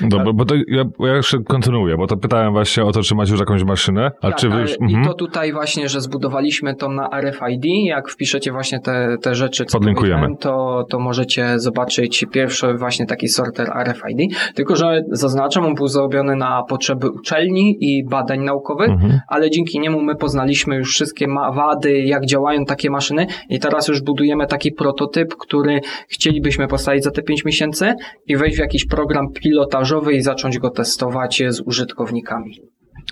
[0.02, 3.32] Dobra, bo to ja, ja jeszcze kontynuuję, bo to pytałem właśnie o to, czy macie
[3.32, 4.72] już jakąś maszynę, a Tak, czy wy już...
[4.72, 5.06] I Mhm.
[5.06, 9.78] to tutaj właśnie, że zbudowaliśmy to na RFID, jak wpiszecie właśnie te, te rzeczy, co
[9.78, 10.28] Podlinkujemy.
[10.40, 16.36] to, to możecie zobaczyć pierwszy właśnie taki sorter RFID, tylko że zaznaczam, on był zrobiony
[16.36, 19.20] na potrzeby uczelni i badań naukowych, Mhm.
[19.28, 24.02] ale dzięki niemu my poznaliśmy już wszystkie wady, jak działają takie maszyny i teraz już
[24.02, 27.94] budujemy taki prototyp, który chcielibyśmy postawić za te 5 miesięcy
[28.28, 32.60] i wejść w jakiś program pilotażowy i zacząć go testować z użytkownikami.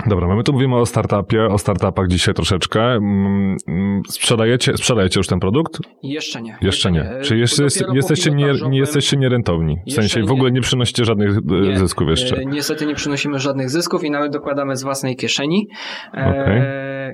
[0.08, 2.82] Dobra, my tu mówimy o startupie, o startupach dzisiaj troszeczkę.
[2.94, 5.80] Mm, mm, Sprzedajecie, sprzedajecie już ten produkt?
[6.04, 6.58] Jeszcze nie.
[6.62, 7.02] Jeszcze nie.
[7.02, 9.76] E, Czy jeszcze jest, jesteście, nie, nie jesteście nierentowni?
[9.76, 10.32] W Jeszcze sensie w nie.
[10.34, 11.80] ogóle nie przynosicie żadnych e, Nie.
[11.80, 12.38] zysków jeszcze.
[12.38, 15.68] E, Niestety nie przynosimy żadnych zysków i nawet dokładamy z własnej kieszeni.
[16.14, 16.62] E, Okej.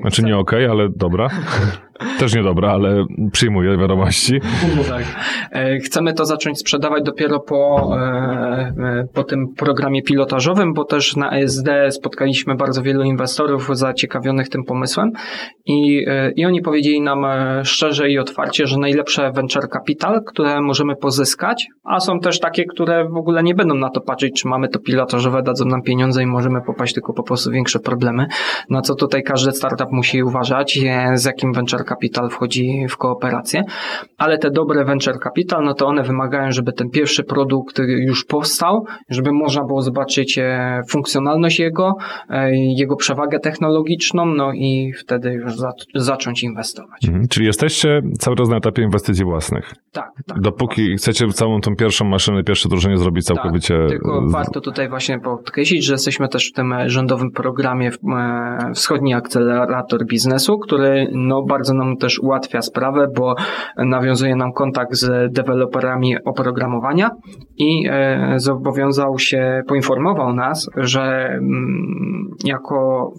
[0.01, 1.27] Znaczy nie okej, ale dobra.
[2.19, 4.39] Też nie dobra, ale przyjmuję wiadomości.
[4.89, 5.03] tak.
[5.51, 11.15] E, Chcemy to zacząć sprzedawać dopiero po, e, e, po tym programie pilotażowym, bo też
[11.15, 15.11] na ESD spotkaliśmy bardzo wielu inwestorów zaciekawionych tym pomysłem
[15.65, 16.05] i,
[16.35, 17.25] i oni powiedzieli nam
[17.63, 23.09] szczerze i otwarcie, że najlepsze venture capital, które możemy pozyskać, a są też takie, które
[23.09, 26.25] w ogóle nie będą na to patrzeć, czy mamy to pilotażowe, dadzą nam pieniądze i
[26.25, 28.25] możemy popaść tylko po prostu większe problemy,
[28.69, 30.79] na co tutaj każdy startup musi uważać,
[31.13, 33.63] z jakim venture capital wchodzi w kooperację,
[34.17, 38.85] ale te dobre venture capital, no to one wymagają, żeby ten pierwszy produkt już powstał,
[39.09, 41.93] żeby można było zobaczyć e, funkcjonalność jego,
[42.29, 47.05] e, jego przewagę technologiczną, no i wtedy już za, zacząć inwestować.
[47.05, 47.27] Mhm.
[47.27, 49.73] Czyli jesteście cały czas na etapie inwestycji własnych.
[49.91, 50.39] Tak, tak.
[50.39, 53.79] Dopóki chcecie całą tą pierwszą maszynę, pierwsze drużenie zrobić całkowicie...
[53.79, 59.13] Tak, tylko warto tutaj właśnie podkreślić, że jesteśmy też w tym rządowym programie e, Wschodni
[59.13, 63.35] Akcelerator Biznesu, który no, bardzo nam też ułatwia sprawę, bo
[63.77, 67.09] nawiązuje nam kontakt z deweloperami oprogramowania
[67.57, 73.11] i e, zobowiązał się, poinformował nas, że mm, jako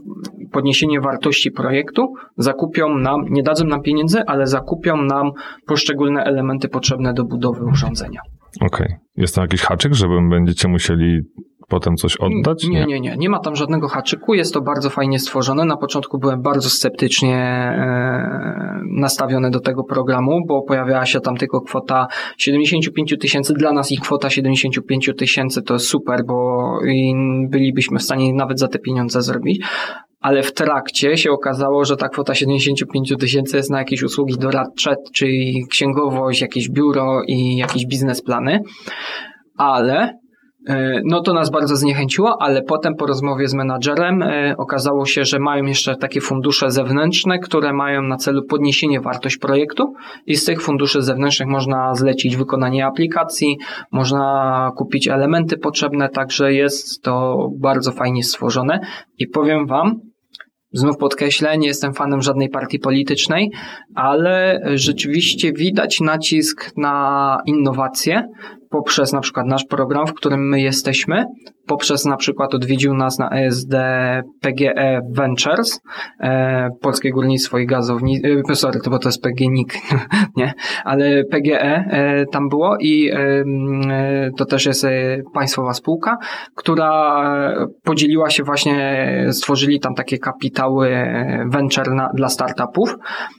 [0.53, 5.31] podniesienie wartości projektu zakupią nam, nie dadzą nam pieniędzy, ale zakupią nam
[5.67, 8.21] poszczególne elementy potrzebne do budowy urządzenia.
[8.61, 8.97] Okej.
[9.17, 11.21] Jest tam jakiś haczyk, że będziecie musieli
[11.69, 12.65] potem coś oddać?
[12.65, 13.17] Nie, nie, nie.
[13.17, 14.35] Nie ma tam żadnego haczyku.
[14.35, 15.65] Jest to bardzo fajnie stworzone.
[15.65, 21.61] Na początku byłem bardzo sceptycznie e, nastawiony do tego programu, bo pojawiała się tam tylko
[21.61, 22.07] kwota
[22.39, 23.55] 75 tysięcy.
[23.55, 27.15] Dla nas ich kwota 75 tysięcy to jest super, bo i
[27.51, 29.65] bylibyśmy w stanie nawet za te pieniądze zrobić.
[30.21, 34.95] Ale w trakcie się okazało, że ta kwota 75 tysięcy jest na jakieś usługi doradcze,
[35.15, 38.61] czyli księgowość, jakieś biuro i jakieś biznesplany.
[39.57, 40.19] Ale
[41.05, 45.39] No to nas bardzo zniechęciło, ale potem po rozmowie z menadżerem e, okazało się, że
[45.39, 49.95] mają jeszcze takie fundusze zewnętrzne, które mają na celu podniesienie wartości projektu
[50.27, 53.57] i z tych funduszy zewnętrznych można zlecić wykonanie aplikacji,
[53.93, 58.81] można kupić elementy potrzebne, także jest to bardzo fajnie stworzone.
[59.19, 60.01] I powiem Wam,
[60.73, 63.51] Znów podkreślę, nie jestem fanem żadnej partii politycznej,
[63.95, 68.29] ale rzeczywiście widać nacisk na innowacje
[68.71, 71.25] poprzez na przykład nasz program, w którym my jesteśmy,
[71.67, 73.75] poprzez na przykład odwiedził nas na ESD
[74.41, 75.81] PGE Ventures,
[76.21, 79.73] e, Polskie Górnictwo i Gazownictwo, e, sorry, to bo to jest PGNiK,
[80.37, 80.53] nie,
[80.85, 84.91] ale PGE e, tam było i e, e, to też jest e,
[85.35, 86.17] państwowa spółka,
[86.55, 87.23] która
[87.53, 93.38] e, podzieliła się właśnie, stworzyli tam takie kapitały e, venture na, dla startupów, E,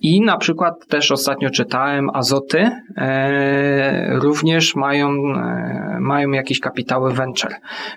[0.00, 7.54] I na przykład też ostatnio czytałem, Azoty e, również mają, e, mają jakieś kapitały venture,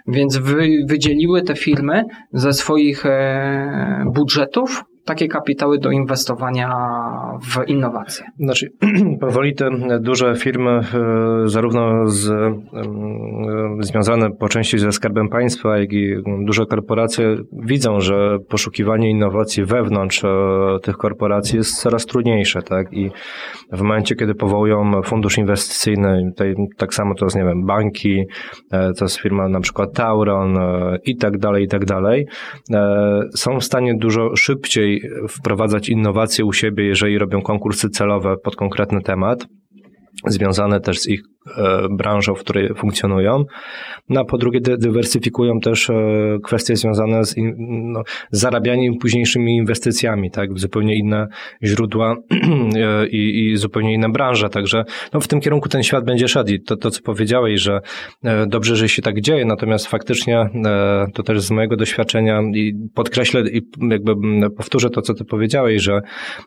[0.08, 2.04] więc wy, wydzieliły te firmy
[2.34, 6.70] ze swoich e, budżetów takie kapitały do inwestowania
[7.42, 8.26] w innowacje.
[8.40, 8.72] Znaczy,
[9.22, 9.70] powoli te
[10.00, 10.84] duże firmy, e,
[11.46, 12.62] zarówno z, em,
[13.80, 16.16] e, związane po części ze Skarbem Państwa, jak i
[16.46, 20.28] duże korporacje, widzą, że poszukiwanie innowacji wewnątrz e,
[20.84, 22.94] tych korporacji jest coraz trudniejsze, tak?
[22.94, 23.10] I
[23.72, 28.26] w momencie, kiedy powołują fundusz inwestycyjny, tutaj tak samo to jest, nie wiem, banki,
[28.72, 32.28] e, to jest firma na przykład Tauron e, i tak dalej, i tak dalej,
[32.74, 38.38] e, są w stanie dużo szybciej bardziej wprowadzać innowacje u siebie, jeżeli robią konkursy celowe
[38.44, 39.48] pod konkretny temat
[40.28, 41.22] związane też z ich
[41.90, 43.46] branżą, w której funkcjonują.
[44.10, 45.94] No, a po drugie, dy, dywersyfikują też e,
[46.44, 51.28] kwestie związane z, no, zarabianiem późniejszymi inwestycjami, tak, w zupełnie inne
[51.64, 52.16] źródła
[52.76, 54.50] e, i, i zupełnie inne branże.
[54.50, 56.52] Także no, w tym kierunku ten świat będzie szedł.
[56.52, 57.80] I to, to, co powiedziałeś, że
[58.24, 60.50] e, dobrze, że się tak dzieje, natomiast faktycznie e,
[61.14, 64.16] to też z mojego doświadczenia i podkreślę i jakby
[64.58, 66.02] powtórzę to, co ty powiedziałeś, że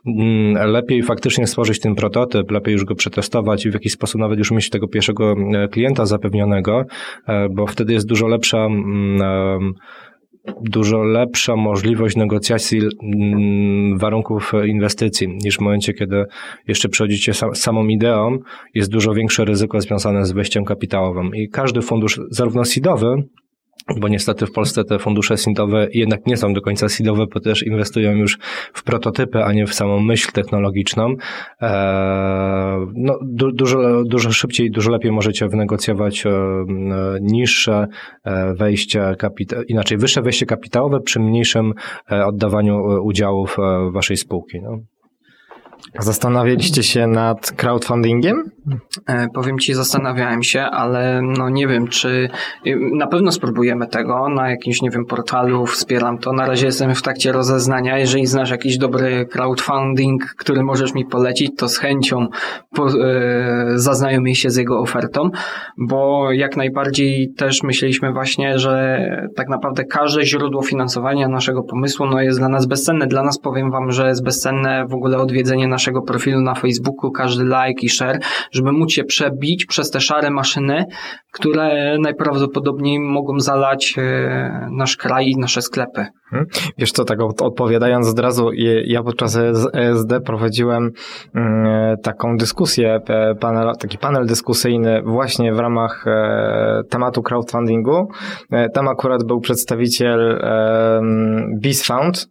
[0.07, 4.39] mm, lepiej faktycznie stworzyć ten prototyp, lepiej już go przetestować i w jakiś sposób nawet
[4.39, 6.85] już mieć tego pierwszego e, klienta zapewnionego,
[7.27, 9.73] e, bo wtedy jest dużo lepsza mm,
[10.61, 16.25] dużo lepsza możliwość negocjacji mm, warunków inwestycji niż w momencie, kiedy
[16.67, 18.37] jeszcze przychodzicie sam, samą ideą,
[18.73, 21.35] jest dużo większe ryzyko związane z wejściem kapitałowym.
[21.35, 23.23] I każdy fundusz, zarówno seedowy,
[23.97, 27.63] bo niestety w Polsce te fundusze seedowe jednak nie są do końca seedowe, bo też
[27.63, 28.37] inwestują już
[28.73, 31.15] w prototypy, a nie w samą myśl technologiczną.
[31.61, 36.29] Eee, no, du, dużo, dużo szybciej, dużo lepiej możecie wynegocjować e,
[37.21, 37.87] niższe
[38.23, 41.73] e, wejście kapita- inaczej wyższe wejście kapitałowe przy mniejszym
[42.11, 44.61] e, oddawaniu e, udziałów e, waszej spółki.
[44.61, 44.92] No.
[45.99, 48.51] Zastanawialiście się nad crowdfundingiem?
[49.07, 52.29] E, powiem ci, zastanawiałem się, ale no nie wiem, czy
[52.67, 56.33] y, na pewno spróbujemy tego na jakimś, nie wiem, portalu, wspieram to.
[56.33, 57.97] Na razie jestem w trakcie rozeznania.
[57.97, 62.27] Jeżeli znasz jakiś dobry crowdfunding, który możesz mi polecić, to z chęcią
[62.75, 62.91] po, e,
[63.75, 65.29] zaznajomię się z jego ofertą,
[65.77, 69.05] bo jak najbardziej też myśleliśmy właśnie, że
[69.35, 73.07] tak naprawdę każde źródło finansowania naszego pomysłu no jest dla nas bezcenne.
[73.07, 77.43] Dla nas powiem wam, że jest bezcenne w ogóle odwiedzenie naszego profilu na Facebooku, każdy
[77.43, 78.19] like i share,
[78.51, 80.85] żeby móc się przebić przez te szare maszyny,
[81.31, 86.05] które najprawdopodobniej mogą zalać e, nasz kraj i nasze sklepy.
[86.77, 88.49] Wiesz co, tak od- odpowiadając od razu,
[88.85, 90.91] ja podczas ES- ESD prowadziłem
[91.35, 98.07] mm, taką dyskusję, e, panel, taki panel dyskusyjny właśnie w ramach e, tematu crowdfundingu.
[98.51, 100.39] E, Tam akurat był przedstawiciel
[101.61, 102.27] BizFound,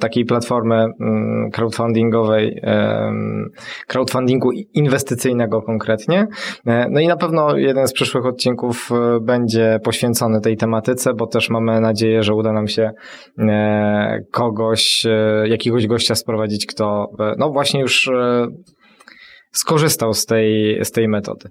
[0.00, 2.60] takiej platformy mm, crowdfundingowej,
[3.86, 6.26] crowdfundingu inwestycyjnego konkretnie.
[6.66, 11.26] E, No i na pewno jeden z przyszłych odcinków e, będzie poświęcony tej tematyce, bo
[11.26, 12.90] też mamy nadzieję, że uda nam się
[13.38, 15.06] e, kogoś,
[15.44, 17.06] jakiegoś gościa sprowadzić, kto
[17.38, 18.10] no właśnie już
[19.52, 21.48] skorzystał z tej, z tej metody.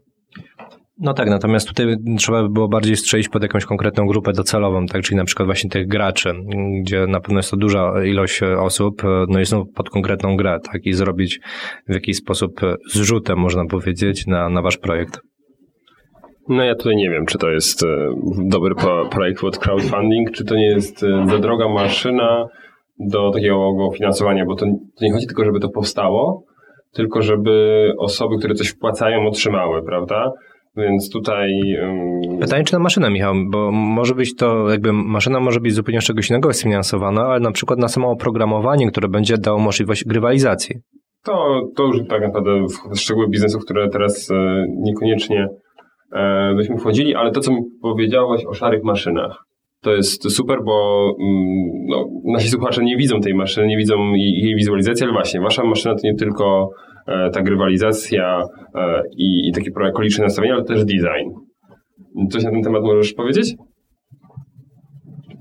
[1.02, 5.02] No tak, natomiast tutaj trzeba by było bardziej strzelić pod jakąś konkretną grupę docelową, tak,
[5.02, 6.34] czyli na przykład właśnie tych graczy,
[6.82, 10.38] gdzie na pewno jest to duża ilość e, osób, e, no i znów pod konkretną
[10.38, 11.40] grę, tak, i zrobić
[11.88, 15.20] w jakiś sposób e, zrzutem, można powiedzieć, na, na wasz projekt.
[16.48, 17.86] No ja tutaj nie wiem, czy to jest
[18.50, 18.76] dobry
[19.12, 22.46] projekt pod crowdfunding, czy to nie jest za droga maszyna
[23.00, 24.66] do takiego finansowania, bo to
[25.02, 26.44] nie chodzi tylko, żeby to powstało,
[26.94, 30.32] tylko żeby osoby, które coś wpłacają, otrzymały, prawda?
[30.78, 31.50] Więc tutaj...
[31.84, 36.02] ym, Pytanie, czy na maszynę, Michał, bo może być to, jakby maszyna może być zupełnie
[36.02, 40.76] z czegoś innego sfinansowana, ale na przykład na samo oprogramowanie, które będzie dało możliwość grywalizacji.
[41.24, 42.52] To, to już tak naprawdę
[42.92, 45.48] w szczegóły biznesów, które teraz e, niekoniecznie
[46.14, 49.44] e, byśmy wchodzili, ale to, co mi powiedziałeś o szarych maszynach,
[49.82, 54.34] to jest super, bo mm, no, nasi słuchacze nie widzą tej maszyny, nie widzą jej,
[54.34, 56.70] jej wizualizacji, ale właśnie, wasza maszyna to nie tylko
[57.10, 58.44] e, ta grywalizacja
[58.76, 61.30] e, i, i takie okoliczne nastawienia, ale też design.
[62.32, 63.56] Coś na ten temat możesz powiedzieć?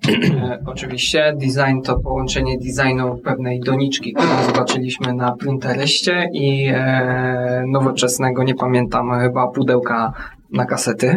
[0.08, 8.42] E, Oczywiście design to połączenie designu pewnej doniczki, którą zobaczyliśmy na Pinterestie i e, nowoczesnego,
[8.44, 10.12] nie pamiętam, chyba pudełka
[10.52, 11.16] na kasety.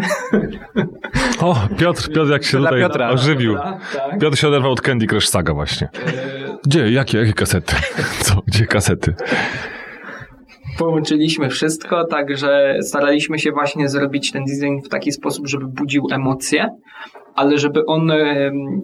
[1.41, 3.09] O, Piotr, Piotr jak się Dla tutaj Piotra.
[3.09, 3.55] ożywił.
[3.55, 4.19] Tak.
[4.21, 5.89] Piotr się oderwał od Candy Crush Saga właśnie.
[6.65, 6.91] Gdzie?
[6.91, 7.17] Jakie?
[7.17, 7.75] Jakie kasety?
[8.19, 8.41] Co?
[8.47, 9.13] Gdzie kasety?
[10.81, 16.69] Połączyliśmy wszystko, także staraliśmy się właśnie zrobić ten design w taki sposób, żeby budził emocje,
[17.35, 18.11] ale żeby on,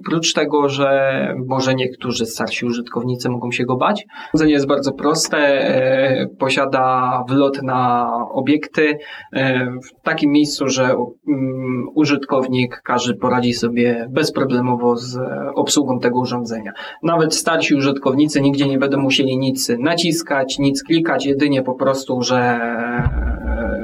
[0.05, 1.17] prócz tego, że
[1.47, 7.63] może niektórzy starsi użytkownicy mogą się go bać, urządzenie jest bardzo proste, e, posiada wlot
[7.63, 8.97] na obiekty
[9.33, 16.19] e, w takim miejscu, że mm, użytkownik każdy poradzi sobie bezproblemowo z e, obsługą tego
[16.19, 16.71] urządzenia.
[17.03, 22.59] Nawet starsi użytkownicy nigdzie nie będą musieli nic naciskać, nic klikać, jedynie po prostu, że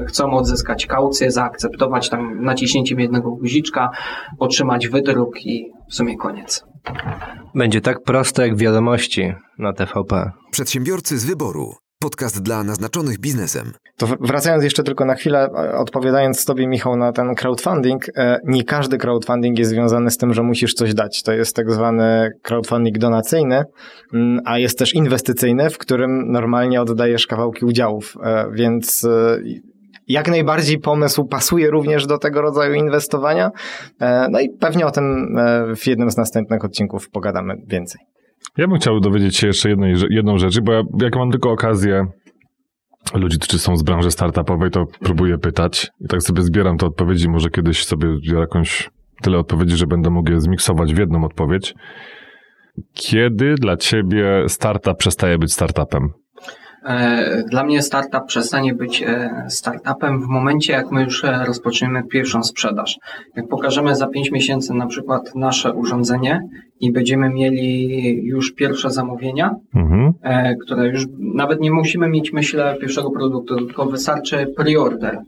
[0.05, 3.89] chcą odzyskać kaucję, zaakceptować tam naciśnięciem jednego guziczka,
[4.39, 6.65] otrzymać wydruk i w sumie koniec.
[7.55, 10.31] Będzie tak proste jak wiadomości na TVP.
[10.51, 11.73] Przedsiębiorcy z wyboru.
[11.99, 13.71] Podcast dla naznaczonych biznesem.
[13.97, 18.63] To wracając jeszcze tylko na chwilę, e, odpowiadając Tobie, Michał, na ten crowdfunding, e, nie
[18.63, 21.23] każdy crowdfunding jest związany z tym, że musisz coś dać.
[21.23, 23.63] To jest tak zwany crowdfunding donacyjny,
[24.13, 29.07] mm, a jest też inwestycyjny, w którym normalnie oddajesz kawałki udziałów, e, więc
[30.07, 33.51] jak najbardziej pomysł pasuje również do tego rodzaju inwestowania.
[34.31, 35.35] No i pewnie o tym
[35.75, 38.01] w jednym z następnych odcinków pogadamy więcej.
[38.57, 42.05] Ja bym chciał dowiedzieć się jeszcze jednej, jedną rzecz, bo ja, jak mam tylko okazję
[43.13, 47.29] ludzi, którzy są z branży startupowej, to próbuję pytać i tak sobie zbieram te odpowiedzi.
[47.29, 48.89] Może kiedyś sobie jakąś
[49.21, 51.75] tyle odpowiedzi, że będę mógł je zmiksować w jedną odpowiedź.
[52.93, 56.09] Kiedy dla ciebie startup przestaje być startupem?
[56.85, 62.03] E, dla mnie startup przestanie być e, startupem w momencie, jak my już e, rozpoczniemy
[62.03, 62.99] pierwszą sprzedaż.
[63.35, 66.41] Jak pokażemy za 5 miesięcy na przykład nasze urządzenie
[66.79, 70.13] i będziemy mieli już pierwsze zamówienia, mhm.
[70.65, 75.19] które już nawet nie musimy mieć, myślę, pierwszego produktu, tylko wystarczy preorder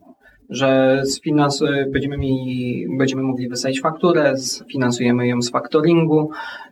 [0.49, 6.29] że sfinans- będziemy, mieli, będziemy mogli wysadzić fakturę, sfinansujemy ją z faktoringu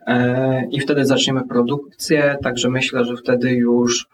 [0.08, 4.08] e, i wtedy zaczniemy produkcję, także myślę, że wtedy już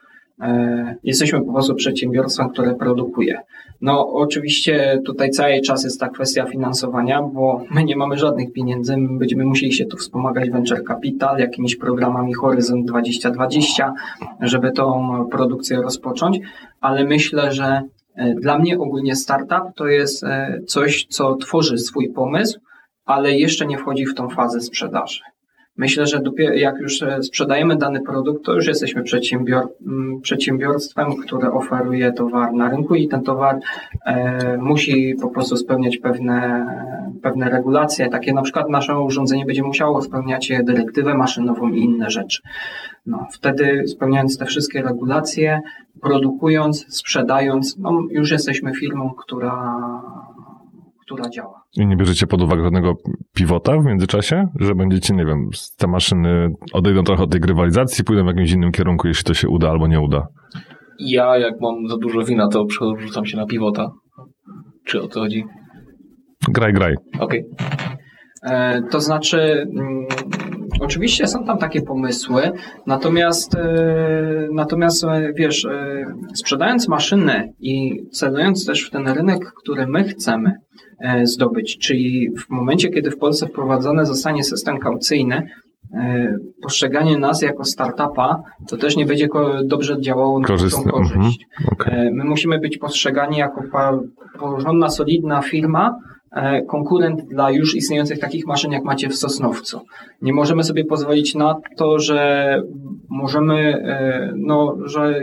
[1.03, 3.41] jesteśmy po prostu przedsiębiorstwem, które produkuje.
[3.82, 8.98] No, oczywiście tutaj cały czas jest ta kwestia finansowania, bo my nie mamy żadnych pieniędzy.
[8.98, 13.94] My będziemy musieli się tu wspomagać Venture Capital, jakimiś programami Horyzont 2020,
[14.41, 16.40] żeby tą produkcję rozpocząć,
[16.82, 17.82] ale myślę, że
[18.16, 22.60] e, dla mnie ogólnie startup to jest e, coś, co tworzy swój pomysł,
[23.06, 25.22] ale jeszcze nie wchodzi w tą fazę sprzedaży.
[25.80, 31.15] Myślę, że dopiero jak już e, sprzedajemy dany produkt, to już jesteśmy przedsiębior mm, przedsiębiorstwem,
[31.15, 33.60] które oferuje towar na rynku i ten towar
[34.06, 36.65] e, musi po prostu spełniać pewne,
[37.22, 38.10] pewne regulacje.
[38.10, 42.41] Takie na przykład nasze urządzenie będzie musiało spełniać dyrektywę maszynową i inne rzeczy.
[43.06, 45.61] No, wtedy spełniając te wszystkie regulacje,
[46.01, 49.81] produkując, sprzedając, no, już jesteśmy firmą, która
[51.10, 51.61] która działa.
[51.77, 52.94] I nie bierzecie pod uwagę żadnego
[53.36, 58.23] pivota w międzyczasie, że będziecie, nie wiem, te maszyny odejdą trochę od tej grywalizacji, pójdą
[58.23, 60.27] w jakimś innym kierunku, jeśli to się uda albo nie uda?
[60.99, 63.91] Ja, jak mam za dużo wina, to przerzucam się na pivota.
[64.86, 65.44] Czy o to chodzi?
[66.48, 66.95] Graj, graj.
[67.19, 67.44] Okej.
[67.53, 68.57] Okay.
[68.57, 70.06] E, to znaczy, mm,
[70.80, 72.51] oczywiście są tam takie pomysły,
[72.88, 79.88] natomiast, e, natomiast e, wiesz, e, sprzedając maszynę i celując też w ten rynek, który
[79.88, 80.51] my chcemy,
[81.23, 81.77] zdobyć.
[81.77, 85.47] Czyli w momencie, kiedy w Polsce wprowadzony zostanie system kaucyjny,
[86.61, 89.27] postrzeganie nas jako startupa, to też nie będzie
[89.65, 90.91] dobrze działało na Korzystne.
[90.91, 91.45] korzyść.
[91.60, 91.69] Mhm.
[91.72, 92.11] Okay.
[92.14, 93.61] My musimy być postrzegani jako
[94.39, 95.95] porządna, solidna firma,
[96.68, 99.81] konkurent dla już istniejących takich maszyn, jak macie w Sosnowcu.
[100.22, 102.61] Nie możemy sobie pozwolić na to, że
[103.10, 105.22] możemy, e, no, że,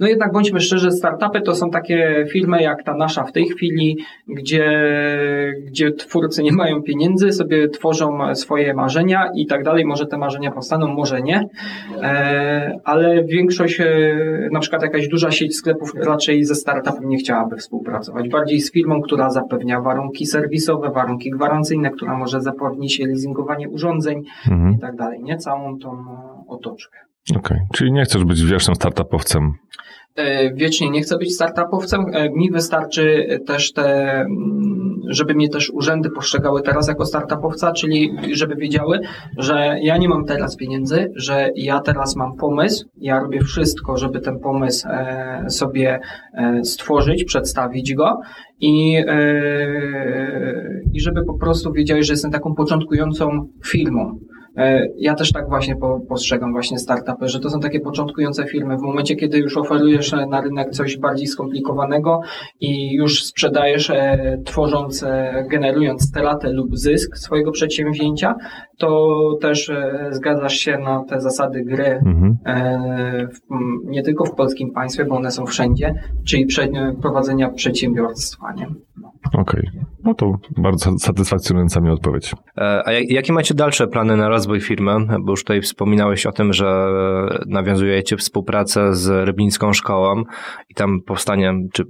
[0.00, 3.98] no jednak bądźmy szczerzy, startupy to są takie firmy jak ta nasza w tej chwili,
[4.28, 4.64] gdzie,
[5.66, 9.84] gdzie twórcy nie mają pieniędzy, sobie tworzą swoje marzenia i tak dalej.
[9.84, 11.48] Może te marzenia powstaną, może nie,
[12.02, 13.80] e, ale większość,
[14.52, 18.28] na przykład jakaś duża sieć sklepów raczej ze startupem nie chciałaby współpracować.
[18.28, 24.24] Bardziej z firmą, która zapewnia warunki serwisowe, serwisowe, warunki gwarancyjne, która może zapewnić leasingowanie urządzeń
[24.50, 24.74] mhm.
[24.74, 25.38] i tak dalej, nie?
[25.38, 26.04] Całą tą
[26.48, 27.09] otoczkę.
[27.30, 27.66] Okej, okay.
[27.74, 29.52] czyli nie chcesz być wiecznym startupowcem.
[30.16, 32.04] E, wiecznie nie chcę być startupowcem.
[32.12, 38.10] E, mi wystarczy też te, mm, żeby mnie też urzędy postrzegały teraz jako startupowca, czyli
[38.32, 39.00] żeby wiedziały,
[39.38, 44.20] że ja nie mam teraz pieniędzy, że ja teraz mam pomysł, ja robię wszystko, żeby
[44.20, 46.00] ten pomysł e, sobie
[46.62, 48.20] stworzyć, przedstawić go
[48.60, 49.04] i,
[50.92, 54.18] i żeby po prostu wiedzieli, że jestem taką początkującą firmą.
[54.56, 55.76] E, ja też tak właśnie
[56.08, 58.76] postrzegam właśnie startupy, że to są takie początkujące firmy.
[58.76, 62.20] W momencie, kiedy już oferujesz na rynek coś bardziej skomplikowanego
[62.60, 68.34] i już sprzedajesz, e, tworząc, e, generując stratę lub zysk swojego przedsięwzięcia,
[68.78, 69.72] to też
[70.10, 72.38] zgadzasz się na te zasady gry mhm.
[73.84, 75.94] nie tylko w polskim państwie, bo one są wszędzie,
[76.26, 76.46] czyli
[77.02, 78.52] prowadzenia przedsiębiorstwa.
[78.52, 78.66] Nie?
[79.26, 79.84] Okej, okay.
[80.04, 82.34] no to bardzo satysfakcjonująca mi odpowiedź.
[82.56, 86.86] A jakie macie dalsze plany na rozwój firmy, bo już tutaj wspominałeś o tym, że
[87.46, 90.22] nawiązujecie współpracę z Rybnicką Szkołą
[90.68, 91.84] i tam powstanie, czy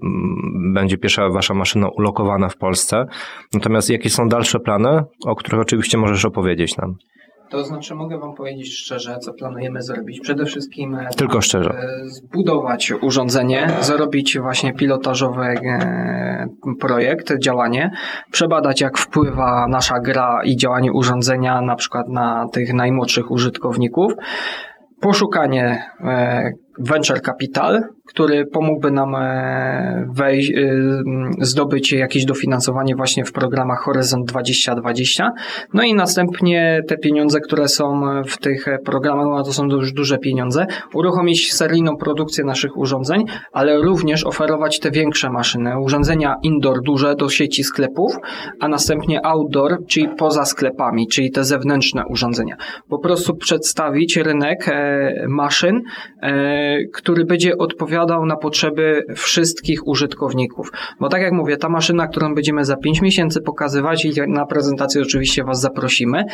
[0.72, 3.06] będzie pierwsza wasza maszyna ulokowana w Polsce.
[3.54, 6.94] Natomiast jakie są dalsze plany, o których oczywiście możesz opowiedzieć nam?
[7.50, 10.20] To znaczy, mogę Wam powiedzieć szczerze, co planujemy zrobić.
[10.20, 11.70] Przede wszystkim e, tylko szczerze.
[11.70, 16.46] E, zbudować urządzenie, zrobić właśnie pilotażowy e,
[16.80, 17.90] projekt, działanie,
[18.30, 24.12] przebadać, jak wpływa nasza gra i działanie urządzenia na przykład na tych najmłodszych użytkowników
[25.00, 25.82] poszukanie
[26.78, 30.72] venture capital, który pomógłby nam e, wejść, e,
[31.40, 35.32] zdobyć jakieś dofinansowanie właśnie w programach Horyzont 2020.
[35.74, 40.18] No i następnie te pieniądze, które są w tych programach, no to są już duże
[40.18, 47.14] pieniądze, uruchomić seryjną produkcję naszych urządzeń, ale również oferować te większe maszyny, urządzenia indoor duże
[47.14, 48.16] do sieci sklepów,
[48.60, 52.56] a następnie outdoor, czyli poza sklepami, czyli te zewnętrzne urządzenia.
[52.88, 55.82] Po prostu przedstawić rynek e, maszyn,
[56.92, 60.72] który będzie odpowiadał na potrzeby wszystkich użytkowników.
[61.00, 65.02] Bo tak jak mówię, ta maszyna, którą będziemy za 5 miesięcy pokazywać i na prezentację
[65.02, 66.24] oczywiście Was zaprosimy,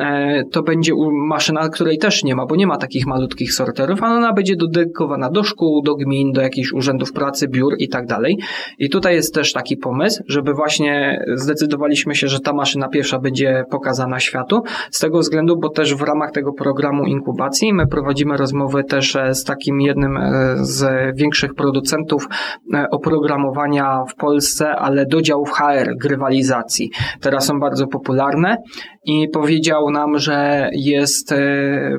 [0.00, 0.92] e, to będzie
[1.28, 5.30] maszyna, której też nie ma, bo nie ma takich malutkich sorterów, a ona będzie dedykowana
[5.30, 8.38] do szkół, do gmin, do jakichś urzędów pracy, biur i tak dalej.
[8.78, 13.64] I tutaj jest też taki pomysł, żeby właśnie zdecydowaliśmy się, że ta maszyna pierwsza będzie
[13.70, 18.84] pokazana światu, z tego względu, bo też w ramach tego programu inkubacji my prowadzimy rozmowy
[18.84, 20.84] też e, z takim jednym e, z
[21.16, 22.26] większych producentów
[22.74, 26.90] e, oprogramowania w Polsce, ale do działów HR, grywalizacji.
[27.20, 28.56] Teraz są bardzo popularne
[29.04, 31.36] i powiedział nam, że jest e,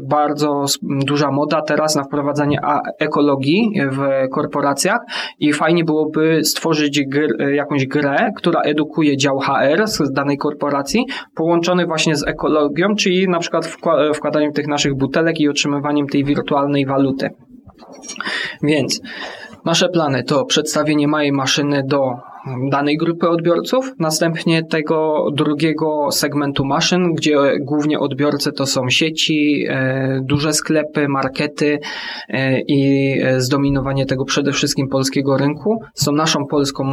[0.02, 2.60] bardzo duża moda teraz na wprowadzanie
[2.99, 4.99] ekologii w korporacjach
[5.40, 11.06] i fajnie byłoby stworzyć gr, jakąś grę, która edukuje dział HR z danej korporacji,
[11.36, 13.65] połączony właśnie z ekologią, czyli na przykład
[14.14, 17.30] wkładaniem tych naszych butelek i otrzymywaniem tej wirtualnej waluty.
[18.64, 19.02] Więc
[19.66, 22.14] nasze plany to przedstawienie małej maszyny do
[22.72, 30.20] danej grupy odbiorców, następnie tego drugiego segmentu maszyn, gdzie głównie odbiorcy to są sieci, e,
[30.24, 31.80] duże sklepy, markety
[32.30, 35.80] e, i e, zdominowanie tego przede wszystkim polskiego rynku.
[35.94, 36.84] Są naszą polską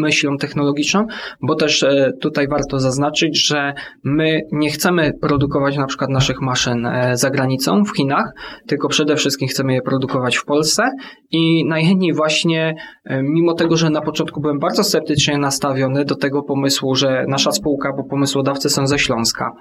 [0.00, 1.06] myślą technologiczną,
[1.42, 1.84] bo też
[2.20, 3.74] tutaj warto zaznaczyć, że
[4.04, 8.32] my nie chcemy produkować na przykład naszych maszyn za granicą w Chinach,
[8.66, 10.82] tylko przede wszystkim chcemy je produkować w Polsce.
[11.30, 12.74] I najchętniej właśnie,
[13.22, 17.92] mimo tego, że na początku byłem bardzo sceptycznie nastawiony do tego pomysłu, że nasza spółka,
[17.96, 19.52] bo pomysłodawcy są ze Śląska,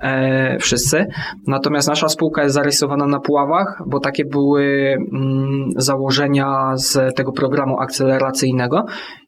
[0.00, 1.06] e, wszyscy.
[1.46, 7.80] Natomiast nasza spółka jest zarysowana na Puławach, bo takie były mm, założenia z tego programu
[7.80, 8.84] akceleracyjnego.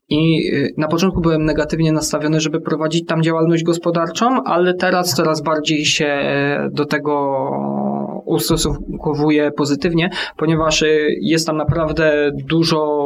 [0.09, 5.43] I y, na początku byłem negatywnie nastawiony, żeby prowadzić tam działalność gospodarczą, ale teraz coraz
[5.43, 7.51] bardziej się e, do tego
[8.31, 13.01] ustosunkowuję pozytywnie, ponieważ y, jest tam naprawdę dużo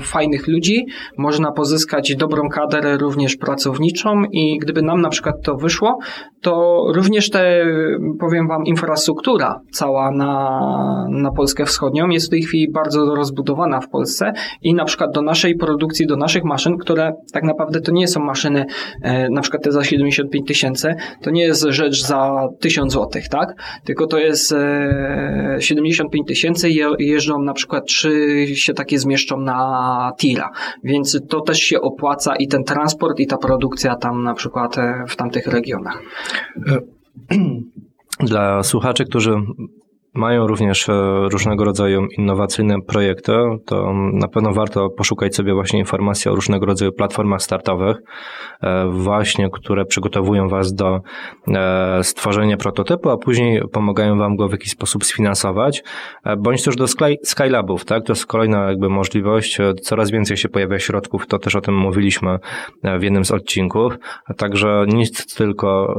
[0.00, 0.86] fajnych ludzi,
[1.16, 5.98] można pozyskać dobrą kadrę również pracowniczą i gdyby nam na przykład to wyszło,
[6.40, 7.64] to również te,
[8.20, 13.88] powiem Wam, infrastruktura cała na, na Polskę Wschodnią jest w tej chwili bardzo rozbudowana w
[13.88, 14.32] Polsce
[14.62, 18.20] i na przykład do naszej produkcji, do naszych maszyn, które tak naprawdę to nie są
[18.20, 18.64] maszyny,
[19.02, 23.54] e, na przykład te za 75 tysięcy, to nie jest rzecz za 1000 złotych, tak?
[23.84, 24.52] Tylko to jest
[25.58, 30.50] 75 e, tysięcy jeżdżą na przykład trzy się takie zmieszczą na tira,
[30.84, 35.04] więc to też się opłaca i ten transport i ta produkcja tam na przykład e,
[35.08, 36.02] w tamtych regionach.
[38.20, 39.34] Dla słuchaczy, którzy
[40.14, 40.92] mają również e,
[41.28, 43.32] różnego rodzaju innowacyjne projekty,
[43.66, 47.96] to na pewno warto poszukać sobie właśnie informacji o różnego rodzaju platformach startowych,
[48.62, 51.00] e, właśnie, które przygotowują Was do
[51.48, 55.82] e, stworzenia prototypu, a później pomagają Wam go w jakiś sposób sfinansować,
[56.38, 56.86] bądź też do
[57.24, 58.04] Skylabów, tak?
[58.04, 59.58] To jest kolejna jakby możliwość.
[59.82, 62.38] Coraz więcej się pojawia środków, to też o tym mówiliśmy
[62.98, 63.92] w jednym z odcinków,
[64.24, 65.94] a także nic tylko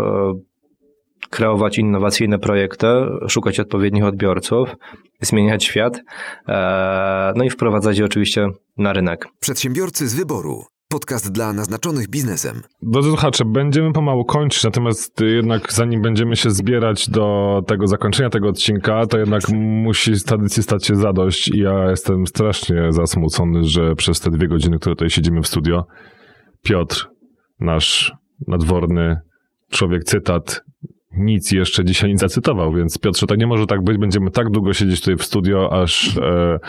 [1.32, 2.88] kreować innowacyjne projekty,
[3.28, 4.76] szukać odpowiednich odbiorców,
[5.22, 6.02] zmieniać świat,
[6.48, 8.48] e, no i wprowadzać je oczywiście
[8.78, 9.28] na rynek.
[9.40, 10.64] Przedsiębiorcy z wyboru.
[10.90, 12.62] Podcast dla naznaczonych biznesem.
[12.82, 18.50] Drodzy słuchacze, będziemy pomału kończyć, natomiast jednak zanim będziemy się zbierać do tego zakończenia tego
[18.50, 23.96] odcinka, to jednak musi z tradycji stać się zadość i ja jestem strasznie zasmucony, że
[23.96, 25.86] przez te dwie godziny, które tutaj siedzimy w studio,
[26.64, 27.10] Piotr,
[27.60, 28.14] nasz
[28.48, 29.20] nadworny
[29.70, 30.64] człowiek cytat,
[31.18, 33.98] nic jeszcze dzisiaj nie zacytował, więc Piotrze, to nie może tak być.
[33.98, 36.60] Będziemy tak długo siedzieć tutaj w studio, aż e,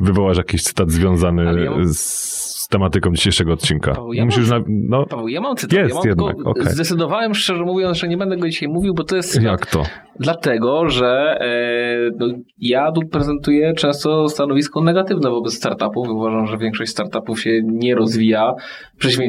[0.00, 1.94] wywołasz jakiś cytat związany ja mam...
[1.94, 2.41] z
[2.72, 3.92] tematyką dzisiejszego odcinka.
[3.92, 5.78] Paweł, ja, Musisz mam, no, Paweł, ja mam cytat.
[5.78, 6.72] Jest ja mam jednak, okay.
[6.72, 9.32] Zdecydowałem szczerze mówiąc, że nie będę go dzisiaj mówił, bo to jest...
[9.32, 9.82] Cytat, Jak to?
[10.20, 12.26] Dlatego, że e, no,
[12.58, 16.08] ja tu prezentuję często stanowisko negatywne wobec startupów.
[16.08, 18.54] Uważam, że większość startupów się nie rozwija.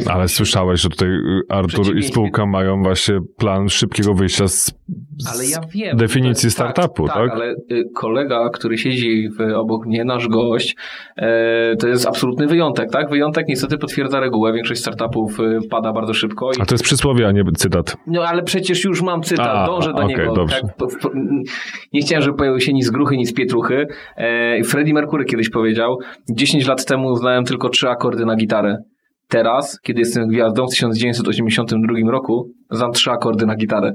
[0.10, 4.74] Ale słyszałeś, że tutaj y, Artur i spółka mają właśnie plan szybkiego wyjścia z,
[5.18, 7.30] z ja wiem, definicji startupu, tak, tak?
[7.30, 7.36] tak?
[7.36, 10.76] ale y, kolega, który siedzi w, obok mnie, nasz gość,
[11.18, 13.10] e, to jest absolutny wyjątek, tak?
[13.10, 14.54] Wyjątek początek niestety potwierdza regułę.
[14.54, 16.52] Większość startupów y, pada bardzo szybko.
[16.52, 16.62] I...
[16.62, 17.98] A to jest przysłowie, a nie cytat.
[18.08, 20.34] No ale przecież już mam cytat, A, dążę do okej, niego.
[20.34, 20.62] dobrze.
[20.62, 21.12] Tak,
[21.94, 23.88] nie chciałem, żeby pojawił się nic gruchy, nic z pietruchy.
[24.16, 25.98] E, Freddie Mercury kiedyś powiedział,
[26.32, 28.78] 10 lat temu znałem tylko trzy akordy na gitarę.
[29.28, 33.94] Teraz, kiedy jestem gwiazdą w 1982 roku, znam trzy akordy na gitarę.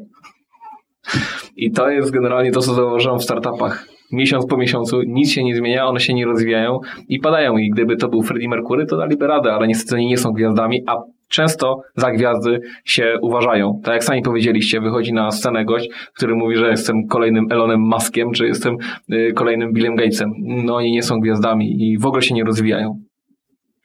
[1.57, 3.98] I to jest generalnie to, co zauważyłem w startupach.
[4.13, 7.57] Miesiąc po miesiącu nic się nie zmienia, one się nie rozwijają i padają.
[7.57, 10.83] I gdyby to był Freddie Mercury, to daliby radę, ale niestety oni nie są gwiazdami,
[10.87, 10.97] a
[11.29, 13.81] często za gwiazdy się uważają.
[13.85, 18.33] Tak jak sami powiedzieliście, wychodzi na scenę gość, który mówi, że jestem kolejnym Elonem Muskiem,
[18.33, 18.77] czy jestem
[19.13, 20.31] y, kolejnym Billem Gatesem.
[20.39, 22.99] No oni nie są gwiazdami i w ogóle się nie rozwijają.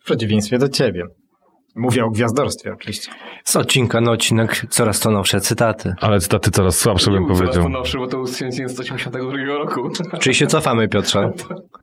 [0.01, 1.03] W przeciwieństwie do ciebie.
[1.75, 3.11] Mówię o gwiazdorstwie oczywiście.
[3.43, 5.93] Z odcinka na odcinek coraz to nowsze cytaty.
[6.01, 7.63] Ale cytaty coraz słabsze bym Nie był coraz powiedział.
[7.63, 9.89] to nowszy, bo to z 1982 roku.
[10.19, 11.31] Czyli się cofamy, Piotrze?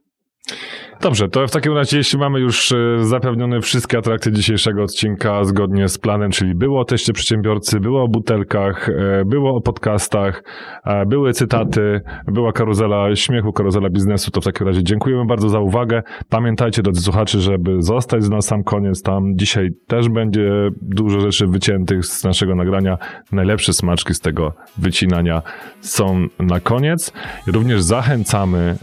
[1.03, 5.89] Dobrze, to w takim razie, jeśli mamy już e, zapewnione wszystkie atrakcje dzisiejszego odcinka zgodnie
[5.89, 10.45] z planem, czyli było o teście przedsiębiorcy, było o butelkach, e, było o podcastach,
[10.85, 15.61] e, były cytaty, była karuzela śmiechu, karuzela biznesu, to w takim razie dziękujemy bardzo za
[15.61, 16.03] uwagę.
[16.29, 19.33] Pamiętajcie, drodzy słuchacze, żeby zostać na sam koniec tam.
[19.37, 20.51] Dzisiaj też będzie
[20.83, 22.99] dużo rzeczy wyciętych z naszego nagrania.
[23.33, 25.43] Najlepsze smaczki z tego wycinania
[25.81, 27.13] są na koniec.
[27.47, 28.77] Również zachęcamy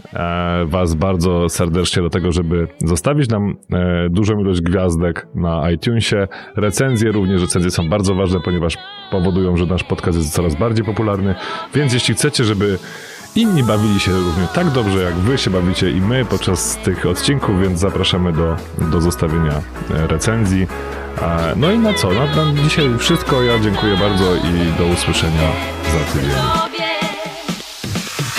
[0.66, 6.28] Was bardzo serdecznie do tego, żeby zostawić nam e, dużą ilość gwiazdek na iTunesie.
[6.56, 8.78] Recenzje również, recenzje są bardzo ważne, ponieważ
[9.10, 11.34] powodują, że nasz podcast jest coraz bardziej popularny.
[11.74, 12.78] Więc jeśli chcecie, żeby
[13.36, 17.60] inni bawili się równie tak dobrze, jak Wy się bawicie i my podczas tych odcinków,
[17.62, 18.56] więc zapraszamy do,
[18.90, 19.60] do zostawienia
[19.90, 20.66] e, recenzji.
[21.22, 22.10] E, No i na co?
[22.12, 23.42] Na, na dzisiaj wszystko.
[23.42, 25.48] Ja dziękuję bardzo i do usłyszenia
[25.84, 26.77] za tydzień.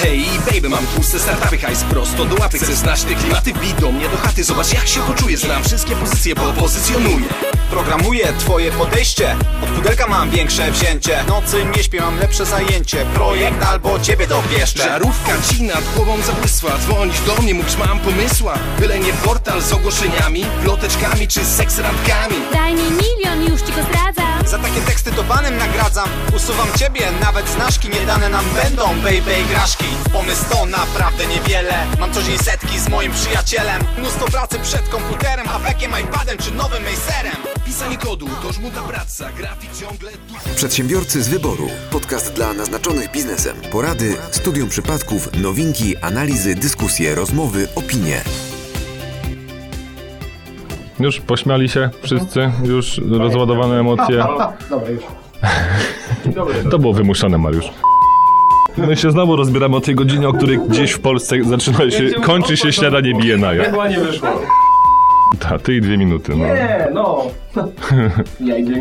[0.01, 2.57] Hej baby, mam tłusty startupy, hajs prosto do łapy.
[2.59, 3.53] Chcesz znać te klimaty?
[3.53, 4.43] Wbij do mnie do chaty.
[4.43, 7.25] Zobacz jak się poczuję, znam wszystkie pozycje, bo pozycjonuję.
[7.69, 9.35] Programuję twoje podejście.
[9.63, 11.23] Od pudelka mam większe wzięcie.
[11.27, 13.05] Nocy nie śpię, mam lepsze zajęcie.
[13.13, 14.83] Projekt albo ciebie dopieszczę.
[14.83, 18.53] Żarówka ci nad głową zabłysła Dzwonisz do mnie, mówisz mam pomysła.
[18.79, 22.35] Byle nie portal z ogłoszeniami Ploteczkami czy seks randkami.
[22.53, 27.01] Daj mi milion, już ci go zdradzam Za takie teksty to banem nagradzam Usuwam ciebie,
[27.21, 32.37] nawet znaszki Nie dane nam będą, baby igraszki Pomysł to naprawdę niewiele Mam co dzień
[32.37, 37.35] setki z moim przyjacielem Mnóstwo pracy przed komputerem Hawekiem, iPadem czy nowym Acerem
[37.65, 40.11] Pisanie kodu to żmudna praca Grafik ciągle
[40.55, 41.69] Przedsiębiorcy z wyboru.
[41.91, 43.61] Podcast dla naznaczonych biznesem.
[43.71, 48.23] Porady, studium przypadków, nowinki, analizy, dyskusje, rozmowy, opinie.
[50.99, 52.51] Już pośmiali się wszyscy?
[52.63, 54.17] Już rozładowane emocje?
[54.69, 55.03] Dobra, już.
[56.71, 57.69] To było wymuszone, Mariusz.
[58.77, 62.57] My się znowu rozbieramy o tej godzinie, o której gdzieś w Polsce zaczyna się, kończy
[62.57, 63.63] się śniadanie bije na ja.
[63.63, 64.29] Chyba nie wyszło.
[65.39, 66.45] Ta, ty i dwie minuty, no.
[66.45, 67.21] Nie, no.
[68.49, 68.73] Ja idę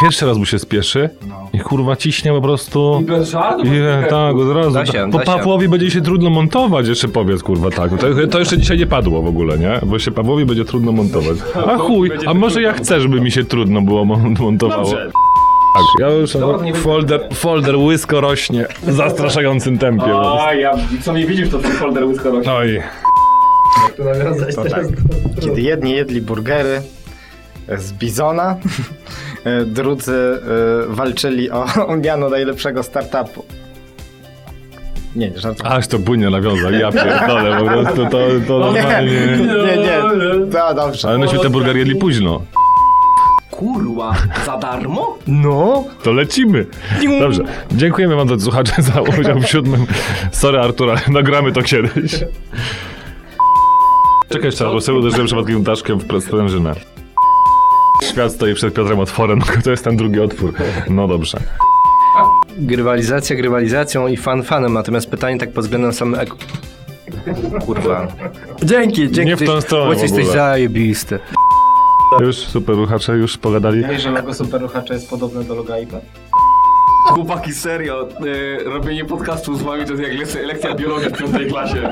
[0.00, 1.10] Pierwszy raz mu się spieszy
[1.52, 3.02] i kurwa ciśnie po prostu.
[3.06, 3.64] Bez żartu.
[3.64, 3.70] I,
[4.10, 4.92] tak, od razu.
[4.92, 5.30] Się, po da się.
[5.32, 7.90] Pawłowi będzie się trudno montować, jeszcze powiedz, kurwa, tak.
[7.90, 9.80] To, to jeszcze dzisiaj nie padło w ogóle, nie?
[9.86, 11.36] Bo się Pawłowi będzie trudno montować.
[11.72, 14.82] A chuj, a może ja chcę, żeby mi się trudno było mon- montowało.
[14.82, 15.10] Dobrze.
[15.74, 20.14] Tak, ja już Dobra, nie folder, folder łysko rośnie w zastraszającym tempie.
[20.16, 22.52] A, ja, co nie widzisz, to ten folder łysko rośnie.
[22.52, 22.82] Oj.
[24.54, 24.86] To tak.
[25.40, 26.82] Kiedy jedni jedli burgery
[27.78, 28.56] z bizona,
[29.66, 33.44] drudzy e, walczyli o, o miano najlepszego startupu.
[35.16, 35.70] Nie, nie, żartuję.
[35.70, 39.12] Aż to płynie nawiązał, ja pierdolę, po prostu to, to normalnie...
[39.36, 39.98] Nie, nie,
[40.50, 41.08] no dobrze.
[41.08, 42.42] Ale myśmy te burgery jedli późno.
[43.50, 44.14] Kurwa,
[44.46, 45.18] za darmo?
[45.26, 46.66] No, to lecimy.
[47.20, 47.42] Dobrze.
[47.72, 49.86] Dziękujemy wam drodzy słuchacze za udział w siódmym.
[50.32, 52.12] Sorry Artura, nagramy to kiedyś.
[54.28, 56.74] Czekaj jeszcze bo sobie uderzyłem przypadkiem daszkiem w sprężynę.
[58.02, 60.52] Świat stoi przed Piotrem otworem, to jest ten drugi otwór.
[60.90, 61.38] No dobrze.
[62.58, 66.30] Grywalizacja grywalizacją i fan fanem, natomiast pytanie tak pod względem samym ek...
[67.66, 68.08] Kurwa.
[68.62, 69.30] Dzięki, dzięki.
[69.30, 71.18] Nie w tą stronę Bo w jesteś zajebisty.
[72.20, 73.84] Już super ruchacze, już pogadali.
[73.90, 76.02] Wiesz, że logo Super Ruchacza jest podobne do loga iPad?
[77.06, 81.46] Chłopaki, serio, y, robienie podcastu z wami to jest jak lekcja, lekcja biologii w piątej
[81.46, 81.90] klasie.